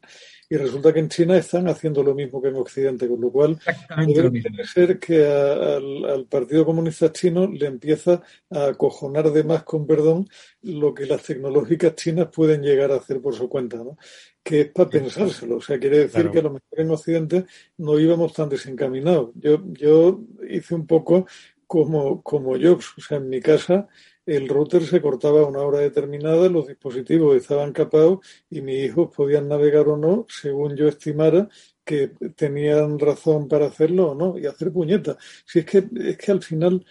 y 0.50 0.58
resulta 0.58 0.94
que 0.94 1.00
en 1.00 1.10
China 1.10 1.38
están 1.38 1.68
haciendo 1.68 2.04
lo 2.04 2.14
mismo 2.14 2.42
que 2.42 2.50
en 2.50 2.56
Occidente, 2.56 3.08
con 3.08 3.22
lo 3.22 3.32
cual 3.32 3.60
debe 4.08 4.66
ser 4.66 5.00
que 5.00 5.26
al, 5.26 6.26
Partido 6.30 6.66
Comunista 6.66 7.12
Chino 7.12 7.48
le 7.48 7.68
empieza 7.68 8.22
a 8.50 8.68
acojonar 8.68 9.32
de 9.32 9.44
más, 9.44 9.64
con 9.64 9.88
perdón, 9.88 10.28
lo 10.62 10.94
que 10.94 11.06
las 11.06 11.24
tecnológicas 11.24 11.96
chinas 11.96 12.28
pueden 12.32 12.62
llegar 12.62 12.92
a 12.92 12.98
hacer 12.98 13.22
por 13.22 13.36
su 13.36 13.50
cuenta, 13.50 13.78
¿no? 13.78 13.98
que 14.46 14.62
es 14.62 14.72
para 14.72 14.90
pensárselo. 14.90 15.58
O 15.58 15.62
sea, 15.62 15.80
quiere 15.80 16.08
decir 16.08 16.30
que 16.30 16.38
a 16.38 16.44
lo 16.44 16.52
mejor 16.52 16.80
en 16.80 16.92
Occidente 16.92 17.46
no 17.78 18.00
íbamos 18.00 18.32
tan 18.34 18.48
desencaminados. 18.48 19.32
Yo, 19.34 19.60
yo 19.74 20.22
hice 20.48 20.76
un 20.76 20.86
poco 20.86 21.26
como, 21.66 22.22
como 22.22 22.52
Jobs. 22.52 22.94
O 22.96 23.02
sea, 23.02 23.18
en 23.18 23.28
mi 23.28 23.42
casa 23.42 23.88
el 24.26 24.48
router 24.50 24.84
se 24.86 25.02
cortaba 25.02 25.42
a 25.42 25.46
una 25.46 25.62
hora 25.62 25.80
determinada, 25.80 26.50
los 26.50 26.68
dispositivos 26.68 27.36
estaban 27.36 27.72
capados 27.74 28.20
y 28.50 28.62
mis 28.62 28.86
hijos 28.86 29.10
podían 29.16 29.48
navegar 29.48 29.88
o 29.88 29.98
no, 29.98 30.26
según 30.30 30.76
yo 30.76 30.88
estimara 30.88 31.48
que 31.84 32.08
tenían 32.36 32.98
razón 32.98 33.48
para 33.48 33.68
hacerlo 33.68 34.12
o 34.12 34.16
no, 34.16 34.38
y 34.40 34.48
hacer 34.48 34.72
puñetas. 34.74 35.18
Si 35.46 35.60
es 35.60 35.66
que, 35.66 35.88
es 35.96 36.18
que 36.18 36.32
al 36.32 36.42
final 36.42 36.84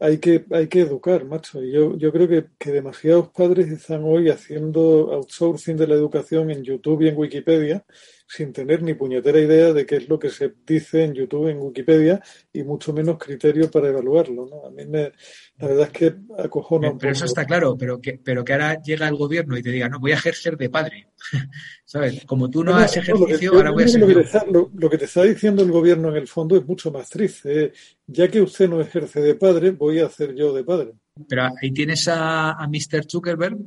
hay 0.00 0.18
que, 0.18 0.44
hay 0.50 0.66
que 0.66 0.80
educar, 0.80 1.24
macho. 1.24 1.62
Y 1.62 1.72
yo, 1.72 1.96
yo 1.96 2.12
creo 2.12 2.28
que, 2.28 2.46
que 2.58 2.72
demasiados 2.72 3.28
padres 3.30 3.68
están 3.68 4.02
hoy 4.04 4.28
haciendo 4.28 5.12
outsourcing 5.12 5.76
de 5.76 5.86
la 5.86 5.94
educación 5.94 6.50
en 6.50 6.64
YouTube 6.64 7.02
y 7.02 7.08
en 7.08 7.16
Wikipedia 7.16 7.84
sin 8.30 8.52
tener 8.52 8.80
ni 8.80 8.94
puñetera 8.94 9.40
idea 9.40 9.72
de 9.72 9.84
qué 9.84 9.96
es 9.96 10.08
lo 10.08 10.16
que 10.16 10.30
se 10.30 10.54
dice 10.64 11.02
en 11.02 11.14
YouTube, 11.14 11.48
en 11.48 11.58
Wikipedia, 11.58 12.22
y 12.52 12.62
mucho 12.62 12.92
menos 12.92 13.18
criterio 13.18 13.68
para 13.68 13.88
evaluarlo. 13.88 14.46
¿no? 14.46 14.66
A 14.66 14.70
mí 14.70 14.86
me, 14.86 15.10
la 15.56 15.66
verdad 15.66 15.88
es 15.88 15.90
que 15.90 16.14
acojona 16.38 16.92
un 16.92 16.98
Pero 16.98 17.10
eso 17.10 17.24
está 17.24 17.44
claro, 17.44 17.76
pero 17.76 18.00
que, 18.00 18.20
pero 18.22 18.44
que 18.44 18.52
ahora 18.52 18.80
llega 18.80 19.08
el 19.08 19.16
gobierno 19.16 19.58
y 19.58 19.62
te 19.62 19.70
diga, 19.70 19.88
no, 19.88 19.98
voy 19.98 20.12
a 20.12 20.14
ejercer 20.14 20.56
de 20.56 20.70
padre. 20.70 21.08
¿Sabes? 21.84 22.24
Como 22.24 22.48
tú 22.48 22.62
no, 22.62 22.76
has 22.76 22.96
ejercicio, 22.96 23.52
ahora 23.52 23.72
voy 23.72 23.82
a 23.82 23.88
ser. 23.88 24.00
Lo 24.00 24.06
que, 24.06 24.20
está, 24.20 24.46
lo, 24.46 24.90
que, 24.90 24.98
te 24.98 25.06
está, 25.06 25.24
diciendo 25.24 25.64
el 25.64 25.72
gobierno 25.72 26.10
en 26.10 26.16
el 26.16 26.28
fondo 26.28 26.56
es 26.56 26.64
mucho 26.64 26.92
más 26.92 27.10
triste. 27.10 27.72
Ya 28.06 28.28
que 28.28 28.40
usted 28.40 28.68
no 28.68 28.80
ejerce 28.80 29.20
de 29.20 29.34
padre, 29.34 29.72
voy 29.72 29.98
a 29.98 30.06
hacer 30.06 30.36
yo 30.36 30.52
de 30.52 30.62
padre. 30.62 30.92
Pero 31.28 31.48
ahí 31.60 31.72
tienes 31.72 32.06
a, 32.06 32.52
a 32.52 32.68
Mr. 32.68 33.10
Zuckerberg 33.10 33.58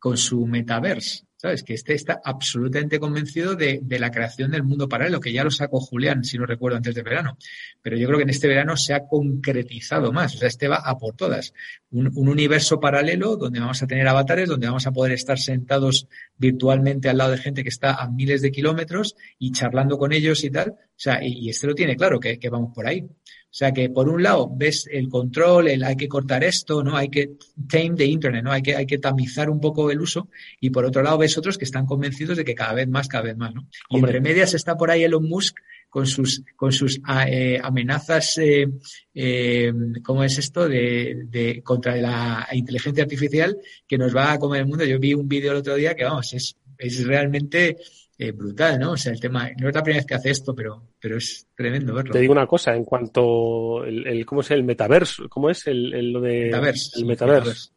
con 0.00 0.16
su 0.16 0.44
metaverse. 0.48 1.29
¿Sabes? 1.40 1.62
Que 1.62 1.72
este 1.72 1.94
está 1.94 2.20
absolutamente 2.22 3.00
convencido 3.00 3.54
de, 3.54 3.80
la 3.98 4.10
creación 4.10 4.50
del 4.50 4.62
mundo 4.62 4.90
paralelo, 4.90 5.20
que 5.20 5.32
ya 5.32 5.42
lo 5.42 5.50
sacó 5.50 5.80
Julián, 5.80 6.22
si 6.22 6.36
no 6.36 6.44
recuerdo, 6.44 6.76
antes 6.76 6.94
de 6.94 7.02
verano. 7.02 7.38
Pero 7.80 7.96
yo 7.96 8.08
creo 8.08 8.18
que 8.18 8.24
en 8.24 8.28
este 8.28 8.46
verano 8.46 8.76
se 8.76 8.92
ha 8.92 9.06
concretizado 9.06 10.12
más. 10.12 10.34
O 10.34 10.38
sea, 10.38 10.48
este 10.48 10.68
va 10.68 10.82
a 10.84 10.98
por 10.98 11.16
todas. 11.16 11.54
Un, 11.92 12.12
universo 12.14 12.78
paralelo 12.78 13.38
donde 13.38 13.58
vamos 13.58 13.82
a 13.82 13.86
tener 13.86 14.06
avatares, 14.06 14.50
donde 14.50 14.66
vamos 14.66 14.86
a 14.86 14.92
poder 14.92 15.12
estar 15.12 15.38
sentados 15.38 16.08
virtualmente 16.36 17.08
al 17.08 17.16
lado 17.16 17.30
de 17.30 17.38
gente 17.38 17.62
que 17.62 17.70
está 17.70 17.94
a 17.94 18.10
miles 18.10 18.42
de 18.42 18.52
kilómetros 18.52 19.16
y 19.38 19.52
charlando 19.52 19.96
con 19.96 20.12
ellos 20.12 20.44
y 20.44 20.50
tal. 20.50 20.72
O 20.72 20.76
sea, 20.94 21.20
y, 21.22 21.48
este 21.48 21.66
lo 21.66 21.74
tiene 21.74 21.96
claro, 21.96 22.20
que, 22.20 22.38
que 22.38 22.50
vamos 22.50 22.72
por 22.74 22.86
ahí. 22.86 23.08
O 23.50 23.52
sea 23.52 23.72
que 23.72 23.90
por 23.90 24.08
un 24.08 24.22
lado 24.22 24.48
ves 24.48 24.88
el 24.90 25.08
control, 25.08 25.66
el 25.66 25.82
hay 25.82 25.96
que 25.96 26.06
cortar 26.06 26.44
esto, 26.44 26.84
¿no? 26.84 26.96
Hay 26.96 27.08
que 27.08 27.32
tame 27.68 27.96
the 27.96 28.04
internet, 28.04 28.44
¿no? 28.44 28.52
Hay 28.52 28.62
que, 28.62 28.76
hay 28.76 28.86
que 28.86 28.98
tamizar 28.98 29.50
un 29.50 29.60
poco 29.60 29.90
el 29.90 30.00
uso. 30.00 30.28
Y 30.60 30.70
por 30.70 30.84
otro 30.84 31.02
lado 31.02 31.18
ves 31.18 31.36
otros 31.36 31.58
que 31.58 31.64
están 31.64 31.84
convencidos 31.84 32.36
de 32.36 32.44
que 32.44 32.54
cada 32.54 32.74
vez 32.74 32.88
más, 32.88 33.08
cada 33.08 33.24
vez 33.24 33.36
más, 33.36 33.52
¿no? 33.52 33.66
Y 33.88 33.98
entre 33.98 34.20
medias 34.20 34.54
está 34.54 34.76
por 34.76 34.92
ahí 34.92 35.02
Elon 35.02 35.28
Musk 35.28 35.56
con 35.88 36.06
sus, 36.06 36.44
con 36.54 36.70
sus 36.70 37.00
ah, 37.04 37.28
eh, 37.28 37.60
amenazas, 37.60 38.38
eh, 38.38 38.68
eh, 39.12 39.72
¿cómo 40.04 40.22
es 40.22 40.38
esto? 40.38 40.68
De, 40.68 41.24
de, 41.28 41.60
contra 41.62 41.96
la 41.96 42.48
inteligencia 42.52 43.02
artificial 43.02 43.58
que 43.88 43.98
nos 43.98 44.14
va 44.14 44.30
a 44.30 44.38
comer 44.38 44.60
el 44.60 44.68
mundo. 44.68 44.84
Yo 44.84 45.00
vi 45.00 45.12
un 45.12 45.26
vídeo 45.26 45.50
el 45.50 45.58
otro 45.58 45.74
día 45.74 45.96
que, 45.96 46.04
vamos, 46.04 46.32
es, 46.32 46.56
es 46.78 47.04
realmente 47.04 47.78
eh, 48.22 48.32
brutal, 48.32 48.78
¿no? 48.78 48.92
O 48.92 48.96
sea, 48.98 49.12
el 49.12 49.18
tema, 49.18 49.48
no 49.58 49.70
es 49.70 49.74
la 49.74 49.82
primera 49.82 50.00
vez 50.00 50.06
que 50.06 50.14
hace 50.14 50.30
esto, 50.30 50.54
pero, 50.54 50.82
pero 51.00 51.16
es 51.16 51.48
tremendo 51.56 51.94
verlo. 51.94 52.12
Te 52.12 52.18
digo 52.18 52.32
una 52.32 52.46
cosa, 52.46 52.76
en 52.76 52.84
cuanto 52.84 53.82
el, 53.82 54.06
el 54.06 54.26
¿cómo 54.26 54.42
es 54.42 54.50
el 54.50 54.62
metaverso? 54.62 55.26
¿Cómo 55.30 55.48
es 55.48 55.66
el, 55.66 55.94
el 55.94 56.12
lo 56.12 56.20
de 56.20 56.44
metaverse, 56.44 57.00
el 57.00 57.06
metaverso? 57.06 57.72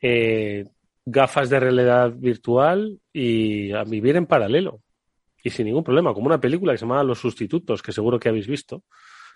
Eh, 0.00 0.64
gafas 1.04 1.50
de 1.50 1.58
realidad 1.58 2.12
virtual 2.14 3.00
y 3.12 3.72
a 3.72 3.82
vivir 3.82 4.14
en 4.14 4.26
paralelo 4.26 4.80
y 5.42 5.50
sin 5.50 5.66
ningún 5.66 5.82
problema, 5.82 6.14
como 6.14 6.26
una 6.26 6.40
película 6.40 6.72
que 6.72 6.78
se 6.78 6.84
llama 6.84 7.02
Los 7.02 7.18
Sustitutos, 7.18 7.82
que 7.82 7.90
seguro 7.90 8.20
que 8.20 8.28
habéis 8.28 8.46
visto, 8.46 8.84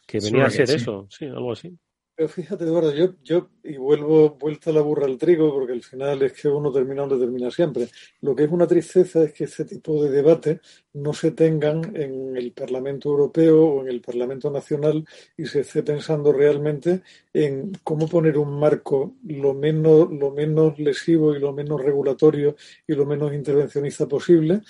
que 0.07 0.21
venía 0.21 0.47
a 0.47 0.51
ser 0.51 0.71
eso, 0.71 1.09
sí, 1.11 1.27
algo 1.27 1.51
así. 1.51 1.77
Pero 2.19 2.29
fíjate, 2.29 2.65
Eduardo, 2.65 2.93
yo, 2.93 3.15
yo, 3.23 3.49
y 3.63 3.77
vuelvo 3.77 4.31
vuelta 4.31 4.73
la 4.73 4.81
burra 4.81 5.07
al 5.07 5.19
trigo, 5.19 5.53
porque 5.55 5.73
al 5.73 5.85
final 5.85 6.21
es 6.23 6.33
que 6.33 6.49
uno 6.49 6.73
termina 6.73 7.03
donde 7.03 7.25
termina 7.25 7.49
siempre. 7.49 7.87
Lo 8.23 8.35
que 8.35 8.43
es 8.43 8.51
una 8.51 8.67
tristeza 8.67 9.23
es 9.23 9.33
que 9.33 9.45
este 9.45 9.65
tipo 9.65 10.03
de 10.03 10.11
debates 10.11 10.59
no 10.95 11.13
se 11.13 11.31
tengan 11.31 11.95
en 11.95 12.37
el 12.37 12.51
Parlamento 12.51 13.09
Europeo 13.09 13.65
o 13.65 13.83
en 13.83 13.89
el 13.91 14.01
Parlamento 14.01 14.51
Nacional 14.51 15.05
y 15.37 15.47
se 15.47 15.61
esté 15.61 15.85
pensando 15.85 16.33
realmente 16.33 17.03
en 17.33 17.71
cómo 17.85 18.09
poner 18.09 18.37
un 18.37 18.59
marco 18.59 19.15
lo 19.25 19.55
menos, 19.55 20.11
lo 20.11 20.33
menos 20.33 20.77
lesivo 20.81 21.37
y 21.37 21.39
lo 21.39 21.53
menos 21.53 21.81
regulatorio 21.81 22.57
y 22.85 22.95
lo 22.95 23.07
menos 23.07 23.33
intervencionista 23.33 24.09
posible 24.09 24.63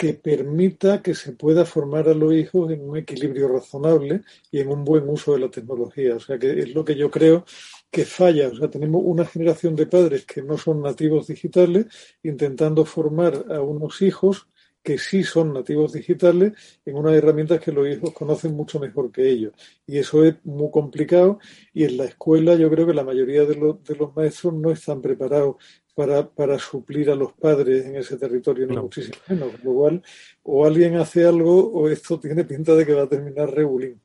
que 0.00 0.14
permita 0.14 1.02
que 1.02 1.14
se 1.14 1.32
pueda 1.32 1.66
formar 1.66 2.08
a 2.08 2.14
los 2.14 2.32
hijos 2.32 2.72
en 2.72 2.88
un 2.88 2.96
equilibrio 2.96 3.48
razonable 3.48 4.22
y 4.50 4.60
en 4.60 4.68
un 4.68 4.82
buen 4.82 5.06
uso 5.06 5.34
de 5.34 5.40
la 5.40 5.50
tecnología. 5.50 6.16
O 6.16 6.20
sea, 6.20 6.38
que 6.38 6.58
es 6.58 6.74
lo 6.74 6.86
que 6.86 6.96
yo 6.96 7.10
creo 7.10 7.44
que 7.90 8.06
falla. 8.06 8.48
O 8.48 8.56
sea, 8.56 8.70
tenemos 8.70 9.02
una 9.04 9.26
generación 9.26 9.76
de 9.76 9.84
padres 9.84 10.24
que 10.24 10.40
no 10.40 10.56
son 10.56 10.80
nativos 10.80 11.26
digitales 11.26 11.84
intentando 12.22 12.86
formar 12.86 13.44
a 13.50 13.60
unos 13.60 14.00
hijos 14.00 14.48
que 14.82 14.96
sí 14.96 15.22
son 15.22 15.52
nativos 15.52 15.92
digitales 15.92 16.52
en 16.86 16.96
unas 16.96 17.12
herramientas 17.14 17.60
que 17.60 17.70
los 17.70 17.86
hijos 17.86 18.14
conocen 18.14 18.54
mucho 18.54 18.80
mejor 18.80 19.12
que 19.12 19.28
ellos. 19.28 19.52
Y 19.86 19.98
eso 19.98 20.24
es 20.24 20.36
muy 20.44 20.70
complicado 20.70 21.38
y 21.74 21.84
en 21.84 21.98
la 21.98 22.06
escuela 22.06 22.54
yo 22.54 22.70
creo 22.70 22.86
que 22.86 22.94
la 22.94 23.04
mayoría 23.04 23.44
de 23.44 23.56
los, 23.56 23.84
de 23.84 23.96
los 23.96 24.16
maestros 24.16 24.54
no 24.54 24.70
están 24.70 25.02
preparados 25.02 25.56
para, 26.00 26.26
para 26.26 26.58
suplir 26.58 27.10
a 27.10 27.14
los 27.14 27.34
padres 27.34 27.84
en 27.84 27.96
ese 27.96 28.16
territorio, 28.16 28.66
ni 28.66 28.74
muchísimo 28.74 29.18
menos. 29.28 29.50
Con 29.50 29.60
lo 29.64 29.74
cual, 29.74 30.02
o 30.44 30.64
alguien 30.64 30.96
hace 30.96 31.26
algo 31.26 31.70
o 31.72 31.90
esto 31.90 32.18
tiene 32.18 32.44
pinta 32.44 32.74
de 32.74 32.86
que 32.86 32.94
va 32.94 33.02
a 33.02 33.06
terminar 33.06 33.50
regulín. 33.50 34.00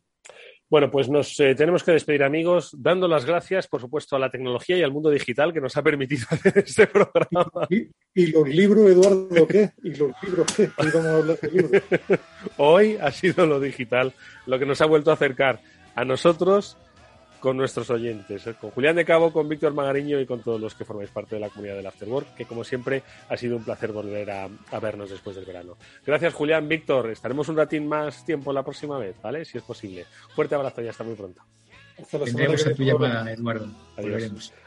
Bueno, 0.70 0.92
pues 0.92 1.08
nos 1.08 1.40
eh, 1.40 1.56
tenemos 1.56 1.86
que 1.86 1.94
despedir, 1.94 2.24
amigos, 2.24 2.76
dando 2.78 3.08
las 3.08 3.24
gracias, 3.24 3.68
por 3.68 3.80
supuesto, 3.80 4.18
a 4.18 4.20
la 4.20 4.30
tecnología 4.30 4.78
y 4.78 4.84
al 4.84 4.92
mundo 4.92 5.10
digital 5.10 5.54
que 5.54 5.62
nos 5.62 5.78
ha 5.78 5.84
permitido 5.84 6.26
hacer 6.32 6.58
este 6.58 6.86
programa. 6.88 7.50
¿Y, 8.14 8.28
los 8.28 8.50
libros, 8.50 8.92
Eduardo, 8.92 9.48
qué? 9.48 9.72
¿Y 9.82 9.96
los 9.96 10.12
libros 10.22 10.48
qué? 10.54 10.70
Hoy 10.78 10.90
vamos 10.94 11.06
a 11.06 11.16
hablar 11.16 11.40
de 11.40 11.50
libros. 11.50 11.82
Hoy 12.58 12.98
ha 13.00 13.12
sido 13.12 13.46
lo 13.46 13.62
digital 13.62 14.12
lo 14.48 14.60
que 14.60 14.66
nos 14.66 14.82
ha 14.82 14.86
vuelto 14.86 15.12
a 15.12 15.14
acercar 15.14 15.62
a 15.96 16.04
nosotros 16.04 16.78
con 17.46 17.58
nuestros 17.58 17.92
oyentes, 17.92 18.48
¿eh? 18.48 18.56
con 18.60 18.72
Julián 18.72 18.96
de 18.96 19.06
Cabo, 19.06 19.32
con 19.32 19.48
Víctor 19.48 19.72
Magariño 19.72 20.20
y 20.20 20.26
con 20.26 20.42
todos 20.42 20.60
los 20.60 20.74
que 20.74 20.84
formáis 20.84 21.12
parte 21.12 21.36
de 21.36 21.42
la 21.42 21.50
comunidad 21.50 21.76
del 21.76 21.86
Afterwork, 21.86 22.34
que 22.34 22.46
como 22.46 22.64
siempre 22.64 23.04
ha 23.30 23.38
sido 23.38 23.56
un 23.56 23.64
placer 23.64 23.92
volver 23.92 24.32
a, 24.32 24.50
vernos 24.82 25.12
después 25.12 25.36
del 25.36 25.46
verano. 25.46 25.78
Gracias 26.04 26.34
Julián, 26.34 26.68
Víctor, 26.68 27.12
estaremos 27.12 27.48
un 27.48 27.58
ratín 27.58 27.88
más 27.88 28.26
tiempo 28.26 28.52
la 28.52 28.64
próxima 28.64 28.98
vez, 28.98 29.22
¿vale? 29.22 29.46
Si 29.46 29.60
es 29.60 29.64
posible. 29.64 30.08
Fuerte 30.34 30.56
abrazo 30.56 30.82
y 30.82 30.88
hasta 30.88 31.04
muy 31.04 31.14
pronto. 31.14 31.44
Tendremos 32.26 32.68
a 32.68 32.74
tu 32.74 32.84
llamada, 32.84 33.32
Eduardo. 33.32 33.68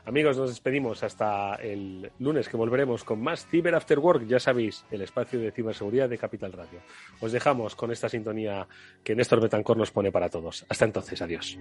Amigos, 0.07 0.37
nos 0.39 0.49
despedimos 0.49 1.03
hasta 1.03 1.57
el 1.57 2.11
lunes 2.19 2.49
que 2.49 2.57
volveremos 2.57 3.05
con 3.05 3.21
más 3.21 3.47
Cyber 3.47 3.75
After 3.75 3.99
Work, 3.99 4.27
ya 4.27 4.41
sabéis, 4.41 4.85
el 4.91 5.03
espacio 5.03 5.39
de 5.39 5.53
ciberseguridad 5.53 6.09
de 6.09 6.17
Capital 6.17 6.53
Radio. 6.53 6.81
Os 7.21 7.33
dejamos 7.33 7.75
con 7.75 7.93
esta 7.93 8.09
sintonía 8.09 8.67
que 9.05 9.15
Néstor 9.15 9.43
Betancor 9.43 9.77
nos 9.77 9.91
pone 9.91 10.11
para 10.11 10.31
todos. 10.31 10.65
Hasta 10.69 10.87
entonces, 10.87 11.21
adiós. 11.21 11.59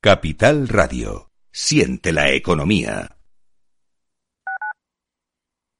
Capital 0.00 0.68
Radio. 0.68 1.30
Siente 1.50 2.12
la 2.12 2.32
economía. 2.32 3.21